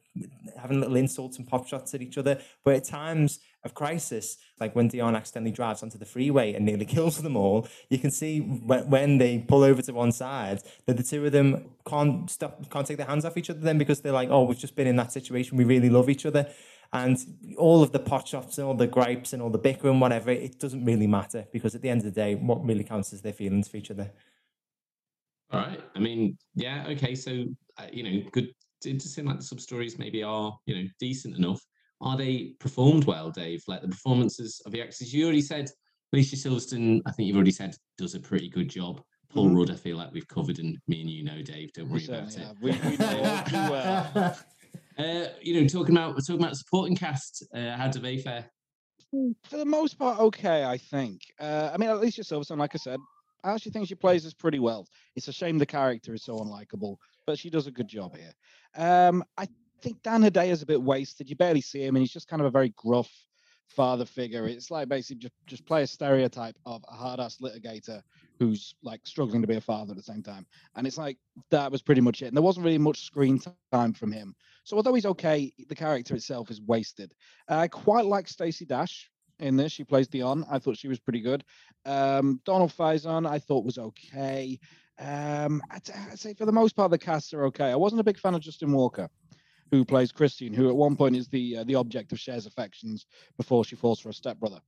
having 0.60 0.80
little 0.80 0.96
insults 0.96 1.38
and 1.38 1.48
pop 1.48 1.68
shots 1.68 1.94
at 1.94 2.02
each 2.02 2.18
other. 2.18 2.40
But 2.64 2.76
at 2.76 2.84
times 2.84 3.40
of 3.64 3.74
crisis, 3.74 4.38
like 4.60 4.76
when 4.76 4.90
Dionne 4.90 5.16
accidentally 5.16 5.52
drives 5.52 5.84
onto 5.84 5.98
the 5.98 6.06
freeway 6.06 6.54
and 6.54 6.66
nearly 6.66 6.86
kills 6.96 7.22
them 7.22 7.38
all, 7.38 7.68
you 7.90 8.00
can 8.00 8.12
see 8.12 8.40
when, 8.40 8.90
when 8.90 9.18
they 9.20 9.40
pull 9.40 9.64
over 9.64 9.82
to 9.84 9.94
one 9.94 10.12
side 10.12 10.62
that 10.88 10.98
the 10.98 11.04
two 11.04 11.26
of 11.26 11.32
them 11.32 11.70
can't 11.86 12.30
stop, 12.30 12.70
can't 12.72 12.88
take 12.88 12.98
their 12.98 13.08
hands 13.08 13.24
off 13.24 13.38
each 13.38 13.50
other. 13.50 13.60
Then 13.60 13.78
because 13.78 14.02
they're 14.02 14.12
like, 14.12 14.30
oh, 14.30 14.44
we've 14.44 14.58
just 14.58 14.76
been 14.76 14.88
in 14.88 14.96
that 14.96 15.12
situation. 15.12 15.58
We 15.58 15.64
really 15.64 15.90
love 15.90 16.10
each 16.10 16.26
other. 16.26 16.50
And 16.92 17.20
all 17.58 17.84
of 17.84 17.92
the 17.92 18.00
pot 18.00 18.28
shots 18.28 18.58
and 18.58 18.66
all 18.66 18.74
the 18.74 18.88
gripes 18.88 19.32
and 19.32 19.44
all 19.44 19.52
the 19.52 19.60
bickering, 19.60 20.00
whatever, 20.00 20.32
it 20.32 20.60
doesn't 20.60 20.86
really 20.86 21.06
matter 21.06 21.46
because 21.52 21.76
at 21.76 21.84
the 21.84 21.90
end 21.90 22.00
of 22.00 22.06
the 22.06 22.12
day, 22.12 22.34
what 22.34 22.66
really 22.66 22.84
counts 22.84 23.14
is 23.14 23.22
their 23.22 23.34
feelings 23.34 23.68
for 23.68 23.78
each 23.78 23.92
other. 23.92 24.12
All 25.52 25.60
right. 25.60 25.82
I 25.96 26.00
mean, 26.00 26.38
yeah. 26.56 26.86
Okay. 26.90 27.16
So 27.16 27.46
uh, 27.78 27.88
you 27.92 28.04
know, 28.04 28.30
good. 28.32 28.50
It 28.86 29.00
does 29.00 29.14
seem 29.14 29.26
like 29.26 29.38
the 29.38 29.44
sub 29.44 29.60
stories 29.60 30.00
maybe 30.00 30.24
are 30.24 30.58
you 30.66 30.76
know 30.76 30.90
decent 31.00 31.36
enough. 31.36 31.62
Are 32.02 32.16
they 32.16 32.54
performed 32.60 33.04
well, 33.06 33.30
Dave? 33.30 33.62
Like 33.68 33.82
the 33.82 33.90
performances 33.90 34.62
of 34.66 34.72
the 34.72 34.82
actors. 34.82 35.14
You 35.14 35.26
already 35.26 35.42
said 35.42 35.70
Alicia 36.14 36.36
Silverstone. 36.38 37.02
I 37.06 37.12
think 37.12 37.28
you've 37.28 37.36
already 37.36 37.52
said 37.52 37.76
does 37.98 38.16
a 38.16 38.20
pretty 38.20 38.50
good 38.50 38.70
job. 38.70 39.02
Paul 39.30 39.50
Mhm. 39.50 39.58
Rudd, 39.58 39.72
I 39.72 39.76
feel 39.76 39.98
like 39.98 40.12
we've 40.12 40.28
covered, 40.28 40.60
and 40.60 40.78
me 40.88 41.02
and 41.02 41.10
you 41.10 41.24
know, 41.24 41.42
Dave. 41.42 41.72
Don't 41.74 41.90
worry 41.90 42.06
about 42.06 42.32
certainly 42.32 42.50
it. 42.52 42.82
We, 42.84 42.90
we 42.90 42.98
know 42.98 43.24
all 43.24 43.44
too 43.44 43.72
well. 43.72 44.38
Uh, 44.98 45.30
you 45.42 45.54
know, 45.54 45.66
talking 45.66 45.96
about 45.96 46.10
we're 46.10 46.20
talking 46.20 46.44
about 46.44 46.58
supporting 46.58 46.94
cast. 46.94 47.46
Uh, 47.56 47.72
how 47.78 47.88
do 47.88 48.00
they 48.00 48.18
fare? 48.18 48.52
For 49.44 49.56
the 49.58 49.64
most 49.64 49.98
part, 49.98 50.20
okay, 50.20 50.66
I 50.66 50.78
think. 50.78 51.22
Uh, 51.40 51.72
I 51.74 51.78
mean, 51.78 51.90
Alicia 51.90 52.22
Silverstone, 52.22 52.58
like 52.58 52.76
I 52.76 52.80
said, 52.80 53.00
I 53.44 53.52
actually 53.54 53.72
think 53.72 53.88
she 53.88 53.96
plays 53.96 54.24
this 54.24 54.34
pretty 54.34 54.60
well. 54.60 54.88
It's 55.16 55.28
a 55.28 55.34
shame 55.34 55.58
the 55.58 55.66
character 55.66 56.14
is 56.14 56.24
so 56.24 56.38
unlikable, 56.38 56.98
but 57.26 57.40
she 57.40 57.50
does 57.50 57.68
a 57.68 57.72
good 57.72 57.88
job 57.88 58.16
here. 58.16 58.34
Um, 58.76 59.24
I 59.38 59.48
think 59.82 60.02
Dan 60.04 60.24
Hedaya 60.24 60.52
is 60.52 60.62
a 60.62 60.66
bit 60.66 60.82
wasted. 60.82 61.30
You 61.30 61.36
barely 61.36 61.62
see 61.62 61.84
him, 61.84 61.96
and 61.96 62.02
he's 62.02 62.12
just 62.12 62.28
kind 62.28 62.42
of 62.42 62.48
a 62.48 62.52
very 62.52 62.74
gruff 62.76 63.10
father 63.70 64.06
figure. 64.06 64.48
It's 64.48 64.72
like 64.72 64.90
basically 64.90 65.22
just, 65.22 65.34
just 65.46 65.66
play 65.66 65.84
a 65.84 65.88
stereotype 65.88 66.56
of 66.66 66.84
a 66.88 66.94
hard 66.94 67.20
ass 67.20 67.38
litigator 67.42 68.02
who's 68.40 68.74
like 68.84 69.02
struggling 69.06 69.42
to 69.42 69.48
be 69.48 69.56
a 69.56 69.62
father 69.62 69.92
at 69.92 69.98
the 69.98 70.04
same 70.04 70.24
time. 70.24 70.46
And 70.76 70.88
it's 70.88 70.98
like 70.98 71.18
that 71.52 71.72
was 71.72 71.82
pretty 71.82 72.02
much 72.02 72.22
it. 72.22 72.28
And 72.28 72.36
there 72.36 72.44
wasn't 72.44 72.66
really 72.66 72.78
much 72.78 73.06
screen 73.06 73.40
time 73.72 73.94
from 73.94 74.12
him. 74.12 74.36
So 74.64 74.76
although 74.76 74.94
he's 74.94 75.06
okay, 75.06 75.54
the 75.68 75.76
character 75.76 76.16
itself 76.16 76.50
is 76.50 76.62
wasted. 76.62 77.14
I 77.48 77.68
quite 77.68 78.06
like 78.06 78.28
Stacey 78.28 78.66
Dash 78.66 79.09
in 79.40 79.56
this. 79.56 79.72
She 79.72 79.84
plays 79.84 80.08
Dionne. 80.08 80.46
I 80.50 80.60
thought 80.60 80.78
she 80.78 80.88
was 80.88 81.00
pretty 81.00 81.22
good. 81.22 81.44
Um, 81.86 82.42
Donald 82.46 82.72
Faison, 82.72 83.28
I 83.28 83.40
thought 83.40 83.66
was 83.66 83.78
okay. 83.78 84.60
Um, 85.00 85.62
I'd, 85.72 85.90
I'd 86.12 86.20
say 86.20 86.34
for 86.34 86.46
the 86.46 86.52
most 86.52 86.76
part, 86.76 86.92
the 86.92 86.98
casts 86.98 87.34
are 87.34 87.46
okay. 87.46 87.72
I 87.72 87.76
wasn't 87.76 88.02
a 88.02 88.06
big 88.06 88.20
fan 88.20 88.36
of 88.36 88.42
Justin 88.42 88.72
Walker, 88.72 89.10
who 89.72 89.86
plays 89.86 90.12
Christian, 90.12 90.54
who 90.54 90.70
at 90.70 90.76
one 90.76 90.96
point 90.96 91.16
is 91.16 91.28
the 91.28 91.58
uh, 91.58 91.64
the 91.64 91.76
object 91.76 92.12
of 92.12 92.20
Cher's 92.20 92.46
affections 92.46 93.06
before 93.38 93.64
she 93.64 93.76
falls 93.76 94.00
for 94.00 94.10
a 94.10 94.14
stepbrother. 94.14 94.60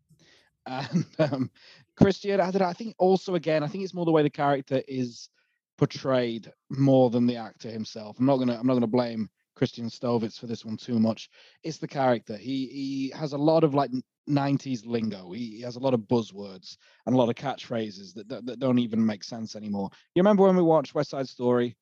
And 0.65 1.05
um, 1.19 1.51
Christian, 1.95 2.39
I, 2.39 2.49
know, 2.51 2.65
I 2.65 2.73
think 2.73 2.95
also 2.97 3.35
again, 3.35 3.63
I 3.63 3.67
think 3.67 3.83
it's 3.83 3.93
more 3.93 4.05
the 4.05 4.11
way 4.11 4.23
the 4.23 4.29
character 4.29 4.81
is 4.87 5.29
portrayed 5.77 6.51
more 6.69 7.09
than 7.09 7.25
the 7.25 7.37
actor 7.37 7.69
himself. 7.69 8.17
I'm 8.19 8.25
not 8.25 8.37
gonna 8.37 8.57
I'm 8.57 8.67
not 8.67 8.73
gonna 8.73 8.87
blame 8.87 9.29
Christian 9.55 9.87
Stovitz 9.89 10.39
for 10.39 10.47
this 10.47 10.63
one 10.63 10.77
too 10.77 10.99
much. 10.99 11.29
It's 11.63 11.77
the 11.77 11.87
character. 11.87 12.37
He 12.37 12.67
he 12.67 13.13
has 13.15 13.33
a 13.33 13.37
lot 13.37 13.63
of 13.63 13.73
like 13.73 13.91
90s 14.29 14.85
lingo. 14.85 15.31
He, 15.31 15.57
he 15.57 15.61
has 15.61 15.75
a 15.75 15.79
lot 15.79 15.93
of 15.93 16.01
buzzwords 16.01 16.77
and 17.05 17.15
a 17.15 17.17
lot 17.17 17.29
of 17.29 17.35
catchphrases 17.35 18.13
that, 18.13 18.27
that 18.29 18.45
that 18.45 18.59
don't 18.59 18.79
even 18.79 19.05
make 19.05 19.23
sense 19.23 19.55
anymore. 19.55 19.89
You 20.15 20.21
remember 20.21 20.43
when 20.43 20.55
we 20.55 20.63
watched 20.63 20.95
West 20.95 21.11
Side 21.11 21.27
Story? 21.27 21.75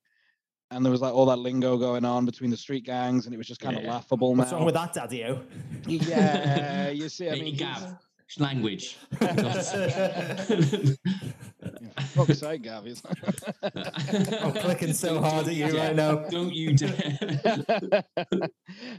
And 0.72 0.84
there 0.84 0.92
was 0.92 1.00
like 1.00 1.12
all 1.12 1.26
that 1.26 1.40
lingo 1.40 1.76
going 1.76 2.04
on 2.04 2.24
between 2.24 2.48
the 2.48 2.56
street 2.56 2.84
gangs, 2.84 3.26
and 3.26 3.34
it 3.34 3.38
was 3.38 3.48
just 3.48 3.60
kind 3.60 3.76
of 3.76 3.82
laughable 3.82 4.36
What's 4.36 4.52
now. 4.52 4.58
wrong 4.58 4.66
with 4.66 4.74
that, 4.74 4.94
Daddy-O? 4.94 5.42
Yeah, 5.88 6.90
you 6.90 7.08
see, 7.16 7.28
I 7.28 7.32
mean, 7.32 7.56
he's- 7.56 7.58
Gav, 7.58 7.96
language. 8.38 8.96
For 12.14 12.26
God's 12.26 12.38
sake. 12.40 12.64
yeah, 12.64 12.84
fuck's 12.86 13.02
sake, 13.02 13.02
Gav. 13.62 14.42
I'm 14.44 14.52
clicking 14.62 14.92
so 14.92 15.14
Don't- 15.14 15.22
hard 15.24 15.48
at 15.48 15.54
you 15.54 15.70
dare. 15.70 15.86
right 15.86 15.96
now. 15.96 16.16
Don't 16.28 16.52
you 16.54 16.74
dare. 16.74 18.04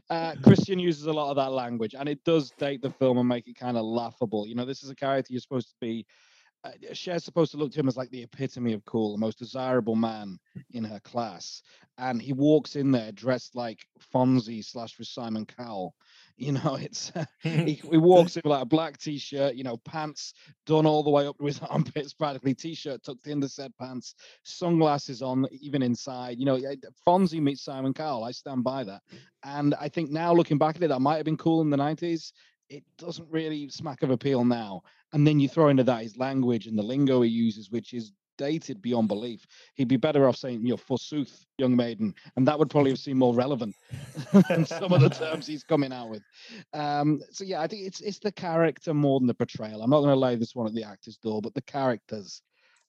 uh, 0.09 0.35
Christian 0.43 0.79
uses 0.79 1.05
a 1.05 1.13
lot 1.13 1.29
of 1.31 1.35
that 1.37 1.51
language, 1.51 1.95
and 1.97 2.07
it 2.09 2.23
does 2.23 2.51
date 2.57 2.81
the 2.81 2.89
film 2.91 3.17
and 3.17 3.27
make 3.27 3.47
it 3.47 3.55
kind 3.57 3.77
of 3.77 3.83
laughable. 3.85 4.47
You 4.47 4.55
know, 4.55 4.65
this 4.65 4.83
is 4.83 4.89
a 4.89 4.95
character 4.95 5.33
you're 5.33 5.41
supposed 5.41 5.69
to 5.69 5.75
be. 5.81 6.05
Uh, 6.63 6.69
Cher's 6.93 7.23
supposed 7.25 7.51
to 7.51 7.57
look 7.57 7.71
to 7.71 7.79
him 7.79 7.87
as 7.87 7.97
like 7.97 8.11
the 8.11 8.21
epitome 8.21 8.73
of 8.73 8.85
cool, 8.85 9.13
the 9.13 9.17
most 9.19 9.39
desirable 9.39 9.95
man 9.95 10.37
in 10.71 10.83
her 10.83 10.99
class, 10.99 11.63
and 11.97 12.21
he 12.21 12.33
walks 12.33 12.75
in 12.75 12.91
there 12.91 13.11
dressed 13.11 13.55
like 13.55 13.79
Fonzie 14.13 14.63
slash 14.63 14.97
with 14.99 15.07
Simon 15.07 15.45
Cowell. 15.45 15.95
You 16.41 16.53
know, 16.53 16.75
it's 16.81 17.11
uh, 17.15 17.23
he, 17.43 17.75
he 17.75 17.97
walks 17.97 18.35
in 18.35 18.41
with 18.43 18.49
like 18.49 18.63
a 18.63 18.65
black 18.65 18.97
t-shirt, 18.97 19.53
you 19.53 19.63
know, 19.63 19.77
pants 19.77 20.33
done 20.65 20.87
all 20.87 21.03
the 21.03 21.09
way 21.11 21.27
up 21.27 21.37
to 21.37 21.45
his 21.45 21.59
armpits, 21.69 22.13
practically 22.13 22.55
t-shirt 22.55 23.03
tucked 23.03 23.27
in 23.27 23.39
the 23.39 23.47
said 23.47 23.71
pants, 23.77 24.15
sunglasses 24.41 25.21
on, 25.21 25.45
even 25.51 25.83
inside. 25.83 26.39
You 26.39 26.45
know, 26.45 26.59
Fonzie 27.07 27.39
meets 27.39 27.61
Simon 27.61 27.93
Cowell. 27.93 28.23
I 28.23 28.31
stand 28.31 28.63
by 28.63 28.83
that. 28.85 29.01
And 29.43 29.75
I 29.79 29.87
think 29.87 30.09
now 30.09 30.33
looking 30.33 30.57
back 30.57 30.75
at 30.75 30.81
it, 30.81 30.87
that 30.87 30.99
might 30.99 31.17
have 31.17 31.25
been 31.25 31.37
cool 31.37 31.61
in 31.61 31.69
the 31.69 31.77
90s. 31.77 32.31
It 32.69 32.83
doesn't 32.97 33.29
really 33.29 33.69
smack 33.69 34.01
of 34.01 34.09
appeal 34.09 34.43
now. 34.43 34.81
And 35.13 35.27
then 35.27 35.39
you 35.39 35.47
throw 35.47 35.67
into 35.67 35.83
that 35.83 36.01
his 36.01 36.17
language 36.17 36.65
and 36.65 36.75
the 36.75 36.81
lingo 36.83 37.21
he 37.21 37.29
uses, 37.29 37.69
which 37.69 37.93
is 37.93 38.13
dated 38.41 38.81
beyond 38.81 39.07
belief. 39.07 39.45
He'd 39.75 39.87
be 39.87 39.97
better 39.97 40.27
off 40.27 40.35
saying, 40.35 40.65
you 40.65 40.71
know, 40.71 40.77
forsooth, 40.77 41.45
young 41.59 41.75
maiden, 41.75 42.15
and 42.35 42.47
that 42.47 42.57
would 42.57 42.71
probably 42.71 42.89
have 42.89 42.99
seemed 42.99 43.19
more 43.19 43.35
relevant 43.35 43.75
than 44.49 44.65
some 44.65 44.91
of 44.91 45.01
the 45.01 45.09
terms 45.09 45.45
he's 45.45 45.63
coming 45.63 45.93
out 45.93 46.09
with. 46.09 46.23
Um, 46.73 47.21
so 47.29 47.43
yeah, 47.43 47.61
I 47.61 47.67
think 47.67 47.85
it's 47.85 48.01
it's 48.01 48.19
the 48.19 48.31
character 48.31 48.95
more 48.95 49.19
than 49.19 49.27
the 49.27 49.35
portrayal. 49.35 49.83
I'm 49.83 49.91
not 49.91 49.99
going 49.99 50.09
to 50.09 50.19
lay 50.19 50.35
this 50.35 50.55
one 50.55 50.65
at 50.65 50.73
the 50.73 50.83
actor's 50.83 51.17
door, 51.17 51.39
but 51.39 51.53
the 51.53 51.61
characters 51.61 52.41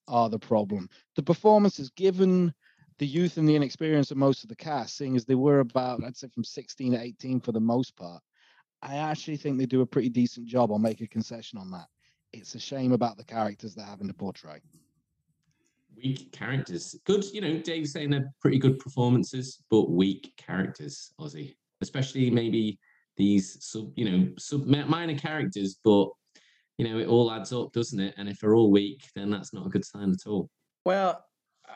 are 0.09 0.31
the 0.31 0.39
problem. 0.39 0.89
The 1.17 1.23
performances, 1.23 1.91
given 1.91 2.55
the 2.99 3.07
youth 3.07 3.37
and 3.37 3.49
the 3.49 3.57
inexperience 3.57 4.11
of 4.11 4.17
most 4.17 4.43
of 4.43 4.49
the 4.49 4.57
cast, 4.57 4.97
seeing 4.97 5.17
as 5.17 5.27
they 5.27 5.35
were 5.35 5.61
about, 5.61 6.03
I'd 6.03 6.17
say, 6.17 6.29
from 6.29 6.45
16 6.45 6.93
to 6.93 7.01
18 7.01 7.41
for 7.41 7.53
the 7.53 7.61
most 7.61 7.95
part, 7.97 8.23
I 8.81 8.97
actually 8.97 9.37
think 9.37 9.59
they 9.59 9.67
do 9.67 9.83
a 9.83 9.87
pretty 9.87 10.09
decent 10.09 10.47
job. 10.47 10.73
I'll 10.73 10.79
make 10.79 11.01
a 11.01 11.07
concession 11.07 11.59
on 11.59 11.71
that. 11.73 11.87
It's 12.33 12.55
a 12.55 12.59
shame 12.59 12.93
about 12.93 13.19
the 13.19 13.25
characters 13.25 13.75
they're 13.75 13.85
having 13.85 14.09
to 14.09 14.15
portray. 14.15 14.61
Weak 15.97 16.33
characters. 16.33 16.97
Good, 17.05 17.25
you 17.33 17.41
know, 17.41 17.59
Dave's 17.59 17.93
saying 17.93 18.11
they're 18.11 18.33
pretty 18.41 18.59
good 18.59 18.79
performances, 18.79 19.63
but 19.71 19.91
weak 19.91 20.33
characters, 20.37 21.13
Ozzy. 21.21 21.55
Especially 21.81 22.31
maybe 22.31 22.79
these 23.17 23.59
sub, 23.65 23.93
you 23.97 24.11
know, 24.11 24.29
sub 24.39 24.67
minor 24.67 25.17
characters, 25.17 25.79
but 25.85 26.09
you 26.79 26.89
know, 26.89 26.99
it 26.99 27.09
all 27.09 27.31
adds 27.31 27.53
up, 27.53 27.73
doesn't 27.73 28.01
it? 28.01 28.15
And 28.17 28.29
if 28.29 28.41
they're 28.41 28.55
all 28.55 28.71
weak, 28.71 29.09
then 29.15 29.31
that's 29.31 29.53
not 29.53 29.67
a 29.67 29.71
good 29.71 29.85
sign 29.85 30.11
at 30.11 30.27
all. 30.27 30.49
Well, 30.85 31.25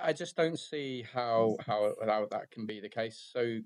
I 0.02 0.12
just 0.12 0.36
don't 0.36 0.58
see 0.58 1.06
how 1.12 1.56
how 1.64 1.94
how 2.04 2.26
that 2.30 2.50
can 2.50 2.66
be 2.66 2.80
the 2.80 2.88
case. 2.88 3.30
So, 3.32 3.58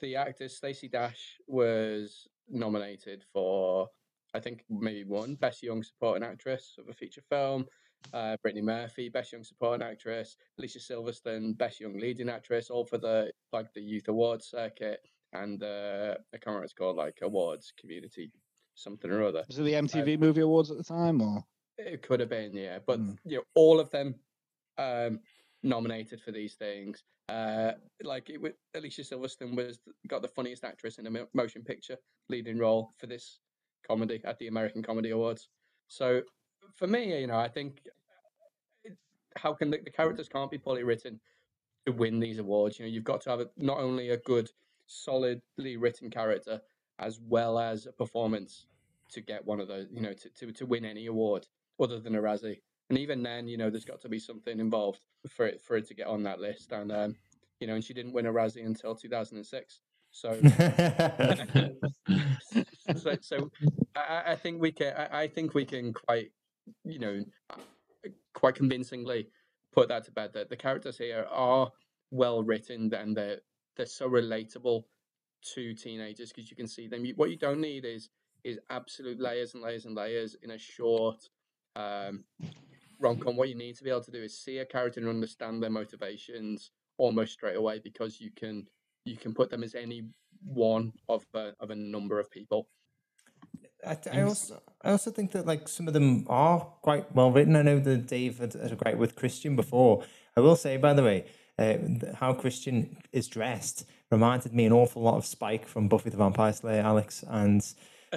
the 0.00 0.16
actress 0.16 0.56
Stacey 0.56 0.88
Dash 0.88 1.38
was 1.46 2.28
nominated 2.48 3.24
for, 3.32 3.88
I 4.34 4.40
think, 4.40 4.64
maybe 4.68 5.04
one 5.04 5.34
Best 5.34 5.62
Young 5.62 5.82
Supporting 5.82 6.22
Actress 6.22 6.76
of 6.78 6.88
a 6.88 6.92
feature 6.92 7.22
film. 7.28 7.66
Uh, 8.12 8.36
Brittany 8.42 8.62
Murphy, 8.62 9.08
Best 9.08 9.32
Young 9.32 9.42
Supporting 9.42 9.86
Actress. 9.86 10.36
Alicia 10.58 10.78
Silverstone, 10.78 11.56
Best 11.56 11.80
Young 11.80 11.98
Leading 11.98 12.28
Actress, 12.28 12.70
all 12.70 12.84
for 12.84 12.98
the 12.98 13.32
like 13.52 13.72
the 13.72 13.80
Youth 13.80 14.08
Awards 14.08 14.46
circuit. 14.46 15.00
And 15.32 15.62
uh, 15.62 16.14
I 16.32 16.36
can't 16.36 16.46
remember 16.46 16.60
what 16.60 16.64
it's 16.64 16.72
called, 16.74 16.96
like 16.96 17.18
awards 17.22 17.72
community 17.78 18.30
something 18.76 19.10
or 19.10 19.24
other. 19.24 19.44
Was 19.48 19.58
it 19.58 19.64
the 19.64 19.72
MTV 19.72 20.18
Movie 20.18 20.42
Awards 20.42 20.70
at 20.70 20.76
the 20.76 20.84
time, 20.84 21.20
or 21.20 21.44
It 21.76 22.02
could 22.02 22.20
have 22.20 22.28
been, 22.28 22.54
yeah. 22.54 22.78
But 22.86 23.00
Mm. 23.00 23.18
you 23.24 23.36
know, 23.38 23.42
all 23.54 23.80
of 23.80 23.90
them 23.90 24.14
um, 24.78 25.20
nominated 25.64 26.20
for 26.20 26.30
these 26.30 26.54
things. 26.54 27.02
Uh, 27.28 27.72
like 28.02 28.28
it, 28.30 28.40
Alicia 28.74 29.02
Silverstone 29.02 29.56
was 29.56 29.78
got 30.08 30.22
the 30.22 30.28
funniest 30.28 30.62
actress 30.62 30.98
in 30.98 31.06
a 31.06 31.26
motion 31.32 31.62
picture 31.62 31.96
leading 32.28 32.58
role 32.58 32.90
for 32.98 33.06
this 33.06 33.40
comedy 33.86 34.20
at 34.24 34.38
the 34.38 34.46
American 34.46 34.82
Comedy 34.82 35.10
Awards. 35.10 35.48
So 35.88 36.22
for 36.76 36.86
me, 36.86 37.20
you 37.20 37.26
know, 37.26 37.38
I 37.38 37.48
think 37.48 37.82
how 39.36 39.52
can 39.52 39.70
the, 39.70 39.78
the 39.84 39.90
characters 39.90 40.28
can't 40.28 40.50
be 40.50 40.58
poorly 40.58 40.84
written 40.84 41.20
to 41.86 41.92
win 41.92 42.20
these 42.20 42.38
awards? 42.38 42.78
You 42.78 42.86
know, 42.86 42.90
you've 42.90 43.04
got 43.04 43.20
to 43.22 43.30
have 43.30 43.40
a, 43.40 43.46
not 43.56 43.78
only 43.78 44.10
a 44.10 44.16
good, 44.18 44.50
solidly 44.86 45.76
written 45.76 46.10
character 46.10 46.60
as 46.98 47.18
well 47.20 47.58
as 47.58 47.86
a 47.86 47.92
performance 47.92 48.66
to 49.10 49.20
get 49.20 49.44
one 49.44 49.60
of 49.60 49.68
those. 49.68 49.86
You 49.90 50.02
know, 50.02 50.12
to 50.12 50.28
to, 50.30 50.52
to 50.52 50.66
win 50.66 50.84
any 50.84 51.06
award 51.06 51.46
other 51.80 51.98
than 51.98 52.14
a 52.14 52.22
Razzie. 52.22 52.60
And 52.90 52.98
even 52.98 53.22
then, 53.22 53.48
you 53.48 53.56
know, 53.56 53.70
there's 53.70 53.84
got 53.84 54.02
to 54.02 54.08
be 54.08 54.18
something 54.18 54.60
involved 54.60 55.00
for 55.28 55.46
it 55.46 55.62
for 55.62 55.76
it 55.76 55.88
to 55.88 55.94
get 55.94 56.06
on 56.06 56.22
that 56.24 56.40
list. 56.40 56.72
And 56.72 56.92
um, 56.92 57.16
you 57.60 57.66
know, 57.66 57.74
and 57.74 57.84
she 57.84 57.94
didn't 57.94 58.12
win 58.12 58.26
a 58.26 58.32
Razzie 58.32 58.66
until 58.66 58.94
2006. 58.94 59.80
So, 60.10 60.38
so, 62.96 63.16
so 63.20 63.50
I, 63.96 64.22
I, 64.28 64.36
think 64.36 64.62
we 64.62 64.70
can. 64.70 64.94
I, 64.96 65.22
I, 65.22 65.28
think 65.28 65.54
we 65.54 65.64
can 65.64 65.92
quite, 65.92 66.30
you 66.84 66.98
know, 66.98 67.24
quite 68.34 68.54
convincingly 68.54 69.28
put 69.72 69.88
that 69.88 70.04
to 70.04 70.12
bed. 70.12 70.32
That 70.34 70.50
the 70.50 70.56
characters 70.56 70.98
here 70.98 71.26
are 71.30 71.70
well 72.10 72.42
written 72.42 72.92
and 72.94 73.16
they're 73.16 73.40
they're 73.76 73.86
so 73.86 74.08
relatable 74.08 74.84
to 75.54 75.74
teenagers 75.74 76.32
because 76.32 76.50
you 76.50 76.56
can 76.56 76.68
see 76.68 76.88
them. 76.88 77.04
What 77.16 77.30
you 77.30 77.36
don't 77.36 77.60
need 77.60 77.84
is 77.84 78.08
is 78.44 78.58
absolute 78.70 79.20
layers 79.20 79.54
and 79.54 79.62
layers 79.62 79.86
and 79.86 79.94
layers 79.94 80.36
in 80.42 80.50
a 80.50 80.58
short 80.58 81.28
um, 81.76 82.24
rom 83.00 83.18
com. 83.18 83.36
What 83.36 83.48
you 83.48 83.54
need 83.54 83.76
to 83.76 83.84
be 83.84 83.90
able 83.90 84.04
to 84.04 84.10
do 84.10 84.22
is 84.22 84.38
see 84.38 84.58
a 84.58 84.66
character 84.66 85.00
and 85.00 85.08
understand 85.08 85.62
their 85.62 85.70
motivations 85.70 86.70
almost 86.98 87.32
straight 87.32 87.56
away 87.56 87.80
because 87.82 88.20
you 88.20 88.30
can 88.36 88.66
you 89.04 89.16
can 89.16 89.34
put 89.34 89.50
them 89.50 89.62
as 89.62 89.74
any 89.74 90.02
one 90.44 90.92
of 91.08 91.24
a, 91.34 91.52
of 91.60 91.70
a 91.70 91.74
number 91.74 92.20
of 92.20 92.30
people. 92.30 92.68
I, 93.86 93.98
I, 94.12 94.22
also 94.22 94.62
I 94.82 94.90
also 94.90 95.10
think 95.10 95.32
that 95.32 95.46
like 95.46 95.68
some 95.68 95.88
of 95.88 95.94
them 95.94 96.26
are 96.28 96.60
quite 96.82 97.14
well 97.14 97.30
written. 97.30 97.56
I 97.56 97.62
know 97.62 97.78
that 97.78 98.06
Dave 98.06 98.38
had, 98.38 98.52
had 98.54 98.72
a 98.72 98.76
great 98.76 98.98
with 98.98 99.16
Christian 99.16 99.56
before. 99.56 100.04
I 100.36 100.40
will 100.40 100.56
say, 100.56 100.76
by 100.76 100.94
the 100.94 101.02
way, 101.02 101.26
uh, 101.58 101.76
how 102.14 102.32
Christian 102.32 102.96
is 103.12 103.28
dressed 103.28 103.86
reminded 104.10 104.54
me 104.54 104.64
an 104.64 104.72
awful 104.72 105.02
lot 105.02 105.16
of 105.16 105.24
Spike 105.24 105.66
from 105.66 105.88
Buffy 105.88 106.10
the 106.10 106.16
Vampire 106.16 106.52
Slayer, 106.52 106.82
Alex, 106.82 107.24
and 107.28 107.64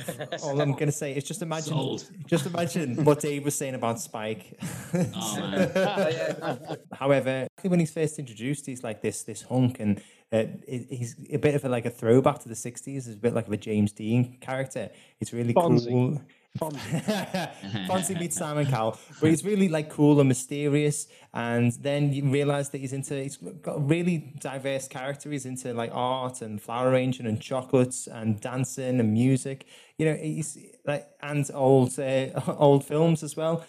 all 0.43 0.59
I'm 0.61 0.73
going 0.73 0.87
to 0.87 0.91
say 0.91 1.13
is 1.13 1.23
just 1.23 1.41
imagine, 1.41 1.73
Sold. 1.73 2.09
just 2.25 2.45
imagine 2.45 3.03
what 3.03 3.19
Dave 3.19 3.45
was 3.45 3.55
saying 3.55 3.75
about 3.75 3.99
Spike. 3.99 4.59
oh, 4.93 6.57
However, 6.93 7.47
when 7.63 7.79
he's 7.79 7.91
first 7.91 8.19
introduced, 8.19 8.65
he's 8.65 8.83
like 8.83 9.01
this 9.01 9.23
this 9.23 9.41
hunk, 9.43 9.79
and 9.79 10.01
uh, 10.31 10.43
he's 10.67 11.15
a 11.31 11.37
bit 11.37 11.55
of 11.55 11.65
a, 11.65 11.69
like 11.69 11.85
a 11.85 11.89
throwback 11.89 12.39
to 12.39 12.49
the 12.49 12.55
'60s. 12.55 12.85
He's 12.85 13.07
a 13.09 13.17
bit 13.17 13.33
like 13.33 13.47
a 13.47 13.57
James 13.57 13.91
Dean 13.91 14.37
character. 14.39 14.89
It's 15.19 15.33
really 15.33 15.53
Fonzie. 15.53 15.89
cool. 15.89 16.21
Fonzie. 16.57 17.51
Fonzie 17.87 18.19
meets 18.19 18.35
Simon 18.35 18.65
Cowell, 18.65 18.99
but 19.19 19.29
he's 19.29 19.43
really 19.43 19.69
like 19.69 19.89
cool 19.89 20.19
and 20.19 20.27
mysterious. 20.27 21.07
And 21.33 21.71
then 21.73 22.13
you 22.13 22.23
realize 22.29 22.69
that 22.71 22.79
he's 22.79 22.93
into, 22.93 23.21
he's 23.21 23.37
got 23.37 23.77
a 23.77 23.79
really 23.79 24.33
diverse 24.39 24.87
character. 24.87 25.29
He's 25.31 25.45
into 25.45 25.73
like 25.73 25.91
art 25.93 26.41
and 26.41 26.61
flower 26.61 26.89
arranging 26.89 27.25
and 27.25 27.41
chocolates 27.41 28.07
and 28.07 28.39
dancing 28.39 28.99
and 28.99 29.13
music. 29.13 29.65
You 29.97 30.07
know, 30.07 30.15
he's 30.15 30.57
like, 30.85 31.07
and 31.21 31.49
old, 31.53 31.97
uh, 31.99 32.29
old 32.57 32.85
films 32.85 33.23
as 33.23 33.35
well. 33.35 33.65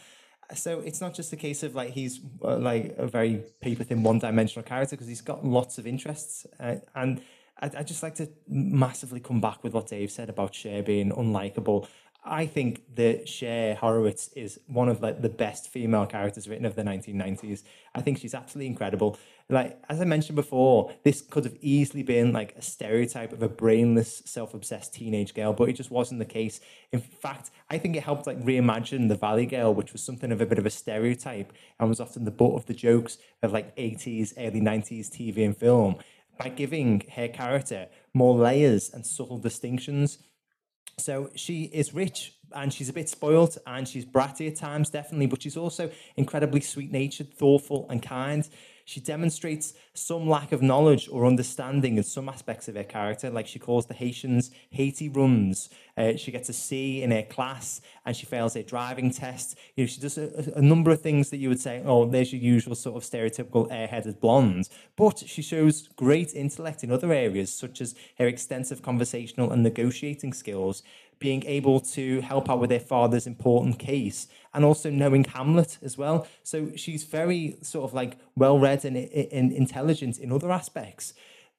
So 0.55 0.80
it's 0.80 1.01
not 1.01 1.14
just 1.14 1.32
a 1.32 1.36
case 1.36 1.62
of 1.62 1.74
like 1.74 1.91
he's 1.91 2.20
uh, 2.43 2.57
like 2.57 2.95
a 2.97 3.07
very 3.07 3.43
paper 3.61 3.84
thin, 3.84 4.03
one 4.03 4.18
dimensional 4.18 4.66
character 4.66 4.97
because 4.97 5.09
he's 5.09 5.20
got 5.20 5.45
lots 5.45 5.76
of 5.76 5.86
interests. 5.86 6.47
Uh, 6.59 6.76
and 6.95 7.20
I, 7.61 7.70
I 7.78 7.82
just 7.82 8.03
like 8.03 8.14
to 8.16 8.30
massively 8.49 9.20
come 9.20 9.41
back 9.41 9.62
with 9.62 9.74
what 9.74 9.89
Dave 9.89 10.11
said 10.11 10.30
about 10.30 10.55
Cher 10.55 10.82
being 10.82 11.11
unlikable 11.11 11.86
I 12.29 12.47
think 12.47 12.95
that 12.97 13.29
Cher 13.29 13.74
Horowitz 13.74 14.29
is 14.37 14.61
one 14.66 14.89
of 14.89 15.01
like 15.01 15.22
the 15.22 15.29
best 15.29 15.70
female 15.70 16.07
characters 16.07 16.49
written 16.49 16.66
of 16.66 16.74
the 16.74 16.83
1990s. 16.83 17.62
I 17.95 18.03
think 18.03 18.18
she's 18.18 18.35
absolutely 18.35 18.66
incredible. 18.66 19.18
Like 19.49 19.83
as 19.89 20.01
I 20.01 20.05
mentioned 20.05 20.37
before, 20.37 20.93
this 21.05 21.22
could 21.22 21.45
have 21.45 21.57
easily 21.62 22.03
been 22.03 22.33
like 22.33 22.55
a 22.57 22.62
stereotype 22.62 23.33
of 23.33 23.43
a 23.43 23.49
brainless, 23.49 24.22
self-obsessed 24.26 24.93
teenage 24.93 25.33
girl, 25.33 25.55
but 25.55 25.70
it 25.70 25.72
just 25.72 25.91
wasn't 25.91 26.18
the 26.18 26.26
case. 26.26 26.61
In 26.93 27.01
fact, 27.01 27.51
I 27.70 27.79
think 27.79 27.97
it 27.97 28.03
helped 28.03 28.26
like 28.26 28.45
reimagine 28.45 29.09
the 29.09 29.16
Valley 29.16 29.47
Girl, 29.47 29.74
which 29.74 29.93
was 29.95 30.03
something 30.03 30.31
of 30.31 30.43
a 30.43 30.47
bit 30.47 30.59
of 30.59 30.66
a 30.66 30.70
stereotype 30.70 31.53
and 31.81 31.89
was 31.89 32.01
often 32.01 32.26
the 32.26 32.31
butt 32.31 32.55
of 32.55 32.66
the 32.66 32.74
jokes 32.74 33.16
of 33.43 33.53
like 33.53 33.74
80s, 33.76 34.35
early 34.37 34.61
90s 34.61 35.09
TV 35.09 35.45
and 35.47 35.57
film 35.57 35.97
by 36.39 36.51
giving 36.51 37.03
her 37.16 37.26
character 37.26 37.89
more 38.12 38.37
layers 38.37 38.91
and 38.91 39.05
subtle 39.07 39.39
distinctions 39.39 40.18
so 40.99 41.30
she 41.34 41.64
is 41.64 41.94
rich 41.94 42.34
and 42.55 42.72
she's 42.72 42.88
a 42.88 42.92
bit 42.92 43.09
spoilt 43.09 43.59
and 43.66 43.86
she's 43.86 44.05
bratty 44.05 44.49
at 44.49 44.57
times, 44.57 44.90
definitely, 44.90 45.26
but 45.26 45.42
she's 45.42 45.57
also 45.57 45.90
incredibly 46.16 46.61
sweet 46.61 46.92
natured, 46.92 47.32
thoughtful, 47.32 47.86
and 47.88 48.03
kind. 48.03 48.49
She 48.88 49.01
demonstrates 49.01 49.74
some 49.92 50.26
lack 50.30 50.51
of 50.51 50.62
knowledge 50.62 51.11
or 51.12 51.26
understanding 51.26 51.99
in 51.99 52.05
some 52.05 52.26
aspects 52.26 52.68
of 52.68 52.74
her 52.74 52.84
character, 52.84 53.28
like 53.28 53.46
she 53.46 53.59
calls 53.59 53.84
the 53.84 53.92
Haitians 53.92 54.51
Haiti 54.70 55.11
runs. 55.11 55.68
Uh, 55.94 56.16
she 56.16 56.30
gets 56.30 56.49
a 56.49 56.55
C 56.55 57.03
in 57.03 57.11
her 57.11 57.22
class 57.22 57.82
and 58.07 58.16
she 58.16 58.24
fails 58.24 58.55
her 58.55 58.62
driving 58.62 59.11
test. 59.11 59.59
You 59.76 59.84
know, 59.84 59.88
she 59.88 60.01
does 60.01 60.16
a, 60.16 60.55
a 60.57 60.62
number 60.62 60.90
of 60.90 61.03
things 61.03 61.28
that 61.28 61.36
you 61.36 61.51
would 61.51 61.61
say, 61.61 61.82
oh, 61.84 62.07
there's 62.07 62.32
your 62.32 62.40
usual 62.40 62.74
sort 62.74 62.96
of 62.96 63.03
stereotypical 63.03 63.70
airheaded 63.70 64.20
blonde. 64.20 64.70
But 64.96 65.18
she 65.18 65.42
shows 65.42 65.88
great 65.88 66.32
intellect 66.32 66.82
in 66.82 66.90
other 66.90 67.12
areas, 67.12 67.53
such 67.53 67.82
as 67.82 67.94
her 68.16 68.26
extensive 68.26 68.80
conversational 68.80 69.53
and 69.53 69.62
negotiating 69.62 70.32
skills 70.32 70.82
being 71.18 71.44
able 71.46 71.80
to 71.80 72.20
help 72.20 72.48
out 72.48 72.60
with 72.60 72.70
their 72.70 72.80
father's 72.80 73.26
important 73.26 73.78
case 73.78 74.28
and 74.54 74.64
also 74.64 74.90
knowing 74.90 75.24
Hamlet 75.24 75.78
as 75.82 75.98
well. 75.98 76.26
So 76.42 76.72
she's 76.76 77.04
very 77.04 77.58
sort 77.62 77.84
of 77.84 77.94
like 77.94 78.18
well 78.36 78.58
read 78.58 78.84
and, 78.84 78.96
and 78.96 79.52
intelligent 79.52 80.18
in 80.18 80.32
other 80.32 80.50
aspects. 80.50 81.14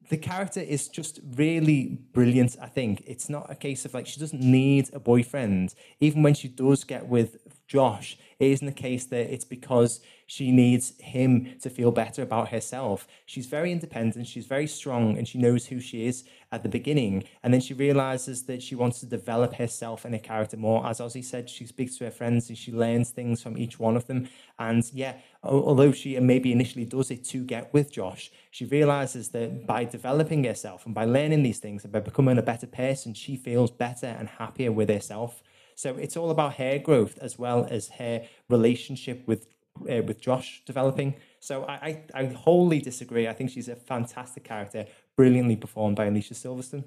The 0.09 0.17
character 0.17 0.59
is 0.59 0.87
just 0.87 1.19
really 1.35 1.99
brilliant, 2.13 2.55
I 2.59 2.67
think. 2.67 3.03
It's 3.05 3.29
not 3.29 3.51
a 3.51 3.55
case 3.55 3.85
of 3.85 3.93
like 3.93 4.07
she 4.07 4.19
doesn't 4.19 4.41
need 4.41 4.89
a 4.93 4.99
boyfriend. 4.99 5.75
Even 5.99 6.23
when 6.23 6.33
she 6.33 6.47
does 6.47 6.83
get 6.83 7.07
with 7.07 7.37
Josh, 7.67 8.17
it 8.39 8.47
isn't 8.47 8.65
the 8.65 8.73
case 8.73 9.05
that 9.07 9.31
it's 9.31 9.45
because 9.45 10.01
she 10.25 10.51
needs 10.51 10.93
him 10.99 11.55
to 11.61 11.69
feel 11.69 11.91
better 11.91 12.23
about 12.23 12.49
herself. 12.49 13.07
She's 13.25 13.45
very 13.45 13.71
independent, 13.71 14.25
she's 14.25 14.47
very 14.47 14.65
strong, 14.65 15.17
and 15.17 15.27
she 15.27 15.37
knows 15.37 15.67
who 15.67 15.79
she 15.79 16.07
is 16.07 16.23
at 16.51 16.63
the 16.63 16.69
beginning. 16.69 17.23
And 17.43 17.53
then 17.53 17.61
she 17.61 17.73
realizes 17.73 18.43
that 18.43 18.63
she 18.63 18.75
wants 18.75 18.99
to 18.99 19.05
develop 19.05 19.55
herself 19.55 20.05
and 20.05 20.13
her 20.13 20.19
character 20.19 20.57
more. 20.57 20.85
As 20.85 20.99
Ozzy 20.99 21.23
said, 21.23 21.49
she 21.49 21.65
speaks 21.65 21.97
to 21.97 22.05
her 22.05 22.11
friends 22.11 22.49
and 22.49 22.57
she 22.57 22.71
learns 22.71 23.11
things 23.11 23.41
from 23.41 23.57
each 23.57 23.79
one 23.79 23.95
of 23.95 24.07
them. 24.07 24.29
And 24.57 24.83
yeah, 24.93 25.15
although 25.43 25.91
she 25.91 26.19
maybe 26.19 26.51
initially 26.51 26.85
does 26.85 27.11
it 27.11 27.23
to 27.25 27.43
get 27.43 27.73
with 27.73 27.91
Josh, 27.91 28.31
she 28.51 28.65
realizes 28.65 29.29
that 29.29 29.67
by 29.67 29.85
developing 29.85 30.43
herself 30.43 30.85
and 30.85 30.95
by 30.95 31.05
learning 31.05 31.43
these 31.43 31.59
things 31.59 31.83
and 31.83 31.93
by 31.93 31.99
becoming 31.99 32.37
a 32.37 32.43
better 32.43 32.67
person, 32.67 33.13
she 33.13 33.35
feels 33.35 33.71
better 33.71 34.07
and 34.07 34.27
happier 34.27 34.71
with 34.71 34.89
herself. 34.89 35.43
So 35.75 35.95
it's 35.95 36.17
all 36.17 36.29
about 36.29 36.55
her 36.55 36.77
growth 36.77 37.17
as 37.19 37.39
well 37.39 37.65
as 37.69 37.89
her 37.99 38.25
relationship 38.49 39.25
with 39.27 39.47
uh, 39.89 40.01
with 40.05 40.19
Josh 40.19 40.61
developing. 40.65 41.15
So 41.39 41.63
I, 41.63 41.73
I, 41.73 42.03
I 42.13 42.25
wholly 42.25 42.81
disagree. 42.81 43.27
I 43.27 43.33
think 43.33 43.49
she's 43.49 43.69
a 43.69 43.75
fantastic 43.75 44.43
character, 44.43 44.85
brilliantly 45.19 45.57
performed 45.57 45.97
by 45.97 46.05
Alicia 46.05 46.33
Silverstone. 46.33 46.85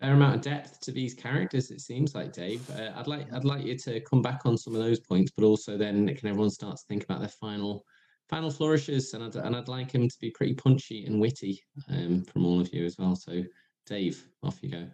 Fair 0.00 0.14
amount 0.14 0.34
of 0.34 0.42
depth 0.42 0.80
to 0.80 0.90
these 0.90 1.14
characters. 1.14 1.70
It 1.70 1.80
seems 1.80 2.12
like 2.12 2.32
Dave. 2.32 2.68
Uh, 2.70 2.90
I'd 2.96 3.06
like 3.06 3.32
I'd 3.32 3.44
like 3.44 3.62
you 3.64 3.78
to 3.78 4.00
come 4.00 4.20
back 4.20 4.40
on 4.44 4.58
some 4.58 4.74
of 4.74 4.82
those 4.82 4.98
points, 4.98 5.30
but 5.36 5.44
also 5.44 5.78
then 5.78 6.12
can 6.16 6.28
everyone 6.28 6.50
start 6.50 6.76
to 6.76 6.82
think 6.88 7.04
about 7.04 7.20
their 7.20 7.28
final 7.28 7.84
final 8.28 8.50
flourishes, 8.50 9.14
and 9.14 9.22
I'd, 9.22 9.36
and 9.36 9.54
I'd 9.54 9.68
like 9.68 9.92
him 9.92 10.08
to 10.08 10.16
be 10.20 10.32
pretty 10.32 10.54
punchy 10.54 11.04
and 11.04 11.20
witty 11.20 11.62
um, 11.88 12.24
from 12.24 12.44
all 12.44 12.60
of 12.60 12.74
you 12.74 12.84
as 12.84 12.96
well. 12.98 13.14
So, 13.14 13.44
Dave, 13.86 14.26
off 14.42 14.58
you 14.60 14.70
go. 14.70 14.88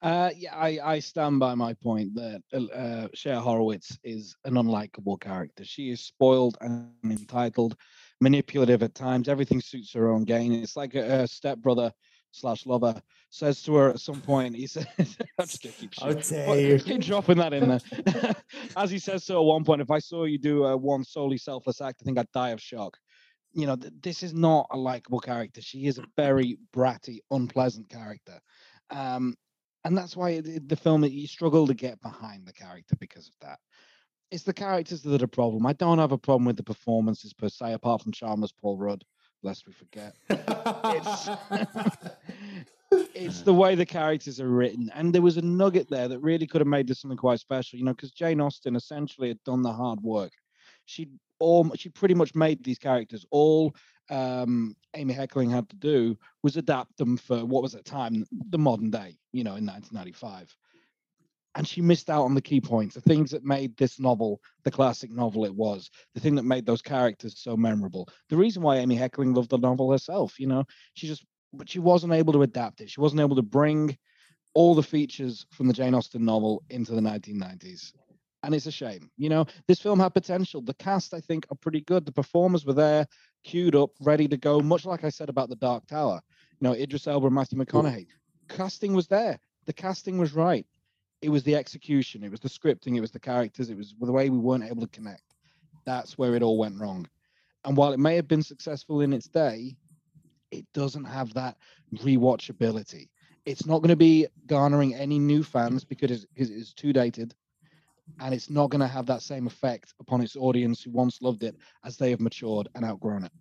Uh, 0.00 0.30
yeah, 0.34 0.54
I, 0.54 0.78
I 0.82 0.98
stand 1.00 1.38
by 1.38 1.54
my 1.54 1.74
point 1.74 2.14
that 2.14 2.42
uh, 2.54 3.08
Cher 3.12 3.40
Horowitz 3.40 3.98
is 4.04 4.36
an 4.46 4.54
unlikable 4.54 5.20
character. 5.20 5.64
She 5.66 5.90
is 5.90 6.00
spoiled 6.00 6.56
and 6.62 6.92
entitled, 7.04 7.76
manipulative 8.22 8.82
at 8.82 8.94
times. 8.94 9.28
Everything 9.28 9.60
suits 9.60 9.92
her 9.92 10.10
own 10.10 10.24
gain. 10.24 10.52
It's 10.52 10.76
like 10.76 10.94
a, 10.94 11.22
a 11.22 11.26
stepbrother 11.26 11.92
slash 12.36 12.66
lover 12.66 13.00
says 13.30 13.62
to 13.62 13.74
her 13.74 13.90
at 13.90 14.00
some 14.00 14.20
point. 14.20 14.54
He 14.54 14.66
says, 14.66 14.86
"I'm 14.98 15.46
just 15.46 15.62
gonna 15.62 15.74
keep, 15.74 15.94
shit, 15.94 16.84
keep 16.84 17.00
dropping 17.00 17.38
that 17.38 17.52
in 17.52 17.68
there." 17.68 18.34
As 18.76 18.90
he 18.90 18.98
says 18.98 19.24
so 19.24 19.40
at 19.40 19.46
one 19.46 19.64
point, 19.64 19.80
"If 19.80 19.90
I 19.90 19.98
saw 19.98 20.24
you 20.24 20.38
do 20.38 20.64
a 20.64 20.76
one 20.76 21.04
solely 21.04 21.38
selfless 21.38 21.80
act, 21.80 22.00
I 22.02 22.04
think 22.04 22.18
I'd 22.18 22.30
die 22.32 22.50
of 22.50 22.60
shock." 22.60 22.96
You 23.52 23.66
know, 23.66 23.76
th- 23.76 23.92
this 24.02 24.22
is 24.22 24.34
not 24.34 24.66
a 24.70 24.76
likable 24.76 25.20
character. 25.20 25.62
She 25.62 25.86
is 25.86 25.98
a 25.98 26.04
very 26.16 26.58
bratty, 26.74 27.20
unpleasant 27.30 27.88
character. 27.88 28.38
Um, 28.90 29.34
and 29.86 29.96
that's 29.96 30.16
why 30.16 30.40
the 30.40 30.76
film 30.76 31.04
you 31.04 31.28
struggle 31.28 31.66
to 31.66 31.74
get 31.74 32.00
behind 32.02 32.44
the 32.44 32.52
character 32.52 32.96
because 32.98 33.28
of 33.28 33.34
that. 33.40 33.60
it's 34.32 34.42
the 34.42 34.52
characters 34.52 35.00
that 35.02 35.14
are 35.14 35.18
the 35.18 35.28
problem. 35.28 35.64
I 35.64 35.74
don't 35.74 35.98
have 35.98 36.10
a 36.10 36.18
problem 36.18 36.44
with 36.44 36.56
the 36.56 36.64
performances 36.64 37.32
per 37.32 37.48
se, 37.48 37.72
apart 37.72 38.02
from 38.02 38.10
Charmless 38.12 38.52
Paul 38.52 38.76
Rudd, 38.76 39.04
lest 39.42 39.66
we 39.66 39.72
forget. 39.72 40.16
it's 40.30 41.28
it's 43.14 43.42
the 43.42 43.54
way 43.54 43.74
the 43.74 43.86
characters 43.86 44.40
are 44.40 44.48
written, 44.48 44.90
and 44.94 45.14
there 45.14 45.22
was 45.22 45.36
a 45.36 45.42
nugget 45.42 45.88
there 45.90 46.08
that 46.08 46.20
really 46.20 46.46
could 46.46 46.60
have 46.60 46.68
made 46.68 46.86
this 46.86 47.00
something 47.00 47.18
quite 47.18 47.40
special. 47.40 47.78
You 47.78 47.84
know, 47.84 47.94
because 47.94 48.10
Jane 48.10 48.40
Austen 48.40 48.76
essentially 48.76 49.28
had 49.28 49.42
done 49.44 49.62
the 49.62 49.72
hard 49.72 50.00
work. 50.00 50.32
She 50.86 51.08
all 51.38 51.70
she 51.76 51.88
pretty 51.88 52.14
much 52.14 52.34
made 52.34 52.62
these 52.64 52.78
characters. 52.78 53.24
All 53.30 53.74
um, 54.10 54.76
Amy 54.94 55.14
Heckerling 55.14 55.50
had 55.50 55.68
to 55.70 55.76
do 55.76 56.16
was 56.42 56.56
adapt 56.56 56.96
them 56.96 57.16
for 57.16 57.44
what 57.44 57.62
was 57.62 57.74
at 57.74 57.84
the 57.84 57.90
time 57.90 58.24
the 58.50 58.58
modern 58.58 58.90
day. 58.90 59.16
You 59.32 59.44
know, 59.44 59.56
in 59.56 59.66
1995 59.66 60.56
and 61.56 61.66
she 61.66 61.80
missed 61.80 62.10
out 62.10 62.24
on 62.24 62.34
the 62.34 62.42
key 62.42 62.60
points, 62.60 62.94
the 62.94 63.00
things 63.00 63.30
that 63.30 63.42
made 63.42 63.76
this 63.76 63.98
novel 63.98 64.40
the 64.64 64.70
classic 64.70 65.10
novel 65.10 65.46
it 65.46 65.54
was, 65.54 65.90
the 66.14 66.20
thing 66.20 66.34
that 66.34 66.42
made 66.42 66.66
those 66.66 66.82
characters 66.82 67.38
so 67.38 67.56
memorable. 67.56 68.08
The 68.28 68.36
reason 68.36 68.62
why 68.62 68.76
Amy 68.76 68.96
Heckerling 68.96 69.34
loved 69.34 69.50
the 69.50 69.58
novel 69.58 69.90
herself, 69.90 70.38
you 70.38 70.46
know, 70.46 70.64
she 70.94 71.06
just, 71.06 71.24
but 71.54 71.68
she 71.68 71.78
wasn't 71.78 72.12
able 72.12 72.34
to 72.34 72.42
adapt 72.42 72.82
it. 72.82 72.90
She 72.90 73.00
wasn't 73.00 73.22
able 73.22 73.36
to 73.36 73.42
bring 73.42 73.96
all 74.52 74.74
the 74.74 74.82
features 74.82 75.46
from 75.50 75.66
the 75.66 75.72
Jane 75.72 75.94
Austen 75.94 76.24
novel 76.24 76.62
into 76.68 76.92
the 76.92 77.00
1990s. 77.00 77.92
And 78.42 78.54
it's 78.54 78.66
a 78.66 78.72
shame. 78.72 79.10
You 79.16 79.30
know, 79.30 79.46
this 79.66 79.80
film 79.80 79.98
had 79.98 80.12
potential. 80.14 80.60
The 80.60 80.74
cast, 80.74 81.14
I 81.14 81.20
think, 81.20 81.46
are 81.50 81.56
pretty 81.56 81.80
good. 81.80 82.04
The 82.04 82.12
performers 82.12 82.66
were 82.66 82.74
there, 82.74 83.06
queued 83.44 83.74
up, 83.74 83.90
ready 84.00 84.28
to 84.28 84.36
go, 84.36 84.60
much 84.60 84.84
like 84.84 85.04
I 85.04 85.08
said 85.08 85.30
about 85.30 85.48
The 85.48 85.56
Dark 85.56 85.86
Tower. 85.86 86.20
You 86.60 86.68
know, 86.68 86.74
Idris 86.74 87.06
Elba 87.06 87.26
and 87.26 87.34
Matthew 87.34 87.58
McConaughey. 87.58 88.06
Casting 88.48 88.92
was 88.92 89.06
there. 89.06 89.38
The 89.64 89.72
casting 89.72 90.18
was 90.18 90.34
right 90.34 90.66
it 91.22 91.28
was 91.28 91.42
the 91.42 91.56
execution, 91.56 92.22
it 92.22 92.30
was 92.30 92.40
the 92.40 92.48
scripting, 92.48 92.96
it 92.96 93.00
was 93.00 93.10
the 93.10 93.20
characters, 93.20 93.70
it 93.70 93.76
was 93.76 93.94
the 94.00 94.12
way 94.12 94.30
we 94.30 94.38
weren't 94.38 94.64
able 94.64 94.82
to 94.82 94.88
connect. 94.88 95.34
That's 95.84 96.18
where 96.18 96.34
it 96.34 96.42
all 96.42 96.58
went 96.58 96.78
wrong. 96.78 97.08
And 97.64 97.76
while 97.76 97.92
it 97.92 97.98
may 97.98 98.16
have 98.16 98.28
been 98.28 98.42
successful 98.42 99.00
in 99.00 99.12
its 99.12 99.28
day, 99.28 99.76
it 100.50 100.66
doesn't 100.72 101.04
have 101.04 101.32
that 101.34 101.56
rewatchability. 101.94 103.08
It's 103.44 103.66
not 103.66 103.78
going 103.78 103.90
to 103.90 103.96
be 103.96 104.26
garnering 104.46 104.94
any 104.94 105.18
new 105.18 105.42
fans 105.42 105.84
because 105.84 106.26
it's, 106.34 106.50
it's 106.50 106.72
too 106.72 106.92
dated. 106.92 107.34
And 108.20 108.32
it's 108.32 108.50
not 108.50 108.70
going 108.70 108.80
to 108.80 108.86
have 108.86 109.06
that 109.06 109.22
same 109.22 109.46
effect 109.46 109.94
upon 110.00 110.20
its 110.20 110.36
audience 110.36 110.82
who 110.82 110.90
once 110.92 111.20
loved 111.22 111.42
it 111.42 111.56
as 111.84 111.96
they 111.96 112.10
have 112.10 112.20
matured 112.20 112.68
and 112.74 112.84
outgrown 112.84 113.24
it. 113.24 113.32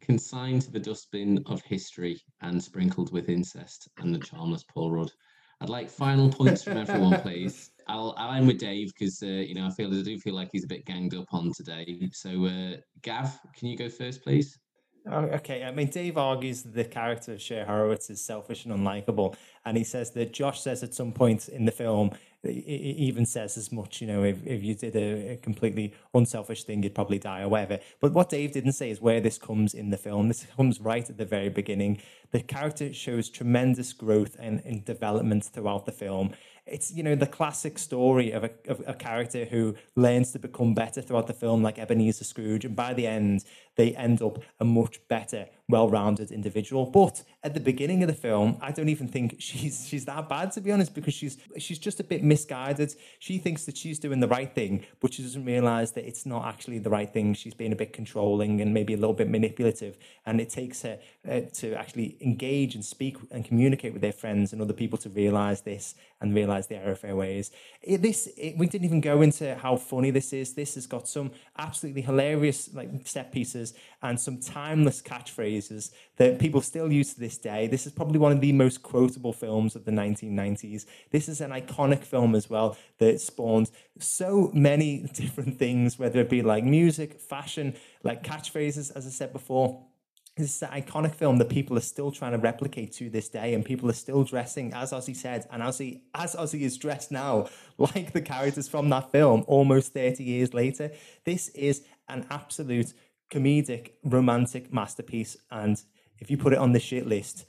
Consigned 0.00 0.62
to 0.62 0.72
the 0.72 0.80
dustbin 0.80 1.42
of 1.46 1.62
history 1.62 2.20
and 2.40 2.62
sprinkled 2.62 3.12
with 3.12 3.28
incest 3.28 3.88
and 3.98 4.14
the 4.14 4.18
charmless 4.18 4.64
Paul 4.64 4.90
Rudd. 4.90 5.12
I'd 5.60 5.68
like 5.68 5.90
final 5.90 6.28
points 6.30 6.62
from 6.62 6.76
everyone, 6.76 7.20
please. 7.20 7.70
I'll, 7.88 8.14
I'll 8.16 8.32
end 8.34 8.46
with 8.46 8.58
Dave 8.58 8.92
because 8.92 9.22
uh, 9.22 9.26
you 9.26 9.54
know 9.54 9.66
I 9.66 9.70
feel 9.70 9.92
I 9.92 10.02
do 10.02 10.18
feel 10.18 10.34
like 10.34 10.50
he's 10.52 10.64
a 10.64 10.68
bit 10.68 10.84
ganged 10.84 11.14
up 11.14 11.32
on 11.32 11.52
today. 11.52 12.08
So, 12.12 12.46
uh, 12.46 12.76
Gav, 13.02 13.38
can 13.56 13.68
you 13.68 13.76
go 13.76 13.88
first, 13.88 14.22
please? 14.22 14.58
Oh, 15.10 15.24
okay, 15.24 15.64
I 15.64 15.70
mean, 15.70 15.88
Dave 15.88 16.18
argues 16.18 16.62
that 16.62 16.74
the 16.74 16.84
character 16.84 17.32
of 17.32 17.40
Cher 17.40 17.64
Horowitz 17.64 18.10
is 18.10 18.22
selfish 18.22 18.66
and 18.66 18.74
unlikable, 18.74 19.36
and 19.64 19.76
he 19.76 19.84
says 19.84 20.10
that 20.12 20.34
Josh 20.34 20.60
says 20.60 20.82
at 20.82 20.92
some 20.92 21.12
point 21.12 21.48
in 21.48 21.64
the 21.64 21.72
film, 21.72 22.10
he 22.42 22.50
even 22.50 23.26
says 23.26 23.56
as 23.56 23.72
much, 23.72 24.00
you 24.00 24.06
know, 24.06 24.22
if, 24.22 24.46
if 24.46 24.62
you 24.62 24.74
did 24.74 24.94
a, 24.94 25.32
a, 25.32 25.36
completely 25.38 25.92
unselfish 26.14 26.64
thing, 26.64 26.82
you'd 26.82 26.94
probably 26.94 27.18
die 27.18 27.42
or 27.42 27.48
whatever. 27.48 27.80
But 28.00 28.12
what 28.12 28.30
Dave 28.30 28.52
didn't 28.52 28.72
say 28.72 28.90
is 28.90 29.00
where 29.00 29.20
this 29.20 29.38
comes 29.38 29.74
in 29.74 29.90
the 29.90 29.96
film. 29.96 30.28
This 30.28 30.46
comes 30.56 30.80
right 30.80 31.08
at 31.08 31.18
the 31.18 31.24
very 31.24 31.48
beginning. 31.48 32.00
The 32.30 32.40
character 32.40 32.92
shows 32.92 33.28
tremendous 33.28 33.92
growth 33.92 34.36
and, 34.38 34.62
and 34.64 34.84
development 34.84 35.44
throughout 35.46 35.84
the 35.84 35.92
film 35.92 36.34
it's 36.70 36.92
you 36.92 37.02
know 37.02 37.14
the 37.14 37.26
classic 37.26 37.78
story 37.78 38.30
of 38.30 38.44
a, 38.44 38.50
of 38.68 38.82
a 38.86 38.94
character 38.94 39.44
who 39.44 39.74
learns 39.96 40.32
to 40.32 40.38
become 40.38 40.74
better 40.74 41.00
throughout 41.00 41.26
the 41.26 41.32
film 41.32 41.62
like 41.62 41.78
ebenezer 41.78 42.24
scrooge 42.24 42.64
and 42.64 42.76
by 42.76 42.92
the 42.94 43.06
end 43.06 43.44
they 43.78 43.94
end 43.94 44.20
up 44.20 44.40
a 44.60 44.64
much 44.64 45.00
better 45.08 45.46
well-rounded 45.70 46.30
individual. 46.30 46.84
But 46.86 47.22
at 47.44 47.54
the 47.54 47.60
beginning 47.60 48.02
of 48.02 48.08
the 48.08 48.14
film 48.14 48.58
i 48.60 48.72
don't 48.72 48.88
even 48.88 49.06
think 49.06 49.36
she's 49.48 49.86
she's 49.86 50.04
that 50.04 50.28
bad 50.28 50.50
to 50.50 50.60
be 50.60 50.72
honest 50.72 50.92
because 50.92 51.14
she's 51.14 51.38
she's 51.56 51.78
just 51.78 52.00
a 52.00 52.04
bit 52.04 52.22
misguided. 52.22 52.94
She 53.18 53.38
thinks 53.38 53.64
that 53.64 53.76
she's 53.76 53.98
doing 53.98 54.20
the 54.20 54.28
right 54.28 54.52
thing 54.52 54.84
but 55.00 55.14
she 55.14 55.22
doesn't 55.22 55.44
realize 55.44 55.92
that 55.92 56.06
it's 56.06 56.26
not 56.26 56.46
actually 56.46 56.78
the 56.78 56.90
right 56.90 57.10
thing. 57.10 57.34
She's 57.34 57.54
being 57.54 57.72
a 57.72 57.76
bit 57.76 57.92
controlling 57.92 58.60
and 58.60 58.74
maybe 58.74 58.92
a 58.94 58.96
little 58.96 59.14
bit 59.14 59.28
manipulative. 59.28 59.96
And 60.26 60.40
it 60.40 60.50
takes 60.50 60.82
her 60.82 60.98
uh, 61.28 61.40
to 61.54 61.74
actually 61.74 62.16
engage 62.20 62.74
and 62.74 62.84
speak 62.84 63.16
and 63.30 63.44
communicate 63.44 63.92
with 63.92 64.02
their 64.02 64.12
friends 64.12 64.52
and 64.52 64.60
other 64.60 64.72
people 64.72 64.98
to 64.98 65.08
realize 65.08 65.62
this 65.62 65.94
and 66.20 66.34
realize 66.34 66.66
the 66.66 66.76
error 66.76 66.92
of 66.92 67.00
their 67.00 67.14
ways. 67.14 67.50
It, 67.82 68.02
this 68.02 68.28
it, 68.36 68.56
we 68.58 68.66
didn't 68.66 68.84
even 68.84 69.00
go 69.00 69.22
into 69.22 69.54
how 69.54 69.76
funny 69.76 70.10
this 70.10 70.32
is. 70.32 70.54
This 70.54 70.74
has 70.74 70.86
got 70.86 71.06
some 71.06 71.30
absolutely 71.56 72.02
hilarious 72.02 72.72
like 72.74 72.90
set 73.04 73.32
pieces 73.32 73.67
and 74.02 74.18
some 74.18 74.40
timeless 74.40 75.02
catchphrases 75.02 75.90
that 76.16 76.38
people 76.38 76.60
still 76.60 76.92
use 76.92 77.14
to 77.14 77.20
this 77.20 77.38
day. 77.38 77.66
This 77.66 77.86
is 77.86 77.92
probably 77.92 78.18
one 78.18 78.32
of 78.32 78.40
the 78.40 78.52
most 78.52 78.82
quotable 78.82 79.32
films 79.32 79.74
of 79.74 79.84
the 79.84 79.90
1990s. 79.90 80.86
This 81.10 81.28
is 81.28 81.40
an 81.40 81.50
iconic 81.50 82.04
film 82.04 82.34
as 82.34 82.48
well 82.48 82.76
that 82.98 83.20
spawned 83.20 83.70
so 83.98 84.50
many 84.54 85.02
different 85.12 85.58
things, 85.58 85.98
whether 85.98 86.20
it 86.20 86.30
be 86.30 86.42
like 86.42 86.64
music, 86.64 87.20
fashion, 87.20 87.74
like 88.02 88.22
catchphrases, 88.22 88.92
as 88.94 89.06
I 89.06 89.10
said 89.10 89.32
before 89.32 89.84
this 90.38 90.54
is 90.54 90.62
an 90.62 90.68
iconic 90.68 91.14
film 91.14 91.38
that 91.38 91.48
people 91.48 91.76
are 91.76 91.82
still 91.82 92.12
trying 92.12 92.32
to 92.32 92.38
replicate 92.38 92.92
to 92.92 93.10
this 93.10 93.28
day, 93.28 93.54
and 93.54 93.64
people 93.64 93.90
are 93.90 93.94
still 93.94 94.22
dressing 94.22 94.72
as 94.72 94.92
Ozzy 94.92 95.14
said, 95.14 95.46
and 95.50 95.62
Ozzy 95.62 96.02
as 96.14 96.36
Ozzy 96.36 96.60
is 96.60 96.78
dressed 96.78 97.10
now, 97.10 97.48
like 97.78 98.12
the 98.12 98.22
characters 98.22 98.68
from 98.68 98.88
that 98.90 99.10
film, 99.10 99.44
almost 99.48 99.92
thirty 99.92 100.22
years 100.22 100.54
later. 100.54 100.92
This 101.24 101.48
is 101.50 101.82
an 102.08 102.24
absolute 102.30 102.94
comedic, 103.30 103.92
romantic 104.04 104.72
masterpiece, 104.72 105.36
and 105.50 105.82
if 106.18 106.30
you 106.30 106.36
put 106.36 106.52
it 106.52 106.58
on 106.58 106.72
the 106.72 106.80
shit 106.80 107.06
list, 107.06 107.46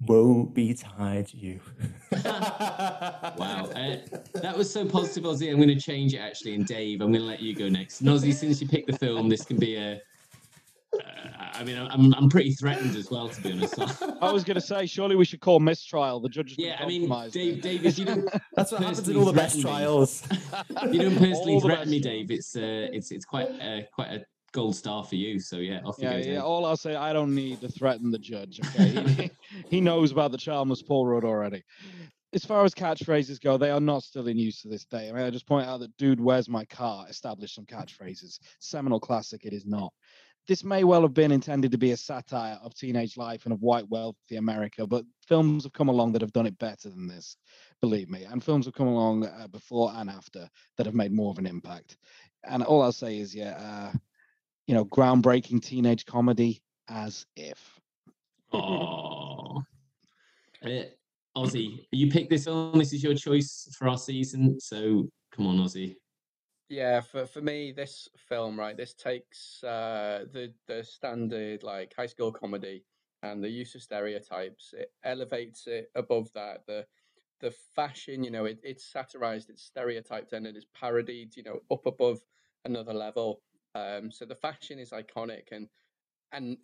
woe 0.00 0.44
betide 0.44 1.32
you. 1.32 1.60
wow, 2.24 3.68
uh, 3.74 3.96
that 4.34 4.54
was 4.56 4.72
so 4.72 4.86
positive, 4.86 5.24
Ozzy. 5.24 5.50
I'm 5.50 5.56
going 5.56 5.68
to 5.68 5.80
change 5.80 6.14
it 6.14 6.18
actually, 6.18 6.54
and 6.54 6.66
Dave, 6.66 7.00
I'm 7.00 7.12
going 7.12 7.22
to 7.22 7.28
let 7.28 7.40
you 7.40 7.54
go 7.54 7.68
next. 7.68 8.00
And 8.00 8.10
Ozzy, 8.10 8.32
since 8.32 8.60
you 8.60 8.68
picked 8.68 8.90
the 8.90 8.98
film, 8.98 9.28
this 9.28 9.44
can 9.44 9.58
be 9.58 9.76
a 9.76 10.00
I 11.56 11.64
mean, 11.64 11.78
I'm 11.78 12.14
I'm 12.14 12.28
pretty 12.28 12.52
threatened 12.52 12.96
as 12.96 13.10
well, 13.10 13.28
to 13.28 13.40
be 13.40 13.52
honest. 13.52 13.78
I 14.20 14.30
was 14.30 14.44
going 14.44 14.56
to 14.56 14.60
say, 14.60 14.86
surely 14.86 15.16
we 15.16 15.24
should 15.24 15.40
call 15.40 15.58
mistrial. 15.58 16.20
The 16.20 16.28
judge. 16.28 16.54
Yeah, 16.58 16.76
I 16.80 16.86
mean, 16.86 17.08
Dave, 17.30 17.62
Davis, 17.62 17.98
you 17.98 18.04
don't. 18.04 18.28
That's 18.56 18.72
what 18.72 18.82
happens 18.82 19.08
in 19.08 19.16
all 19.16 19.24
the 19.24 19.32
best 19.32 19.60
trials. 19.60 20.22
you 20.90 21.00
don't 21.00 21.18
personally 21.18 21.60
threaten 21.60 21.90
me, 21.90 22.00
Dave. 22.00 22.30
It's 22.30 22.56
uh, 22.56 22.88
it's 22.92 23.10
it's 23.10 23.24
quite 23.24 23.48
uh, 23.60 23.82
quite 23.94 24.08
a 24.08 24.24
gold 24.52 24.76
star 24.76 25.04
for 25.04 25.16
you. 25.16 25.38
So 25.40 25.56
yeah, 25.56 25.80
off 25.84 25.96
yeah, 25.98 26.16
you 26.16 26.24
go. 26.24 26.30
Yeah, 26.30 26.42
all 26.42 26.64
I'll 26.64 26.76
say, 26.76 26.94
I 26.94 27.12
don't 27.12 27.34
need 27.34 27.60
to 27.60 27.68
threaten 27.68 28.10
the 28.10 28.18
judge. 28.18 28.60
Okay, 28.64 29.30
he, 29.70 29.80
knows 29.80 30.12
about 30.12 30.32
the 30.32 30.38
charmless 30.38 30.82
Paul 30.82 31.06
Rudd 31.06 31.24
already. 31.24 31.62
As 32.32 32.44
far 32.44 32.64
as 32.64 32.74
catchphrases 32.74 33.40
go, 33.40 33.56
they 33.56 33.70
are 33.70 33.80
not 33.80 34.02
still 34.02 34.26
in 34.26 34.36
use 34.36 34.60
to 34.62 34.68
this 34.68 34.84
day. 34.84 35.08
I 35.08 35.12
mean, 35.12 35.24
I 35.24 35.30
just 35.30 35.46
point 35.46 35.66
out 35.66 35.80
that 35.80 35.96
"Dude, 35.96 36.20
where's 36.20 36.48
my 36.48 36.64
car?" 36.66 37.06
established 37.08 37.54
some 37.54 37.66
catchphrases. 37.66 38.38
Seminal 38.60 39.00
classic, 39.00 39.44
it 39.44 39.52
is 39.52 39.66
not 39.66 39.92
this 40.46 40.62
may 40.62 40.84
well 40.84 41.02
have 41.02 41.14
been 41.14 41.32
intended 41.32 41.72
to 41.72 41.78
be 41.78 41.90
a 41.90 41.96
satire 41.96 42.58
of 42.62 42.74
teenage 42.74 43.16
life 43.16 43.44
and 43.44 43.52
of 43.52 43.62
white 43.62 43.88
wealthy 43.88 44.36
America, 44.36 44.86
but 44.86 45.04
films 45.26 45.64
have 45.64 45.72
come 45.72 45.88
along 45.88 46.12
that 46.12 46.22
have 46.22 46.32
done 46.32 46.46
it 46.46 46.58
better 46.58 46.88
than 46.88 47.08
this, 47.08 47.36
believe 47.80 48.08
me. 48.08 48.24
And 48.24 48.42
films 48.42 48.66
have 48.66 48.74
come 48.74 48.86
along 48.86 49.26
uh, 49.26 49.48
before 49.48 49.92
and 49.94 50.08
after 50.08 50.48
that 50.76 50.86
have 50.86 50.94
made 50.94 51.12
more 51.12 51.30
of 51.30 51.38
an 51.38 51.46
impact. 51.46 51.96
And 52.44 52.62
all 52.62 52.82
I'll 52.82 52.92
say 52.92 53.18
is, 53.18 53.34
yeah, 53.34 53.90
uh, 53.92 53.98
you 54.66 54.74
know, 54.74 54.84
groundbreaking 54.84 55.62
teenage 55.62 56.04
comedy 56.06 56.62
as 56.88 57.26
if. 57.36 57.80
Oh, 58.52 59.62
uh, 60.64 60.68
Ozzy, 61.36 61.86
you 61.92 62.10
picked 62.10 62.30
this 62.30 62.44
film. 62.44 62.78
This 62.78 62.92
is 62.92 63.02
your 63.02 63.14
choice 63.14 63.68
for 63.78 63.88
our 63.88 63.98
season. 63.98 64.58
So 64.60 65.08
come 65.32 65.46
on, 65.46 65.58
Ozzy. 65.58 65.96
Yeah, 66.68 67.00
for 67.00 67.26
for 67.26 67.40
me, 67.40 67.72
this 67.72 68.08
film, 68.16 68.58
right, 68.58 68.76
this 68.76 68.94
takes 68.94 69.62
uh, 69.62 70.24
the 70.32 70.52
the 70.66 70.82
standard 70.82 71.62
like 71.62 71.94
high 71.94 72.06
school 72.06 72.32
comedy 72.32 72.84
and 73.22 73.42
the 73.42 73.48
use 73.48 73.74
of 73.74 73.82
stereotypes. 73.82 74.74
It 74.76 74.90
elevates 75.04 75.66
it 75.66 75.90
above 75.94 76.32
that. 76.34 76.66
The 76.66 76.86
the 77.40 77.52
fashion, 77.74 78.24
you 78.24 78.30
know, 78.30 78.46
it, 78.46 78.58
it's 78.62 78.84
satirized, 78.84 79.50
it's 79.50 79.62
stereotyped, 79.62 80.32
and 80.32 80.46
it 80.46 80.56
is 80.56 80.66
parodied, 80.74 81.36
you 81.36 81.42
know, 81.42 81.60
up 81.70 81.86
above 81.86 82.20
another 82.64 82.94
level. 82.94 83.42
Um, 83.76 84.10
so 84.10 84.24
the 84.24 84.34
fashion 84.34 84.78
is 84.78 84.90
iconic, 84.90 85.52
and 85.52 85.68
and 86.32 86.56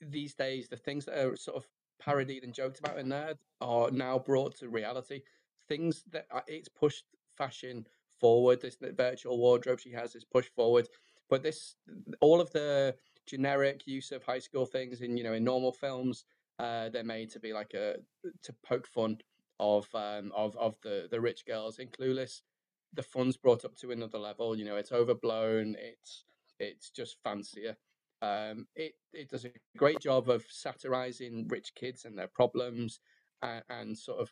these 0.00 0.34
days 0.34 0.68
the 0.68 0.76
things 0.76 1.04
that 1.04 1.18
are 1.18 1.36
sort 1.36 1.56
of 1.56 1.66
parodied 1.98 2.44
and 2.44 2.54
joked 2.54 2.78
about 2.80 2.98
in 2.98 3.08
there 3.08 3.34
are 3.60 3.90
now 3.90 4.18
brought 4.18 4.56
to 4.58 4.68
reality. 4.68 5.22
Things 5.68 6.04
that 6.10 6.26
are, 6.30 6.44
it's 6.46 6.68
pushed 6.68 7.04
fashion 7.36 7.86
forward. 8.20 8.60
This 8.60 8.76
virtual 8.80 9.38
wardrobe 9.38 9.80
she 9.80 9.92
has 9.92 10.14
is 10.14 10.24
pushed 10.24 10.54
forward. 10.54 10.88
But 11.28 11.42
this, 11.42 11.76
all 12.20 12.40
of 12.40 12.50
the 12.50 12.94
generic 13.26 13.86
use 13.86 14.10
of 14.12 14.24
high 14.24 14.40
school 14.40 14.66
things 14.66 15.00
in 15.00 15.16
you 15.16 15.24
know 15.24 15.34
in 15.34 15.44
normal 15.44 15.72
films, 15.72 16.24
uh, 16.58 16.88
they're 16.90 17.04
made 17.04 17.30
to 17.30 17.40
be 17.40 17.52
like 17.52 17.74
a 17.74 17.96
to 18.42 18.52
poke 18.64 18.86
fun 18.86 19.18
of 19.60 19.86
um, 19.94 20.32
of 20.34 20.56
of 20.56 20.76
the 20.82 21.08
the 21.10 21.20
rich 21.20 21.44
girls 21.46 21.78
in 21.78 21.88
Clueless. 21.88 22.42
the 22.92 23.02
fun's 23.02 23.36
brought 23.36 23.64
up 23.64 23.76
to 23.76 23.92
another 23.92 24.18
level. 24.18 24.56
You 24.56 24.64
know, 24.64 24.76
it's 24.76 24.92
overblown. 24.92 25.76
It's 25.78 26.24
it's 26.60 26.90
just 26.90 27.16
fancier. 27.24 27.76
Um, 28.22 28.66
it 28.76 28.92
it 29.12 29.30
does 29.30 29.46
a 29.46 29.50
great 29.76 29.98
job 29.98 30.28
of 30.28 30.44
satirizing 30.48 31.48
rich 31.48 31.72
kids 31.74 32.04
and 32.04 32.16
their 32.16 32.28
problems, 32.28 33.00
and, 33.42 33.64
and 33.68 33.98
sort 33.98 34.20
of 34.20 34.30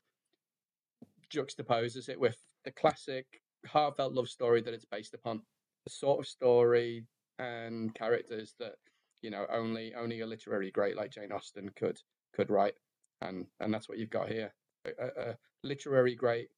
juxtaposes 1.34 2.08
it 2.08 2.20
with 2.20 2.36
the 2.64 2.70
classic 2.70 3.26
heartfelt 3.66 4.12
love 4.12 4.28
story 4.28 4.60
that 4.60 4.74
it's 4.74 4.84
based 4.84 5.14
upon. 5.14 5.42
The 5.86 5.92
sort 5.92 6.20
of 6.20 6.26
story 6.26 7.06
and 7.38 7.94
characters 7.94 8.54
that 8.58 8.74
you 9.22 9.30
know 9.30 9.46
only 9.50 9.94
only 9.94 10.20
a 10.20 10.26
literary 10.26 10.70
great 10.70 10.96
like 10.96 11.10
Jane 11.10 11.32
Austen 11.32 11.70
could 11.70 11.98
could 12.34 12.50
write, 12.50 12.74
and 13.22 13.46
and 13.60 13.72
that's 13.72 13.88
what 13.88 13.98
you've 13.98 14.10
got 14.10 14.28
here. 14.28 14.52
A, 14.84 15.30
a 15.30 15.36
literary 15.64 16.14
great 16.14 16.48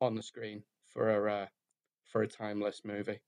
on 0.00 0.14
the 0.14 0.22
screen 0.22 0.62
for 0.88 1.10
a 1.10 1.32
uh, 1.32 1.46
for 2.10 2.22
a 2.22 2.28
timeless 2.28 2.82
movie. 2.84 3.20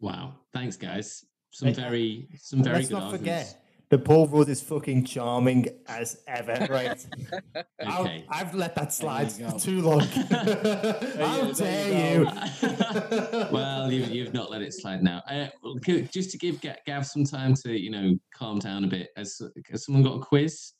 Wow! 0.00 0.34
Thanks, 0.52 0.76
guys. 0.76 1.24
Some 1.50 1.72
very 1.74 2.28
some 2.38 2.62
very 2.62 2.76
Let's 2.76 2.88
good 2.88 2.94
not 2.94 3.02
arguments. 3.04 3.18
forget 3.52 3.62
that 3.88 4.04
Paul 4.04 4.26
Rudd 4.26 4.48
is 4.48 4.60
fucking 4.60 5.04
charming 5.04 5.68
as 5.86 6.20
ever, 6.26 6.66
right? 6.70 7.06
I'll- 7.86 8.02
Okay. 8.02 8.24
I've 8.28 8.54
let 8.54 8.74
that 8.74 8.92
slide 8.92 9.30
for 9.32 9.58
too 9.58 9.80
long. 9.80 10.00
How 10.30 11.46
you 11.46 11.54
dare 11.54 12.18
you? 12.18 12.24
go. 12.24 13.48
well, 13.52 13.90
you, 13.92 14.02
you've 14.04 14.34
not 14.34 14.50
let 14.50 14.60
it 14.60 14.74
slide 14.74 15.02
now. 15.02 15.22
Uh, 15.30 15.46
just 16.10 16.30
to 16.32 16.38
give 16.38 16.60
Gav 16.84 17.06
some 17.06 17.24
time 17.24 17.54
to, 17.64 17.78
you 17.78 17.90
know, 17.90 18.16
calm 18.34 18.58
down 18.58 18.84
a 18.84 18.88
bit. 18.88 19.10
Has, 19.16 19.40
has 19.70 19.84
someone 19.84 20.02
got 20.02 20.16
a 20.16 20.20
quiz 20.20 20.72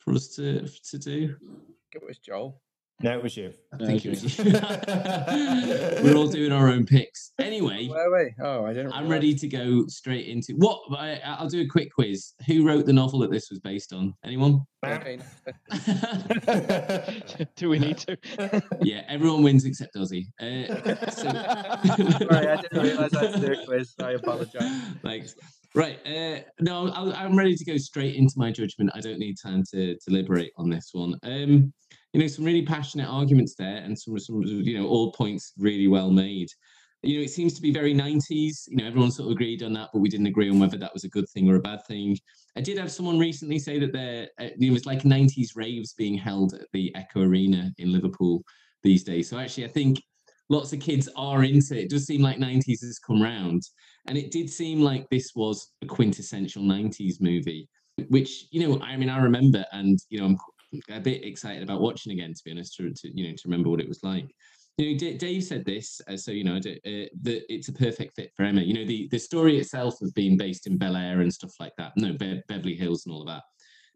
for 0.00 0.12
us 0.14 0.28
to 0.36 0.66
to 0.90 0.98
do? 0.98 1.36
It 1.94 2.02
was 2.06 2.18
Joel. 2.18 2.60
No, 3.02 3.12
it 3.16 3.22
was 3.22 3.34
you. 3.34 3.54
I 3.72 3.76
No, 3.78 3.86
think 3.86 4.04
it 4.04 4.10
was 4.10 4.38
you. 4.38 4.44
We're 6.04 6.16
all 6.16 6.28
doing 6.28 6.52
our 6.52 6.68
own 6.68 6.84
picks. 6.84 7.32
Anyway, 7.38 7.88
Where 7.88 8.12
are 8.12 8.24
we? 8.24 8.34
Oh, 8.44 8.66
I 8.66 8.74
didn't. 8.74 8.92
I'm 8.92 9.04
realise. 9.04 9.10
ready 9.10 9.34
to 9.36 9.48
go 9.48 9.86
straight 9.86 10.26
into 10.28 10.52
what 10.56 10.80
I, 10.98 11.18
I'll 11.24 11.48
do 11.48 11.62
a 11.62 11.66
quick 11.66 11.90
quiz. 11.94 12.34
Who 12.46 12.66
wrote 12.66 12.84
the 12.84 12.92
novel 12.92 13.20
that 13.20 13.30
this 13.30 13.48
was 13.48 13.58
based 13.60 13.94
on? 13.94 14.12
Anyone? 14.22 14.60
Do 17.56 17.68
we 17.70 17.78
need 17.78 17.98
to? 17.98 18.18
yeah, 18.82 19.02
everyone 19.08 19.42
wins 19.42 19.64
except 19.64 19.94
Ozzy. 19.94 20.26
Uh, 20.40 20.66
so- 21.10 21.22
Sorry, 21.30 22.48
I 22.48 22.56
didn't 22.60 22.82
realise 22.82 23.14
I 23.14 23.24
had 23.26 23.34
to 23.34 23.40
do 23.40 23.52
a 23.60 23.64
quiz. 23.64 23.94
I 24.02 24.10
apologise. 24.12 24.62
Thanks. 25.02 25.34
Right. 25.74 25.98
Uh, 26.06 26.40
no, 26.60 26.88
I'll, 26.88 27.12
I'm 27.14 27.36
ready 27.36 27.54
to 27.54 27.64
go 27.64 27.76
straight 27.76 28.16
into 28.16 28.34
my 28.36 28.50
judgment. 28.50 28.90
I 28.94 29.00
don't 29.00 29.18
need 29.18 29.36
time 29.42 29.62
to 29.72 29.96
deliberate 30.06 30.52
on 30.58 30.68
this 30.68 30.90
one. 30.92 31.14
Um, 31.22 31.72
you 32.12 32.20
know, 32.20 32.26
some 32.26 32.44
really 32.44 32.62
passionate 32.62 33.08
arguments 33.08 33.54
there, 33.54 33.76
and 33.76 33.98
some, 33.98 34.18
some, 34.18 34.42
you 34.42 34.78
know, 34.78 34.86
all 34.86 35.12
points 35.12 35.52
really 35.58 35.86
well 35.86 36.10
made. 36.10 36.48
You 37.02 37.18
know, 37.18 37.24
it 37.24 37.30
seems 37.30 37.54
to 37.54 37.62
be 37.62 37.72
very 37.72 37.94
90s. 37.94 38.68
You 38.68 38.76
know, 38.76 38.86
everyone 38.86 39.10
sort 39.10 39.28
of 39.28 39.32
agreed 39.32 39.62
on 39.62 39.72
that, 39.74 39.88
but 39.92 40.00
we 40.00 40.08
didn't 40.08 40.26
agree 40.26 40.50
on 40.50 40.58
whether 40.58 40.76
that 40.76 40.92
was 40.92 41.04
a 41.04 41.08
good 41.08 41.28
thing 41.30 41.48
or 41.48 41.56
a 41.56 41.60
bad 41.60 41.80
thing. 41.86 42.18
I 42.56 42.60
did 42.60 42.76
have 42.78 42.92
someone 42.92 43.18
recently 43.18 43.58
say 43.58 43.78
that 43.78 43.92
there 43.92 44.28
uh, 44.40 44.48
it 44.58 44.72
was 44.72 44.86
like 44.86 45.02
90s 45.02 45.56
raves 45.56 45.94
being 45.94 46.18
held 46.18 46.54
at 46.54 46.66
the 46.72 46.94
Echo 46.94 47.22
Arena 47.22 47.72
in 47.78 47.92
Liverpool 47.92 48.42
these 48.82 49.02
days. 49.02 49.30
So 49.30 49.38
actually, 49.38 49.64
I 49.64 49.68
think 49.68 50.02
lots 50.50 50.72
of 50.72 50.80
kids 50.80 51.08
are 51.16 51.44
into 51.44 51.78
it. 51.78 51.84
It 51.84 51.90
does 51.90 52.04
seem 52.04 52.20
like 52.20 52.38
90s 52.38 52.82
has 52.82 52.98
come 52.98 53.22
round. 53.22 53.62
And 54.06 54.18
it 54.18 54.30
did 54.30 54.50
seem 54.50 54.80
like 54.80 55.08
this 55.08 55.32
was 55.34 55.72
a 55.82 55.86
quintessential 55.86 56.62
90s 56.62 57.20
movie, 57.20 57.68
which, 58.08 58.46
you 58.50 58.66
know, 58.66 58.80
I 58.82 58.96
mean, 58.96 59.08
I 59.08 59.18
remember 59.18 59.64
and, 59.72 59.98
you 60.10 60.18
know, 60.18 60.26
I'm 60.26 60.38
a 60.90 61.00
bit 61.00 61.24
excited 61.24 61.62
about 61.62 61.80
watching 61.80 62.12
again, 62.12 62.34
to 62.34 62.42
be 62.44 62.50
honest, 62.50 62.76
to, 62.76 62.92
to 62.92 63.16
you 63.16 63.28
know, 63.28 63.34
to 63.34 63.42
remember 63.44 63.70
what 63.70 63.80
it 63.80 63.88
was 63.88 64.02
like. 64.02 64.30
You 64.78 64.92
know, 64.92 64.98
D- 64.98 65.18
Dave 65.18 65.44
said 65.44 65.64
this, 65.64 66.00
uh, 66.08 66.16
so 66.16 66.30
you 66.30 66.44
know, 66.44 66.56
uh, 66.56 66.60
that 66.62 67.42
it's 67.48 67.68
a 67.68 67.72
perfect 67.72 68.14
fit 68.16 68.32
for 68.36 68.44
Emma. 68.44 68.62
You 68.62 68.74
know, 68.74 68.86
the 68.86 69.08
the 69.10 69.18
story 69.18 69.58
itself 69.58 70.00
of 70.00 70.14
being 70.14 70.36
based 70.36 70.66
in 70.66 70.78
Bel 70.78 70.96
Air 70.96 71.20
and 71.20 71.32
stuff 71.32 71.52
like 71.60 71.72
that, 71.78 71.92
no, 71.96 72.12
Be- 72.12 72.42
Beverly 72.48 72.74
Hills 72.74 73.04
and 73.04 73.14
all 73.14 73.22
of 73.22 73.28
that, 73.28 73.42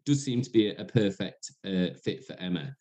does 0.05 0.23
seem 0.23 0.41
to 0.41 0.49
be 0.49 0.69
a, 0.69 0.81
a 0.81 0.85
perfect 0.85 1.51
uh, 1.65 1.93
fit 2.03 2.25
for 2.25 2.33
Emma. 2.39 2.75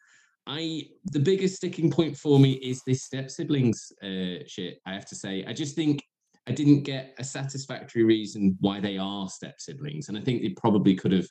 I 0.46 0.82
the 1.06 1.20
biggest 1.20 1.56
sticking 1.56 1.90
point 1.90 2.16
for 2.16 2.38
me 2.38 2.52
is 2.54 2.82
this 2.82 3.02
step 3.02 3.30
siblings 3.30 3.90
uh, 4.02 4.44
shit. 4.46 4.78
I 4.86 4.92
have 4.92 5.06
to 5.06 5.16
say, 5.16 5.44
I 5.46 5.52
just 5.52 5.74
think 5.74 6.02
I 6.46 6.52
didn't 6.52 6.82
get 6.82 7.14
a 7.18 7.24
satisfactory 7.24 8.04
reason 8.04 8.56
why 8.60 8.80
they 8.80 8.98
are 8.98 9.28
step 9.28 9.60
siblings, 9.60 10.08
and 10.08 10.18
I 10.18 10.20
think 10.20 10.42
they 10.42 10.50
probably 10.50 10.94
could 10.94 11.12
have, 11.12 11.28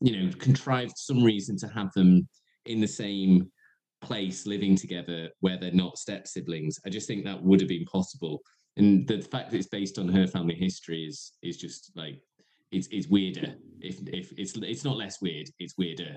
you 0.00 0.16
know, 0.16 0.32
contrived 0.38 0.96
some 0.96 1.22
reason 1.22 1.56
to 1.58 1.68
have 1.68 1.92
them 1.92 2.28
in 2.66 2.80
the 2.80 2.88
same 2.88 3.50
place 4.02 4.46
living 4.46 4.76
together 4.76 5.28
where 5.40 5.58
they're 5.58 5.72
not 5.72 5.98
step 5.98 6.26
siblings. 6.26 6.78
I 6.86 6.90
just 6.90 7.06
think 7.06 7.24
that 7.24 7.42
would 7.42 7.60
have 7.60 7.68
been 7.68 7.84
possible, 7.84 8.40
and 8.76 9.06
the 9.06 9.20
fact 9.20 9.50
that 9.50 9.58
it's 9.58 9.68
based 9.68 9.98
on 9.98 10.08
her 10.08 10.26
family 10.26 10.54
history 10.54 11.04
is 11.04 11.32
is 11.42 11.56
just 11.56 11.92
like 11.96 12.20
it's 12.72 12.88
it's 12.90 13.08
weirder. 13.08 13.54
If 13.80 14.00
if 14.08 14.32
it's 14.38 14.56
it's 14.56 14.84
not 14.84 14.96
less 14.96 15.20
weird, 15.20 15.48
it's 15.58 15.76
weirder. 15.76 16.16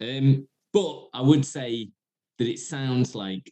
Um, 0.00 0.46
but 0.72 1.08
I 1.14 1.20
would 1.20 1.44
say 1.44 1.88
that 2.38 2.48
it 2.48 2.58
sounds 2.58 3.14
like 3.14 3.50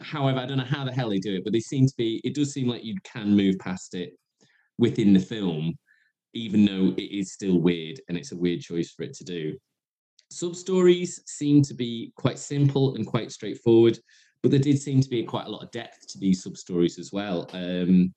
however, 0.00 0.38
I 0.38 0.46
don't 0.46 0.58
know 0.58 0.64
how 0.64 0.84
the 0.84 0.92
hell 0.92 1.10
they 1.10 1.18
do 1.18 1.34
it, 1.34 1.44
but 1.44 1.52
they 1.52 1.60
seem 1.60 1.86
to 1.86 1.94
be, 1.96 2.20
it 2.24 2.34
does 2.34 2.52
seem 2.52 2.68
like 2.68 2.84
you 2.84 2.96
can 3.04 3.34
move 3.34 3.58
past 3.58 3.94
it 3.94 4.12
within 4.78 5.12
the 5.12 5.20
film, 5.20 5.74
even 6.36 6.64
though 6.64 6.94
it 6.96 7.10
is 7.10 7.32
still 7.32 7.60
weird 7.60 8.00
and 8.08 8.16
it's 8.16 8.32
a 8.32 8.36
weird 8.36 8.60
choice 8.60 8.90
for 8.90 9.02
it 9.02 9.14
to 9.14 9.24
do. 9.24 9.56
Sub 10.30 10.56
stories 10.56 11.22
seem 11.26 11.62
to 11.62 11.74
be 11.74 12.12
quite 12.16 12.38
simple 12.38 12.94
and 12.94 13.06
quite 13.06 13.30
straightforward, 13.30 13.98
but 14.42 14.50
there 14.50 14.60
did 14.60 14.80
seem 14.80 15.00
to 15.00 15.08
be 15.08 15.22
quite 15.22 15.46
a 15.46 15.50
lot 15.50 15.62
of 15.62 15.70
depth 15.70 16.06
to 16.08 16.18
these 16.18 16.42
sub 16.42 16.56
stories 16.56 16.98
as 16.98 17.12
well. 17.12 17.48
Um, 17.52 18.12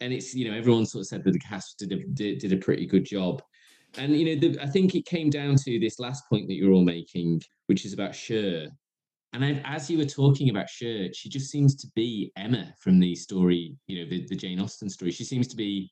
and 0.00 0.12
it's, 0.12 0.34
you 0.34 0.50
know, 0.50 0.56
everyone 0.56 0.86
sort 0.86 1.02
of 1.02 1.06
said 1.06 1.24
that 1.24 1.32
the 1.32 1.38
cast 1.38 1.78
did 1.78 1.92
a, 1.92 2.04
did, 2.14 2.38
did 2.38 2.52
a 2.52 2.56
pretty 2.56 2.86
good 2.86 3.04
job. 3.04 3.42
And, 3.96 4.16
you 4.16 4.34
know, 4.34 4.40
the, 4.40 4.60
I 4.60 4.66
think 4.66 4.94
it 4.94 5.06
came 5.06 5.30
down 5.30 5.56
to 5.56 5.78
this 5.78 5.98
last 5.98 6.28
point 6.28 6.48
that 6.48 6.54
you're 6.54 6.72
all 6.72 6.84
making, 6.84 7.42
which 7.66 7.84
is 7.84 7.92
about 7.92 8.14
Cher 8.14 8.68
and 9.32 9.44
I, 9.44 9.62
as 9.64 9.90
you 9.90 9.98
were 9.98 10.04
talking 10.04 10.50
about 10.50 10.68
Cher, 10.68 11.08
she 11.14 11.28
just 11.28 11.50
seems 11.50 11.74
to 11.76 11.86
be 11.94 12.30
Emma 12.36 12.74
from 12.78 13.00
the 13.00 13.14
story, 13.14 13.76
you 13.86 13.98
know, 13.98 14.10
the, 14.10 14.26
the 14.26 14.36
Jane 14.36 14.60
Austen 14.60 14.90
story. 14.90 15.10
She 15.10 15.24
seems 15.24 15.48
to 15.48 15.56
be 15.56 15.90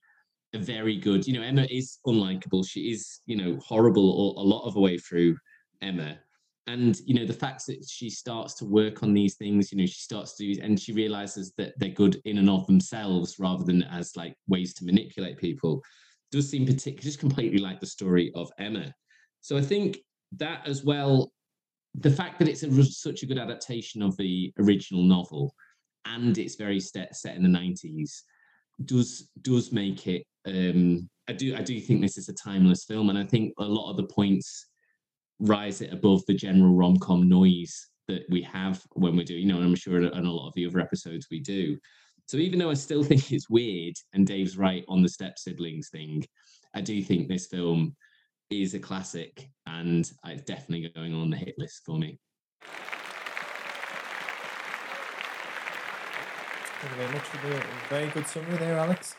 a 0.54 0.58
very 0.58 0.96
good, 0.96 1.26
you 1.26 1.32
know, 1.32 1.42
Emma 1.42 1.66
is 1.70 1.98
unlikable. 2.06 2.66
She 2.66 2.90
is, 2.90 3.20
you 3.26 3.36
know, 3.36 3.58
horrible 3.64 4.38
a, 4.38 4.42
lot 4.42 4.66
of 4.66 4.74
the 4.74 4.80
way 4.80 4.98
through 4.98 5.36
Emma. 5.80 6.18
And, 6.66 7.00
you 7.04 7.14
know, 7.14 7.26
the 7.26 7.32
fact 7.32 7.66
that 7.66 7.84
she 7.88 8.10
starts 8.10 8.54
to 8.54 8.64
work 8.64 9.02
on 9.02 9.12
these 9.14 9.36
things, 9.36 9.72
you 9.72 9.78
know, 9.78 9.86
she 9.86 10.00
starts 10.00 10.36
to 10.36 10.54
do, 10.54 10.60
and 10.62 10.78
she 10.78 10.92
realizes 10.92 11.52
that 11.56 11.74
they're 11.78 11.88
good 11.88 12.20
in 12.24 12.38
and 12.38 12.50
of 12.50 12.66
themselves 12.66 13.36
rather 13.38 13.64
than 13.64 13.82
as 13.84 14.16
like 14.16 14.34
ways 14.48 14.74
to 14.74 14.84
manipulate 14.84 15.38
people, 15.38 15.82
does 16.30 16.48
seem 16.48 16.66
particularly 16.66 17.02
just 17.02 17.18
completely 17.18 17.58
like 17.58 17.80
the 17.80 17.86
story 17.86 18.30
of 18.34 18.50
Emma. 18.58 18.92
So 19.40 19.56
I 19.56 19.62
think 19.62 19.98
that 20.36 20.66
as 20.66 20.84
well 20.84 21.32
the 21.94 22.10
fact 22.10 22.38
that 22.38 22.48
it's 22.48 22.62
a, 22.62 22.84
such 22.84 23.22
a 23.22 23.26
good 23.26 23.38
adaptation 23.38 24.02
of 24.02 24.16
the 24.16 24.52
original 24.58 25.02
novel 25.02 25.54
and 26.04 26.38
it's 26.38 26.54
very 26.54 26.80
set, 26.80 27.16
set 27.16 27.36
in 27.36 27.42
the 27.42 27.48
90s 27.48 28.22
does 28.84 29.28
does 29.42 29.72
make 29.72 30.06
it 30.06 30.22
um 30.46 31.08
i 31.28 31.32
do 31.32 31.54
i 31.56 31.62
do 31.62 31.80
think 31.80 32.00
this 32.00 32.16
is 32.16 32.28
a 32.28 32.34
timeless 32.34 32.84
film 32.84 33.10
and 33.10 33.18
i 33.18 33.24
think 33.24 33.52
a 33.58 33.64
lot 33.64 33.90
of 33.90 33.96
the 33.96 34.14
points 34.14 34.66
rise 35.38 35.80
it 35.80 35.92
above 35.92 36.24
the 36.26 36.34
general 36.34 36.74
rom-com 36.74 37.28
noise 37.28 37.88
that 38.08 38.22
we 38.30 38.42
have 38.42 38.82
when 38.92 39.16
we 39.16 39.24
do 39.24 39.34
you 39.34 39.46
know 39.46 39.56
and 39.56 39.64
i'm 39.64 39.74
sure 39.74 40.00
in 40.00 40.26
a 40.26 40.32
lot 40.32 40.48
of 40.48 40.54
the 40.54 40.66
other 40.66 40.80
episodes 40.80 41.26
we 41.30 41.40
do 41.40 41.78
so 42.26 42.36
even 42.36 42.58
though 42.58 42.70
i 42.70 42.74
still 42.74 43.02
think 43.04 43.32
it's 43.32 43.50
weird 43.50 43.94
and 44.14 44.26
dave's 44.26 44.56
right 44.56 44.84
on 44.88 45.02
the 45.02 45.08
step 45.08 45.38
siblings 45.38 45.88
thing 45.90 46.24
i 46.74 46.80
do 46.80 47.02
think 47.02 47.28
this 47.28 47.46
film 47.46 47.94
is 48.50 48.74
a 48.74 48.78
classic 48.78 49.48
and 49.66 50.10
it's 50.26 50.42
definitely 50.42 50.90
going 50.94 51.14
on 51.14 51.30
the 51.30 51.36
hit 51.36 51.54
list 51.56 51.82
for 51.86 51.98
me. 51.98 52.18
Thank 56.80 56.92
you 56.92 57.02
very 57.02 57.12
much 57.12 57.22
for 57.24 57.46
the 57.46 57.62
very 57.90 58.06
good 58.08 58.26
summary 58.26 58.56
there, 58.56 58.78
Alex. 58.78 59.14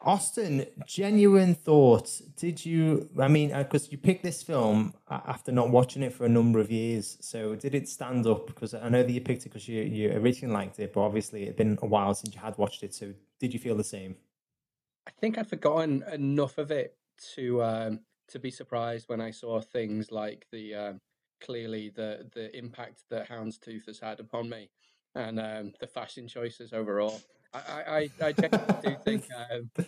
Austin, 0.00 0.66
genuine 0.84 1.54
thoughts. 1.54 2.18
Did 2.18 2.66
you, 2.66 3.08
I 3.16 3.28
mean, 3.28 3.56
because 3.56 3.92
you 3.92 3.96
picked 3.96 4.24
this 4.24 4.42
film 4.42 4.92
after 5.08 5.52
not 5.52 5.70
watching 5.70 6.02
it 6.02 6.12
for 6.12 6.26
a 6.26 6.28
number 6.28 6.58
of 6.58 6.72
years. 6.72 7.16
So 7.20 7.54
did 7.54 7.76
it 7.76 7.88
stand 7.88 8.26
up? 8.26 8.48
Because 8.48 8.74
I 8.74 8.88
know 8.88 9.04
that 9.04 9.12
you 9.12 9.20
picked 9.20 9.46
it 9.46 9.50
because 9.50 9.68
you, 9.68 9.82
you 9.82 10.10
originally 10.14 10.52
liked 10.52 10.80
it, 10.80 10.92
but 10.92 11.02
obviously 11.02 11.44
it'd 11.44 11.56
been 11.56 11.78
a 11.80 11.86
while 11.86 12.12
since 12.12 12.34
you 12.34 12.40
had 12.40 12.58
watched 12.58 12.82
it. 12.82 12.92
So 12.92 13.14
did 13.38 13.54
you 13.54 13.60
feel 13.60 13.76
the 13.76 13.84
same? 13.84 14.16
I 15.06 15.12
think 15.20 15.38
I'd 15.38 15.48
forgotten 15.48 16.02
enough 16.12 16.58
of 16.58 16.72
it 16.72 16.96
to 17.36 17.62
um, 17.62 18.00
to 18.28 18.40
be 18.40 18.50
surprised 18.50 19.08
when 19.08 19.20
I 19.20 19.30
saw 19.30 19.60
things 19.60 20.10
like 20.10 20.46
the 20.50 20.74
um, 20.74 21.00
clearly 21.40 21.90
the 21.94 22.28
the 22.34 22.54
impact 22.56 23.04
that 23.10 23.28
Houndstooth 23.28 23.86
has 23.86 24.00
had 24.00 24.18
upon 24.18 24.48
me 24.48 24.70
and 25.14 25.38
um, 25.40 25.72
the 25.80 25.86
fashion 25.86 26.28
choices 26.28 26.72
overall. 26.72 27.20
I 27.52 28.10
I, 28.20 28.26
I, 28.26 28.32
do 28.82 28.96
think 29.04 29.26
um, 29.52 29.70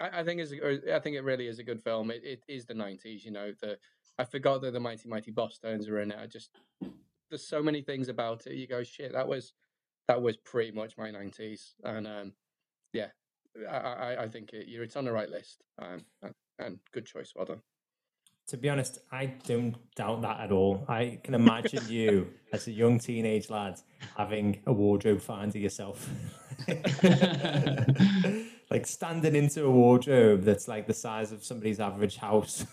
I, 0.00 0.20
I 0.20 0.24
think 0.24 0.40
it's 0.40 0.52
a- 0.52 0.96
I 0.96 1.00
think 1.00 1.16
it 1.16 1.24
really 1.24 1.46
is 1.46 1.58
a 1.58 1.64
good 1.64 1.82
film. 1.82 2.10
It, 2.10 2.22
it 2.24 2.42
is 2.48 2.66
the 2.66 2.74
nineties, 2.74 3.24
you 3.24 3.30
know. 3.30 3.52
The 3.60 3.78
I 4.18 4.24
forgot 4.24 4.62
that 4.62 4.72
the 4.72 4.80
Mighty 4.80 5.08
Mighty 5.08 5.32
Bosstones 5.32 5.88
are 5.88 6.00
in 6.00 6.10
it. 6.10 6.18
I 6.20 6.26
just 6.26 6.50
there's 7.30 7.46
so 7.46 7.62
many 7.62 7.82
things 7.82 8.08
about 8.08 8.46
it. 8.46 8.54
You 8.54 8.66
go 8.66 8.82
shit. 8.82 9.12
That 9.12 9.28
was 9.28 9.52
that 10.08 10.22
was 10.22 10.36
pretty 10.36 10.72
much 10.72 10.96
my 10.96 11.10
nineties, 11.10 11.74
and 11.84 12.06
um, 12.06 12.32
yeah, 12.92 13.08
I, 13.70 13.76
I, 13.76 14.22
I 14.24 14.28
think 14.28 14.52
it, 14.52 14.68
you're 14.68 14.84
it's 14.84 14.96
on 14.96 15.04
the 15.04 15.12
right 15.12 15.28
list, 15.28 15.62
um, 15.80 16.04
and, 16.22 16.34
and 16.58 16.78
good 16.92 17.06
choice, 17.06 17.32
well 17.36 17.44
done. 17.44 17.62
To 18.48 18.56
be 18.56 18.70
honest, 18.70 19.00
I 19.12 19.26
don't 19.46 19.76
doubt 19.94 20.22
that 20.22 20.40
at 20.40 20.50
all. 20.52 20.84
I 20.88 21.18
can 21.22 21.34
imagine 21.34 21.82
you 21.88 22.28
as 22.52 22.66
a 22.66 22.72
young 22.72 22.98
teenage 22.98 23.50
lad 23.50 23.78
having 24.16 24.60
a 24.66 24.72
wardrobe 24.72 25.20
finder 25.20 25.58
yourself. 25.58 26.08
like 28.70 28.86
standing 28.86 29.36
into 29.36 29.66
a 29.66 29.70
wardrobe 29.70 30.44
that's 30.44 30.66
like 30.66 30.86
the 30.86 30.94
size 30.94 31.30
of 31.30 31.44
somebody's 31.44 31.78
average 31.78 32.16
house. 32.16 32.64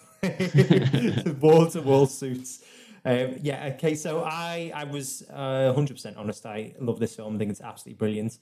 wall 1.42 1.68
to 1.68 1.82
wall 1.82 2.06
suits. 2.06 2.64
Um, 3.04 3.36
yeah, 3.42 3.74
okay, 3.76 3.96
so 3.96 4.24
I, 4.24 4.72
I 4.74 4.86
was 4.86 5.24
uh, 5.30 5.74
100% 5.76 6.18
honest. 6.18 6.46
I 6.46 6.74
love 6.80 7.00
this 7.00 7.16
film. 7.16 7.36
I 7.36 7.38
think 7.38 7.52
it's 7.52 7.62
absolutely 7.62 7.98
brilliant. 7.98 8.40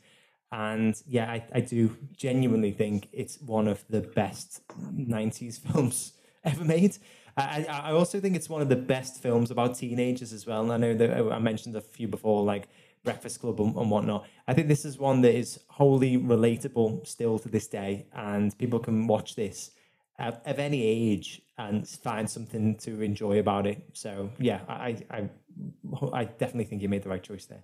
And 0.51 0.95
yeah, 1.07 1.31
I, 1.31 1.43
I 1.51 1.61
do 1.61 1.97
genuinely 2.15 2.71
think 2.71 3.09
it's 3.11 3.41
one 3.41 3.67
of 3.67 3.83
the 3.89 4.01
best 4.01 4.61
90s 4.95 5.59
films 5.59 6.13
ever 6.43 6.63
made. 6.63 6.97
I, 7.35 7.65
I 7.69 7.91
also 7.91 8.19
think 8.19 8.35
it's 8.35 8.49
one 8.49 8.61
of 8.61 8.69
the 8.69 8.75
best 8.75 9.21
films 9.21 9.51
about 9.51 9.75
teenagers 9.75 10.33
as 10.33 10.45
well. 10.45 10.61
And 10.61 10.71
I 10.71 10.77
know 10.77 10.93
that 10.93 11.31
I 11.31 11.39
mentioned 11.39 11.75
a 11.75 11.81
few 11.81 12.07
before, 12.07 12.43
like 12.43 12.67
Breakfast 13.03 13.39
Club 13.41 13.59
and, 13.59 13.75
and 13.75 13.89
whatnot. 13.89 14.25
I 14.47 14.53
think 14.53 14.67
this 14.67 14.85
is 14.85 14.97
one 14.97 15.21
that 15.21 15.35
is 15.35 15.59
wholly 15.67 16.17
relatable 16.17 17.05
still 17.07 17.39
to 17.39 17.49
this 17.49 17.67
day, 17.67 18.05
and 18.13 18.57
people 18.57 18.79
can 18.79 19.07
watch 19.07 19.35
this 19.35 19.71
at, 20.19 20.41
of 20.45 20.59
any 20.59 20.83
age 20.83 21.41
and 21.57 21.87
find 21.87 22.29
something 22.29 22.75
to 22.77 23.01
enjoy 23.01 23.39
about 23.39 23.67
it. 23.67 23.83
So 23.93 24.29
yeah, 24.39 24.61
I, 24.67 24.97
I 25.09 25.29
I 26.13 26.25
definitely 26.25 26.65
think 26.65 26.81
you 26.81 26.89
made 26.89 27.03
the 27.03 27.09
right 27.09 27.23
choice 27.23 27.45
there. 27.45 27.63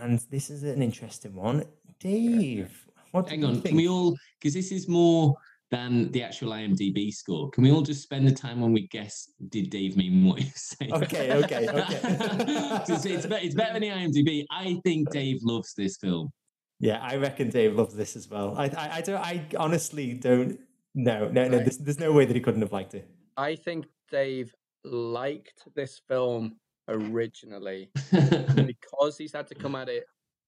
And 0.00 0.18
this 0.30 0.50
is 0.50 0.62
an 0.64 0.82
interesting 0.82 1.34
one, 1.34 1.64
Dave. 2.00 2.86
What 3.12 3.28
Hang 3.30 3.44
on, 3.44 3.62
can 3.62 3.76
we 3.76 3.88
all? 3.88 4.16
Because 4.38 4.54
this 4.54 4.72
is 4.72 4.88
more 4.88 5.34
than 5.70 6.10
the 6.12 6.22
actual 6.22 6.52
IMDb 6.52 7.12
score. 7.12 7.50
Can 7.50 7.64
we 7.64 7.72
all 7.72 7.82
just 7.82 8.02
spend 8.02 8.26
the 8.26 8.32
time 8.32 8.60
when 8.60 8.72
we 8.72 8.86
guess 8.88 9.32
did 9.48 9.70
Dave 9.70 9.96
mean 9.96 10.24
what 10.24 10.40
you 10.40 10.50
say? 10.54 10.88
Okay, 10.92 11.32
okay, 11.32 11.68
okay. 11.68 12.00
it's, 12.88 13.04
it's, 13.04 13.26
better, 13.26 13.44
it's 13.44 13.54
better 13.54 13.72
than 13.72 13.82
the 13.82 13.88
IMDb. 13.88 14.44
I 14.50 14.80
think 14.84 15.10
Dave 15.10 15.38
loves 15.42 15.74
this 15.74 15.96
film. 15.96 16.30
Yeah, 16.78 16.98
I 17.02 17.16
reckon 17.16 17.48
Dave 17.48 17.74
loves 17.74 17.94
this 17.94 18.16
as 18.16 18.28
well. 18.28 18.54
I, 18.56 18.64
I, 18.66 18.90
I 18.96 19.00
don't. 19.00 19.16
I 19.16 19.46
honestly 19.56 20.12
don't. 20.12 20.58
No, 20.94 21.28
no, 21.28 21.48
no. 21.48 21.58
There's, 21.58 21.78
there's 21.78 21.98
no 21.98 22.12
way 22.12 22.26
that 22.26 22.36
he 22.36 22.40
couldn't 22.40 22.60
have 22.60 22.72
liked 22.72 22.94
it. 22.94 23.08
I 23.36 23.56
think 23.56 23.86
Dave 24.10 24.54
liked 24.84 25.64
this 25.74 26.00
film 26.06 26.56
originally 26.88 27.90
because 28.10 29.18
he's 29.18 29.32
had 29.32 29.46
to 29.48 29.54
come 29.54 29.74
at 29.74 29.88
it, 29.88 30.04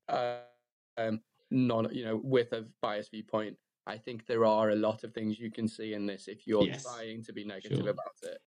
uh, 0.09 0.37
um, 0.97 1.21
non, 1.51 1.89
you 1.93 2.05
know, 2.05 2.21
with 2.23 2.53
a 2.53 2.67
biased 2.83 3.11
viewpoint. 3.11 3.57
I 3.89 3.97
think 3.97 4.27
there 4.27 4.45
are 4.45 4.71
a 4.71 4.77
lot 4.77 5.03
of 5.03 5.15
things 5.15 5.41
you 5.41 5.51
can 5.51 5.67
see 5.67 5.95
in 5.95 6.05
this 6.05 6.29
if 6.29 6.47
you're 6.47 6.67
Yes. 6.67 6.83
trying 6.83 7.25
to 7.25 7.33
be 7.33 7.43
negative 7.43 7.79
Sure. 7.79 7.89
about 7.89 8.19
it. 8.23 8.39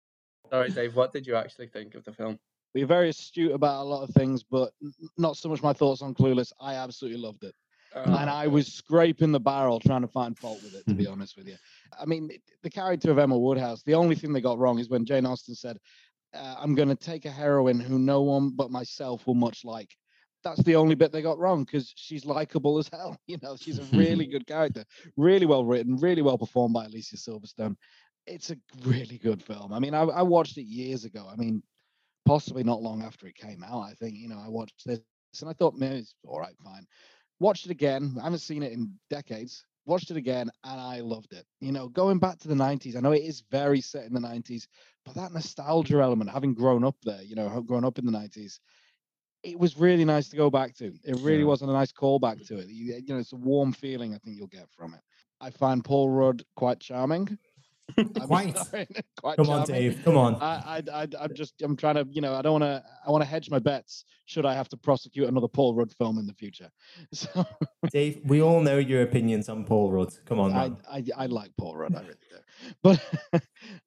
Sorry, 0.50 0.70
Dave. 0.70 0.94
What 0.94 1.12
did 1.12 1.26
you 1.26 1.34
actually 1.34 1.68
think 1.68 1.94
of 1.94 2.04
the 2.04 2.12
film? 2.12 2.38
We're 2.74 2.86
very 2.86 3.08
astute 3.08 3.52
about 3.52 3.82
a 3.82 3.88
lot 3.88 4.02
of 4.02 4.10
things, 4.10 4.44
but 4.44 4.72
not 5.16 5.36
so 5.38 5.48
much 5.48 5.62
my 5.62 5.72
thoughts 5.72 6.02
on 6.02 6.14
Clueless. 6.14 6.52
I 6.60 6.74
absolutely 6.74 7.20
loved 7.20 7.44
it. 7.44 7.54
Uh, 7.94 8.18
and 8.20 8.30
I 8.30 8.46
was 8.46 8.72
scraping 8.72 9.32
the 9.32 9.40
barrel 9.40 9.80
trying 9.80 10.02
to 10.02 10.08
find 10.08 10.38
fault 10.38 10.62
with 10.62 10.74
it, 10.74 10.86
to 10.88 10.94
be 10.94 11.06
honest 11.06 11.36
with 11.36 11.48
you. 11.48 11.56
I 11.98 12.04
mean, 12.04 12.30
the 12.62 12.70
character 12.70 13.10
of 13.10 13.18
Emma 13.18 13.36
Woodhouse, 13.36 13.82
the 13.82 13.94
only 13.94 14.14
thing 14.14 14.32
they 14.32 14.40
got 14.40 14.58
wrong 14.58 14.78
is 14.78 14.88
when 14.90 15.04
Jane 15.04 15.26
Austen 15.26 15.54
said, 15.54 15.78
uh, 16.34 16.56
I'm 16.58 16.74
going 16.76 16.88
to 16.88 16.94
take 16.94 17.24
a 17.24 17.30
heroine 17.30 17.80
who 17.80 17.98
no 17.98 18.22
one 18.22 18.50
but 18.50 18.70
myself 18.70 19.26
will 19.26 19.34
much 19.34 19.64
like. 19.64 19.96
That's 20.42 20.62
the 20.62 20.76
only 20.76 20.94
bit 20.94 21.12
they 21.12 21.22
got 21.22 21.38
wrong 21.38 21.64
because 21.64 21.92
she's 21.96 22.24
likable 22.24 22.78
as 22.78 22.88
hell. 22.92 23.18
You 23.26 23.38
know, 23.42 23.56
she's 23.56 23.78
a 23.78 23.96
really 23.96 24.26
good 24.30 24.46
character, 24.46 24.84
really 25.16 25.46
well 25.46 25.64
written, 25.64 25.96
really 25.96 26.22
well 26.22 26.38
performed 26.38 26.74
by 26.74 26.86
Alicia 26.86 27.16
Silverstone. 27.16 27.76
It's 28.26 28.50
a 28.50 28.56
really 28.84 29.18
good 29.18 29.42
film. 29.42 29.72
I 29.72 29.78
mean, 29.78 29.94
I, 29.94 30.02
I 30.02 30.22
watched 30.22 30.58
it 30.58 30.64
years 30.64 31.04
ago. 31.04 31.28
I 31.30 31.36
mean, 31.36 31.62
possibly 32.26 32.62
not 32.62 32.82
long 32.82 33.02
after 33.02 33.26
it 33.26 33.34
came 33.34 33.64
out. 33.64 33.82
I 33.82 33.94
think, 33.94 34.14
you 34.16 34.28
know, 34.28 34.40
I 34.44 34.48
watched 34.48 34.82
this 34.86 35.00
and 35.40 35.50
I 35.50 35.52
thought, 35.52 35.74
man, 35.74 35.92
it's 35.92 36.14
all 36.24 36.40
right, 36.40 36.54
fine 36.62 36.86
watched 37.40 37.64
it 37.64 37.72
again. 37.72 38.14
I 38.20 38.24
haven't 38.24 38.38
seen 38.40 38.62
it 38.62 38.72
in 38.72 38.92
decades. 39.08 39.64
Watched 39.86 40.10
it 40.10 40.16
again 40.16 40.50
and 40.62 40.80
I 40.80 41.00
loved 41.00 41.32
it. 41.32 41.44
You 41.60 41.72
know, 41.72 41.88
going 41.88 42.18
back 42.18 42.38
to 42.40 42.48
the 42.48 42.54
90s, 42.54 42.96
I 42.96 43.00
know 43.00 43.12
it 43.12 43.24
is 43.24 43.42
very 43.50 43.80
set 43.80 44.04
in 44.04 44.12
the 44.12 44.20
90s, 44.20 44.66
but 45.04 45.14
that 45.16 45.32
nostalgia 45.32 46.00
element, 46.00 46.30
having 46.30 46.54
grown 46.54 46.84
up 46.84 46.96
there, 47.02 47.22
you 47.22 47.34
know, 47.34 47.48
grown 47.62 47.84
up 47.84 47.98
in 47.98 48.06
the 48.06 48.12
90s, 48.12 48.60
it 49.42 49.58
was 49.58 49.76
really 49.76 50.04
nice 50.04 50.28
to 50.28 50.36
go 50.36 50.50
back 50.50 50.74
to. 50.76 50.86
It 51.04 51.16
really 51.20 51.38
Sure. 51.40 51.46
wasn't 51.46 51.70
a 51.70 51.74
nice 51.74 51.92
callback 51.92 52.46
to 52.48 52.58
it. 52.58 52.68
You, 52.68 52.94
you 52.96 53.14
know, 53.14 53.18
it's 53.18 53.32
a 53.32 53.36
warm 53.36 53.72
feeling 53.72 54.14
I 54.14 54.18
think 54.18 54.36
you'll 54.36 54.46
get 54.48 54.68
from 54.70 54.94
it. 54.94 55.00
I 55.40 55.50
find 55.50 55.84
Paul 55.84 56.10
Rudd 56.10 56.44
quite 56.56 56.80
charming. 56.80 57.38
I'm 57.98 58.26
Quite. 58.26 58.56
quite 59.20 59.36
Come 59.36 59.50
on. 59.50 59.66
Dave. 59.66 60.00
Come 60.04 60.16
on. 60.16 60.36
I, 60.36 60.82
I, 60.92 61.02
I, 61.02 61.06
I'm 61.20 61.34
just, 61.34 61.54
I'm 61.62 61.76
trying 61.76 61.96
to, 61.96 62.06
you 62.10 62.20
know, 62.20 62.34
I 62.34 62.42
don't 62.42 62.60
want 62.60 62.64
to, 62.64 62.82
I 63.06 63.10
want 63.10 63.22
to 63.22 63.28
hedge 63.28 63.50
my 63.50 63.58
bets. 63.58 64.04
Should 64.26 64.46
I 64.46 64.54
have 64.54 64.68
to 64.70 64.76
prosecute 64.76 65.28
another 65.28 65.48
Paul 65.48 65.74
Rudd 65.74 65.92
film 65.92 66.18
in 66.18 66.26
the 66.26 66.34
future? 66.34 66.70
So 67.12 67.44
Dave, 67.90 68.20
we 68.24 68.40
all 68.40 68.60
know 68.60 68.78
your 68.78 69.02
opinions 69.02 69.48
on 69.48 69.64
Paul 69.64 69.90
Rudd. 69.90 70.14
Come 70.24 70.38
on, 70.38 70.52
I. 70.52 70.70
I, 70.90 71.04
I 71.16 71.26
like 71.26 71.50
Paul 71.58 71.76
Rudd, 71.76 71.94
I 71.94 72.00
really 72.00 72.14
do. 72.30 72.36
But 72.82 73.00
Is 73.34 73.40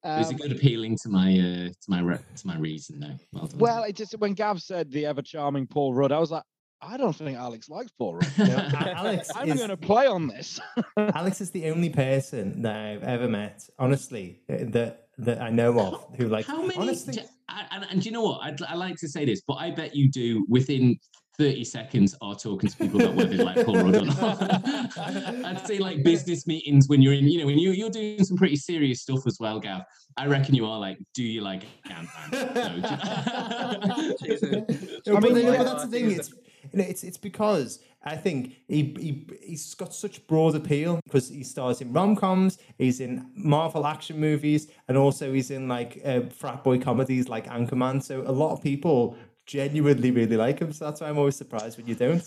um, 0.03 0.35
it 0.35 0.41
good 0.41 0.51
appealing 0.51 0.97
to 1.03 1.09
my 1.09 1.31
uh, 1.31 1.67
to 1.69 1.87
my 1.87 2.01
re- 2.01 2.19
to 2.35 2.47
my 2.47 2.57
reason 2.57 2.99
though? 2.99 3.17
Well 3.31 3.49
well, 3.55 3.83
it 3.83 3.95
just 3.95 4.17
when 4.19 4.33
Gav 4.33 4.61
said 4.61 4.91
the 4.91 5.05
ever 5.05 5.21
charming 5.21 5.67
Paul 5.67 5.93
Rudd, 5.93 6.11
I 6.11 6.19
was 6.19 6.31
like, 6.31 6.43
I 6.85 6.97
don't 6.97 7.13
think 7.15 7.37
Alex 7.37 7.69
likes 7.69 7.91
Paul 7.97 8.15
Rudd. 8.15 8.31
No, 8.37 8.45
Alex 8.95 9.29
I'm 9.35 9.49
is, 9.49 9.57
going 9.57 9.69
to 9.69 9.77
play 9.77 10.07
on 10.07 10.27
this. 10.27 10.59
Alex 10.97 11.41
is 11.41 11.51
the 11.51 11.69
only 11.69 11.89
person 11.89 12.61
that 12.61 12.75
I've 12.75 13.03
ever 13.03 13.27
met, 13.27 13.67
honestly, 13.79 14.41
that 14.49 15.07
that 15.19 15.41
I 15.41 15.49
know 15.49 15.79
of 15.79 16.05
who 16.17 16.27
like. 16.27 16.45
How 16.45 16.61
many? 16.61 16.75
Honestly, 16.75 17.13
d- 17.13 17.21
I- 17.49 17.65
and, 17.71 17.85
and 17.89 18.01
do 18.01 18.05
you 18.09 18.11
know 18.13 18.23
what? 18.23 18.41
I'd, 18.41 18.61
I 18.63 18.75
like 18.75 18.95
to 18.97 19.07
say 19.07 19.25
this, 19.25 19.41
but 19.47 19.55
I 19.55 19.71
bet 19.71 19.95
you 19.95 20.09
do 20.09 20.45
within 20.49 20.97
30 21.37 21.63
seconds 21.63 22.15
are 22.21 22.35
talking 22.35 22.69
to 22.69 22.77
people 22.77 22.99
that 22.99 23.13
whether 23.13 23.35
they 23.35 23.43
like 23.43 23.65
Paul 23.65 23.75
Rudd 23.83 23.95
or 23.95 24.05
not. 24.05 24.41
I'd 24.97 25.61
say 25.65 25.77
like 25.79 26.03
business 26.03 26.45
meetings 26.47 26.87
when 26.87 27.01
you're 27.01 27.13
in, 27.13 27.27
you 27.27 27.39
know, 27.39 27.45
when 27.47 27.57
you, 27.57 27.71
you're 27.71 27.89
doing 27.89 28.23
some 28.23 28.37
pretty 28.37 28.55
serious 28.55 29.01
stuff 29.01 29.25
as 29.25 29.37
well, 29.39 29.59
Gav. 29.59 29.81
I 30.17 30.27
reckon 30.27 30.53
you 30.53 30.65
are 30.67 30.77
like, 30.79 30.99
do 31.15 31.23
you 31.23 31.41
like 31.41 31.63
Ant-Man? 31.89 32.53
No, 32.53 34.07
do 34.19 34.27
you- 34.27 35.17
I 35.17 35.19
mean, 35.19 35.33
then- 35.33 35.43
yeah, 35.45 35.57
but 35.57 35.63
that's 35.63 35.83
the 35.85 35.89
thing. 35.89 36.11
It's, 36.11 36.31
it's 36.71 37.03
it's 37.03 37.17
because 37.17 37.79
I 38.05 38.15
think 38.15 38.55
he, 38.67 38.95
he 38.99 39.27
he's 39.41 39.73
got 39.75 39.93
such 39.93 40.25
broad 40.27 40.55
appeal 40.55 40.99
because 41.05 41.29
he 41.29 41.43
stars 41.43 41.81
in 41.81 41.93
rom 41.93 42.15
coms, 42.15 42.57
he's 42.77 42.99
in 42.99 43.29
Marvel 43.35 43.85
action 43.85 44.19
movies, 44.19 44.67
and 44.87 44.97
also 44.97 45.33
he's 45.33 45.51
in 45.51 45.67
like 45.67 46.01
uh, 46.05 46.21
frat 46.29 46.63
boy 46.63 46.79
comedies 46.79 47.29
like 47.29 47.47
Anchorman. 47.47 48.01
So 48.01 48.21
a 48.21 48.31
lot 48.31 48.51
of 48.51 48.61
people 48.61 49.17
genuinely 49.45 50.11
really 50.11 50.37
like 50.37 50.59
him. 50.59 50.71
So 50.71 50.85
that's 50.85 51.01
why 51.01 51.09
I'm 51.09 51.17
always 51.17 51.35
surprised 51.35 51.77
when 51.77 51.87
you 51.87 51.95
don't. 51.95 52.23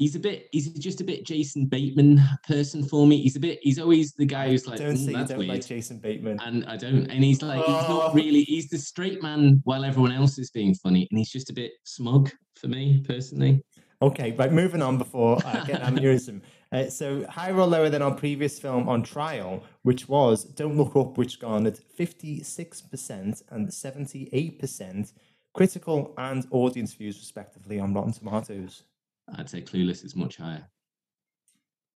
He's 0.00 0.16
a 0.16 0.18
bit, 0.18 0.48
he's 0.50 0.68
just 0.70 1.00
a 1.00 1.04
bit 1.04 1.24
Jason 1.24 1.66
Bateman 1.66 2.20
person 2.48 2.82
for 2.82 3.06
me. 3.06 3.22
He's 3.22 3.36
a 3.36 3.40
bit, 3.40 3.60
he's 3.62 3.78
always 3.78 4.12
the 4.14 4.26
guy 4.26 4.48
who's 4.48 4.66
like, 4.66 4.78
don't 4.80 4.94
"Mm, 4.94 5.04
say 5.04 5.10
you 5.12 5.16
that's 5.18 5.28
don't 5.30 5.38
weird. 5.38 5.50
like 5.50 5.66
Jason 5.66 5.98
Bateman. 6.00 6.40
and 6.42 6.64
I 6.64 6.76
don't. 6.76 7.06
And 7.10 7.22
he's 7.22 7.42
like, 7.42 7.58
he's 7.64 7.84
Oh. 7.88 7.98
not 7.98 8.14
really. 8.14 8.42
He's 8.42 8.68
the 8.68 8.78
straight 8.78 9.22
man 9.22 9.60
while 9.64 9.84
everyone 9.84 10.10
else 10.12 10.38
is 10.38 10.50
being 10.50 10.74
funny, 10.74 11.06
and 11.10 11.18
he's 11.18 11.30
just 11.30 11.50
a 11.50 11.52
bit 11.52 11.72
smug 11.84 12.30
for 12.56 12.66
me 12.68 13.04
personally. 13.06 13.62
Okay, 14.02 14.32
right, 14.32 14.50
moving 14.50 14.80
on 14.82 14.96
before 14.98 15.38
I 15.46 15.64
get 15.66 15.82
aneurysm. 15.82 16.40
Uh, 16.72 16.88
so 16.88 17.26
higher 17.28 17.56
or 17.58 17.66
lower 17.66 17.88
than 17.88 18.00
our 18.00 18.14
previous 18.14 18.60
film 18.60 18.88
on 18.88 19.02
trial, 19.02 19.60
which 19.82 20.08
was 20.08 20.44
Don't 20.44 20.76
Look 20.76 20.94
Up, 20.94 21.18
which 21.18 21.40
garnered 21.40 21.80
56% 21.98 23.42
and 23.50 23.68
78% 23.68 25.12
critical 25.52 26.14
and 26.16 26.46
audience 26.50 26.94
views, 26.94 27.18
respectively, 27.18 27.80
on 27.80 27.92
Rotten 27.94 28.12
Tomatoes. 28.12 28.84
I'd 29.36 29.50
say 29.50 29.62
Clueless 29.62 30.04
is 30.04 30.16
much 30.16 30.36
higher. 30.36 30.66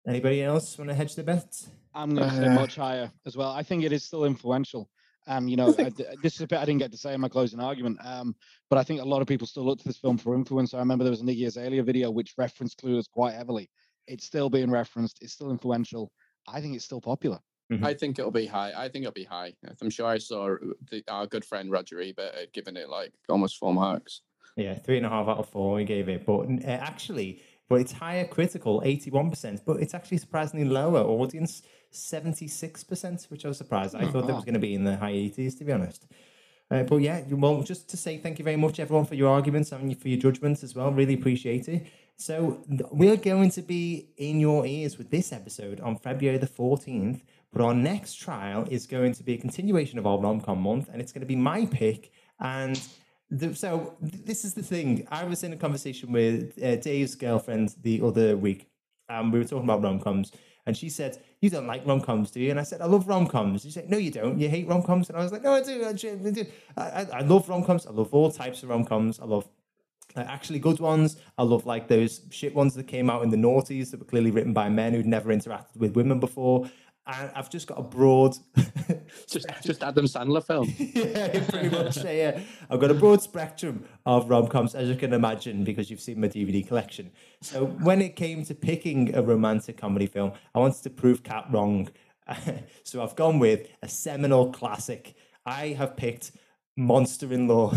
Anybody 0.06 0.42
else 0.42 0.76
want 0.76 0.90
to 0.90 0.94
hedge 0.94 1.14
the 1.14 1.22
bets? 1.22 1.70
I'm 1.94 2.14
going 2.14 2.28
to 2.28 2.36
say 2.36 2.48
much 2.48 2.76
higher 2.76 3.10
as 3.26 3.36
well. 3.36 3.50
I 3.50 3.62
think 3.62 3.84
it 3.84 3.92
is 3.92 4.04
still 4.04 4.24
influential. 4.24 4.90
Um, 5.26 5.48
you 5.48 5.56
know, 5.56 5.74
I 5.78 5.88
d 5.88 6.04
this 6.22 6.34
is 6.34 6.42
a 6.42 6.46
bit 6.46 6.58
I 6.58 6.66
didn't 6.66 6.80
get 6.80 6.92
to 6.92 6.98
say 6.98 7.14
in 7.14 7.20
my 7.20 7.30
closing 7.30 7.60
argument. 7.60 7.98
Um, 8.04 8.36
but 8.68 8.78
I 8.78 8.82
think 8.82 9.00
a 9.00 9.04
lot 9.04 9.22
of 9.22 9.28
people 9.28 9.46
still 9.46 9.64
look 9.64 9.78
to 9.78 9.84
this 9.84 9.96
film 9.96 10.18
for 10.18 10.34
influence. 10.34 10.74
I 10.74 10.78
remember 10.78 11.04
there 11.04 11.10
was 11.10 11.22
an 11.22 11.28
Iggy 11.28 11.46
Azalea 11.46 11.82
video 11.82 12.10
which 12.10 12.34
referenced 12.36 12.82
Clueless 12.82 13.10
quite 13.10 13.32
heavily. 13.32 13.70
It's 14.06 14.26
still 14.26 14.50
being 14.50 14.70
referenced. 14.70 15.18
It's 15.22 15.32
still 15.32 15.50
influential. 15.50 16.12
I 16.46 16.60
think 16.60 16.74
it's 16.76 16.84
still 16.84 17.00
popular. 17.00 17.38
I 17.82 17.94
think 17.94 18.18
it'll 18.18 18.30
be 18.30 18.44
high. 18.44 18.72
I 18.76 18.90
think 18.90 19.04
it'll 19.04 19.12
be 19.12 19.24
high. 19.24 19.54
I'm 19.80 19.88
sure 19.88 20.06
I 20.06 20.18
saw 20.18 20.56
the, 20.90 21.02
our 21.08 21.26
good 21.26 21.46
friend 21.46 21.70
Roger 21.70 21.98
Ebert 21.98 22.34
had 22.34 22.52
given 22.52 22.76
it 22.76 22.90
like 22.90 23.14
almost 23.30 23.56
four 23.56 23.72
marks. 23.72 24.20
Yeah, 24.56 24.74
three 24.74 24.96
and 24.98 25.06
a 25.06 25.08
half 25.08 25.26
out 25.28 25.38
of 25.38 25.48
four 25.48 25.74
we 25.76 25.84
gave 25.84 26.08
it. 26.08 26.24
But 26.24 26.42
uh, 26.48 26.66
actually, 26.66 27.42
but 27.68 27.76
it's 27.76 27.92
higher 27.92 28.24
critical, 28.26 28.80
81%, 28.84 29.60
but 29.64 29.80
it's 29.80 29.94
actually 29.94 30.18
surprisingly 30.18 30.66
lower 30.66 31.00
audience, 31.00 31.62
76%, 31.92 33.30
which 33.30 33.44
I 33.44 33.48
was 33.48 33.58
surprised. 33.58 33.94
I 33.94 34.04
Oh, 34.04 34.10
thought 34.10 34.26
that 34.26 34.34
was 34.34 34.44
going 34.44 34.54
to 34.54 34.60
be 34.60 34.74
in 34.74 34.84
the 34.84 34.96
high 34.96 35.12
80s, 35.12 35.58
to 35.58 35.64
be 35.64 35.72
honest. 35.72 36.06
Uh, 36.70 36.82
but 36.82 36.96
yeah, 36.96 37.22
well, 37.30 37.62
just 37.62 37.88
to 37.90 37.96
say 37.96 38.16
thank 38.18 38.38
you 38.38 38.44
very 38.44 38.56
much, 38.56 38.80
everyone, 38.80 39.04
for 39.04 39.14
your 39.14 39.30
arguments 39.30 39.72
and 39.72 39.96
for 40.00 40.08
your 40.08 40.18
judgments 40.18 40.62
as 40.62 40.74
well. 40.74 40.90
Really 40.92 41.14
appreciate 41.14 41.68
it. 41.68 41.86
So 42.16 42.62
we're 42.90 43.16
going 43.16 43.50
to 43.50 43.62
be 43.62 44.10
in 44.16 44.40
your 44.40 44.64
ears 44.66 44.96
with 44.98 45.10
this 45.10 45.32
episode 45.32 45.80
on 45.80 45.96
February 45.96 46.38
the 46.38 46.46
14th. 46.46 47.22
But 47.52 47.62
our 47.62 47.74
next 47.74 48.14
trial 48.14 48.66
is 48.70 48.86
going 48.86 49.12
to 49.14 49.22
be 49.22 49.34
a 49.34 49.38
continuation 49.38 49.98
of 49.98 50.06
our 50.06 50.18
rom-com 50.18 50.60
month, 50.60 50.88
and 50.92 51.00
it's 51.00 51.12
going 51.12 51.20
to 51.20 51.26
be 51.26 51.36
my 51.36 51.66
pick. 51.66 52.12
And 52.40 52.80
the, 53.30 53.54
so 53.54 53.96
th- 54.00 54.24
this 54.24 54.44
is 54.44 54.54
the 54.54 54.62
thing. 54.62 55.06
I 55.10 55.24
was 55.24 55.42
in 55.42 55.52
a 55.52 55.56
conversation 55.56 56.12
with 56.12 56.58
uh, 56.62 56.76
Dave's 56.76 57.14
girlfriend 57.14 57.74
the 57.82 58.00
other 58.02 58.36
week, 58.36 58.68
and 59.08 59.32
we 59.32 59.38
were 59.38 59.44
talking 59.44 59.64
about 59.64 59.82
rom-coms. 59.82 60.32
And 60.66 60.76
she 60.76 60.88
said, 60.88 61.22
"You 61.40 61.50
don't 61.50 61.66
like 61.66 61.86
rom-coms, 61.86 62.30
do 62.30 62.40
you?" 62.40 62.50
And 62.50 62.58
I 62.58 62.62
said, 62.62 62.80
"I 62.80 62.86
love 62.86 63.06
rom-coms." 63.06 63.62
She 63.62 63.70
said, 63.70 63.90
"No, 63.90 63.98
you 63.98 64.10
don't. 64.10 64.38
You 64.38 64.48
hate 64.48 64.66
rom-coms." 64.66 65.08
And 65.08 65.18
I 65.18 65.22
was 65.22 65.32
like, 65.32 65.42
"No, 65.42 65.52
I 65.52 65.62
do. 65.62 65.84
I, 65.84 65.92
do. 65.92 66.46
I, 66.76 67.06
I, 67.12 67.20
love 67.20 67.48
rom-coms. 67.48 67.86
I 67.86 67.90
love 67.90 68.14
all 68.14 68.30
types 68.30 68.62
of 68.62 68.70
rom-coms. 68.70 69.20
I 69.20 69.24
love 69.24 69.46
actually 70.16 70.58
good 70.58 70.80
ones. 70.80 71.16
I 71.36 71.42
love 71.42 71.66
like 71.66 71.88
those 71.88 72.22
shit 72.30 72.54
ones 72.54 72.74
that 72.74 72.86
came 72.86 73.10
out 73.10 73.22
in 73.22 73.30
the 73.30 73.36
noughties 73.36 73.90
that 73.90 74.00
were 74.00 74.06
clearly 74.06 74.30
written 74.30 74.52
by 74.52 74.68
men 74.68 74.92
who'd 74.92 75.06
never 75.06 75.30
interacted 75.30 75.76
with 75.76 75.96
women 75.96 76.20
before. 76.20 76.70
And 77.06 77.30
I've 77.34 77.50
just 77.50 77.66
got 77.66 77.78
a 77.78 77.82
broad, 77.82 78.36
Just 79.26 79.46
just 79.62 79.82
Adam 79.82 80.06
Sandler 80.06 80.44
film. 80.44 80.72
yeah, 80.78 81.44
pretty 81.48 81.68
much. 81.68 81.96
Yeah, 81.98 82.12
yeah. 82.12 82.40
I've 82.70 82.80
got 82.80 82.90
a 82.90 82.94
broad 82.94 83.22
spectrum 83.22 83.84
of 84.06 84.28
rom 84.28 84.48
coms, 84.48 84.74
as 84.74 84.88
you 84.88 84.96
can 84.96 85.12
imagine, 85.12 85.64
because 85.64 85.90
you've 85.90 86.00
seen 86.00 86.20
my 86.20 86.28
DVD 86.28 86.66
collection. 86.66 87.10
So 87.40 87.66
when 87.66 88.00
it 88.02 88.16
came 88.16 88.44
to 88.44 88.54
picking 88.54 89.14
a 89.14 89.22
romantic 89.22 89.76
comedy 89.76 90.06
film, 90.06 90.32
I 90.54 90.58
wanted 90.58 90.82
to 90.84 90.90
prove 90.90 91.22
Cat 91.22 91.46
wrong. 91.50 91.88
so 92.84 93.02
I've 93.02 93.16
gone 93.16 93.38
with 93.38 93.68
a 93.82 93.88
seminal 93.88 94.52
classic. 94.52 95.14
I 95.46 95.68
have 95.68 95.96
picked 95.96 96.32
Monster 96.76 97.32
in 97.32 97.48
Law. 97.48 97.74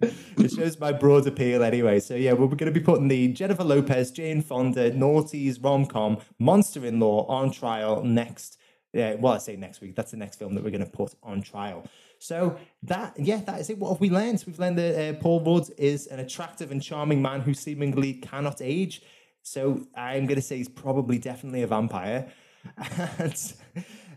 It 0.00 0.50
shows 0.50 0.78
my 0.78 0.92
broad 0.92 1.26
appeal 1.26 1.62
anyway. 1.62 2.00
So 2.00 2.14
yeah, 2.14 2.32
we're 2.32 2.46
going 2.48 2.72
to 2.72 2.78
be 2.78 2.80
putting 2.80 3.08
the 3.08 3.28
Jennifer 3.28 3.64
Lopez, 3.64 4.10
Jane 4.10 4.42
Fonda, 4.42 4.92
Naughty's 4.92 5.58
rom 5.58 5.86
com 5.86 6.18
Monster 6.38 6.84
in 6.86 7.00
Law 7.00 7.26
on 7.26 7.50
trial 7.50 8.02
next. 8.02 8.58
Yeah, 8.92 9.14
well, 9.14 9.34
I 9.34 9.38
say 9.38 9.56
next 9.56 9.80
week. 9.80 9.94
That's 9.94 10.10
the 10.10 10.16
next 10.16 10.36
film 10.36 10.54
that 10.54 10.64
we're 10.64 10.70
going 10.70 10.84
to 10.84 10.90
put 10.90 11.14
on 11.22 11.42
trial. 11.42 11.84
So 12.18 12.58
that, 12.82 13.14
yeah, 13.18 13.40
that 13.46 13.60
is 13.60 13.70
it. 13.70 13.78
What 13.78 13.90
have 13.90 14.00
we 14.00 14.10
learned? 14.10 14.42
We've 14.46 14.58
learned 14.58 14.78
that 14.78 15.14
uh, 15.14 15.18
Paul 15.20 15.40
Rudd 15.40 15.70
is 15.78 16.06
an 16.08 16.18
attractive 16.18 16.70
and 16.72 16.82
charming 16.82 17.22
man 17.22 17.40
who 17.40 17.54
seemingly 17.54 18.14
cannot 18.14 18.60
age. 18.60 19.02
So 19.42 19.86
I'm 19.94 20.26
going 20.26 20.36
to 20.36 20.42
say 20.42 20.56
he's 20.56 20.68
probably 20.68 21.18
definitely 21.18 21.62
a 21.62 21.66
vampire. 21.66 22.30
And 23.18 23.52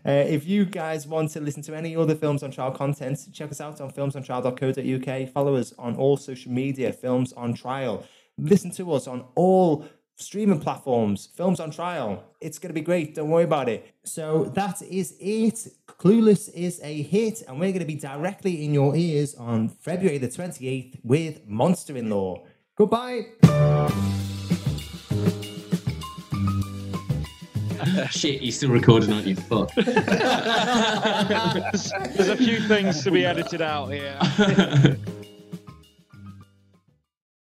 uh, 0.06 0.10
if 0.10 0.46
you 0.46 0.64
guys 0.64 1.06
want 1.06 1.30
to 1.30 1.40
listen 1.40 1.62
to 1.62 1.74
any 1.74 1.96
other 1.96 2.14
Films 2.14 2.42
on 2.42 2.50
Trial 2.50 2.70
content, 2.70 3.18
check 3.32 3.50
us 3.50 3.60
out 3.60 3.80
on 3.80 3.90
filmsontrial.co.uk. 3.90 5.28
Follow 5.30 5.56
us 5.56 5.72
on 5.78 5.96
all 5.96 6.16
social 6.16 6.52
media, 6.52 6.92
Films 6.92 7.32
on 7.32 7.54
Trial. 7.54 8.06
Listen 8.36 8.70
to 8.72 8.92
us 8.92 9.06
on 9.06 9.24
all 9.34 9.86
streaming 10.16 10.60
platforms, 10.60 11.28
Films 11.34 11.58
on 11.58 11.70
Trial. 11.70 12.22
It's 12.40 12.58
going 12.58 12.68
to 12.68 12.74
be 12.74 12.82
great. 12.82 13.14
Don't 13.14 13.30
worry 13.30 13.44
about 13.44 13.68
it. 13.68 13.94
So 14.04 14.44
that 14.54 14.82
is 14.82 15.16
it. 15.20 15.68
Clueless 15.86 16.52
is 16.52 16.80
a 16.82 17.02
hit, 17.02 17.42
and 17.48 17.58
we're 17.58 17.70
going 17.70 17.80
to 17.80 17.86
be 17.86 17.94
directly 17.94 18.64
in 18.64 18.74
your 18.74 18.94
ears 18.94 19.34
on 19.34 19.68
February 19.68 20.18
the 20.18 20.28
28th 20.28 20.98
with 21.02 21.46
Monster 21.46 21.96
in 21.96 22.10
Law. 22.10 22.44
Goodbye. 22.76 23.26
Shit, 28.10 28.42
you're 28.42 28.52
still 28.52 28.70
recording, 28.70 29.12
aren't 29.12 29.26
you? 29.26 29.36
Fuck. 29.36 29.74
There's, 29.74 29.92
there's 32.14 32.28
a 32.28 32.36
few 32.36 32.60
things 32.60 33.02
to 33.04 33.10
be 33.10 33.24
edited 33.26 33.62
out 33.62 33.92
here. 33.92 34.18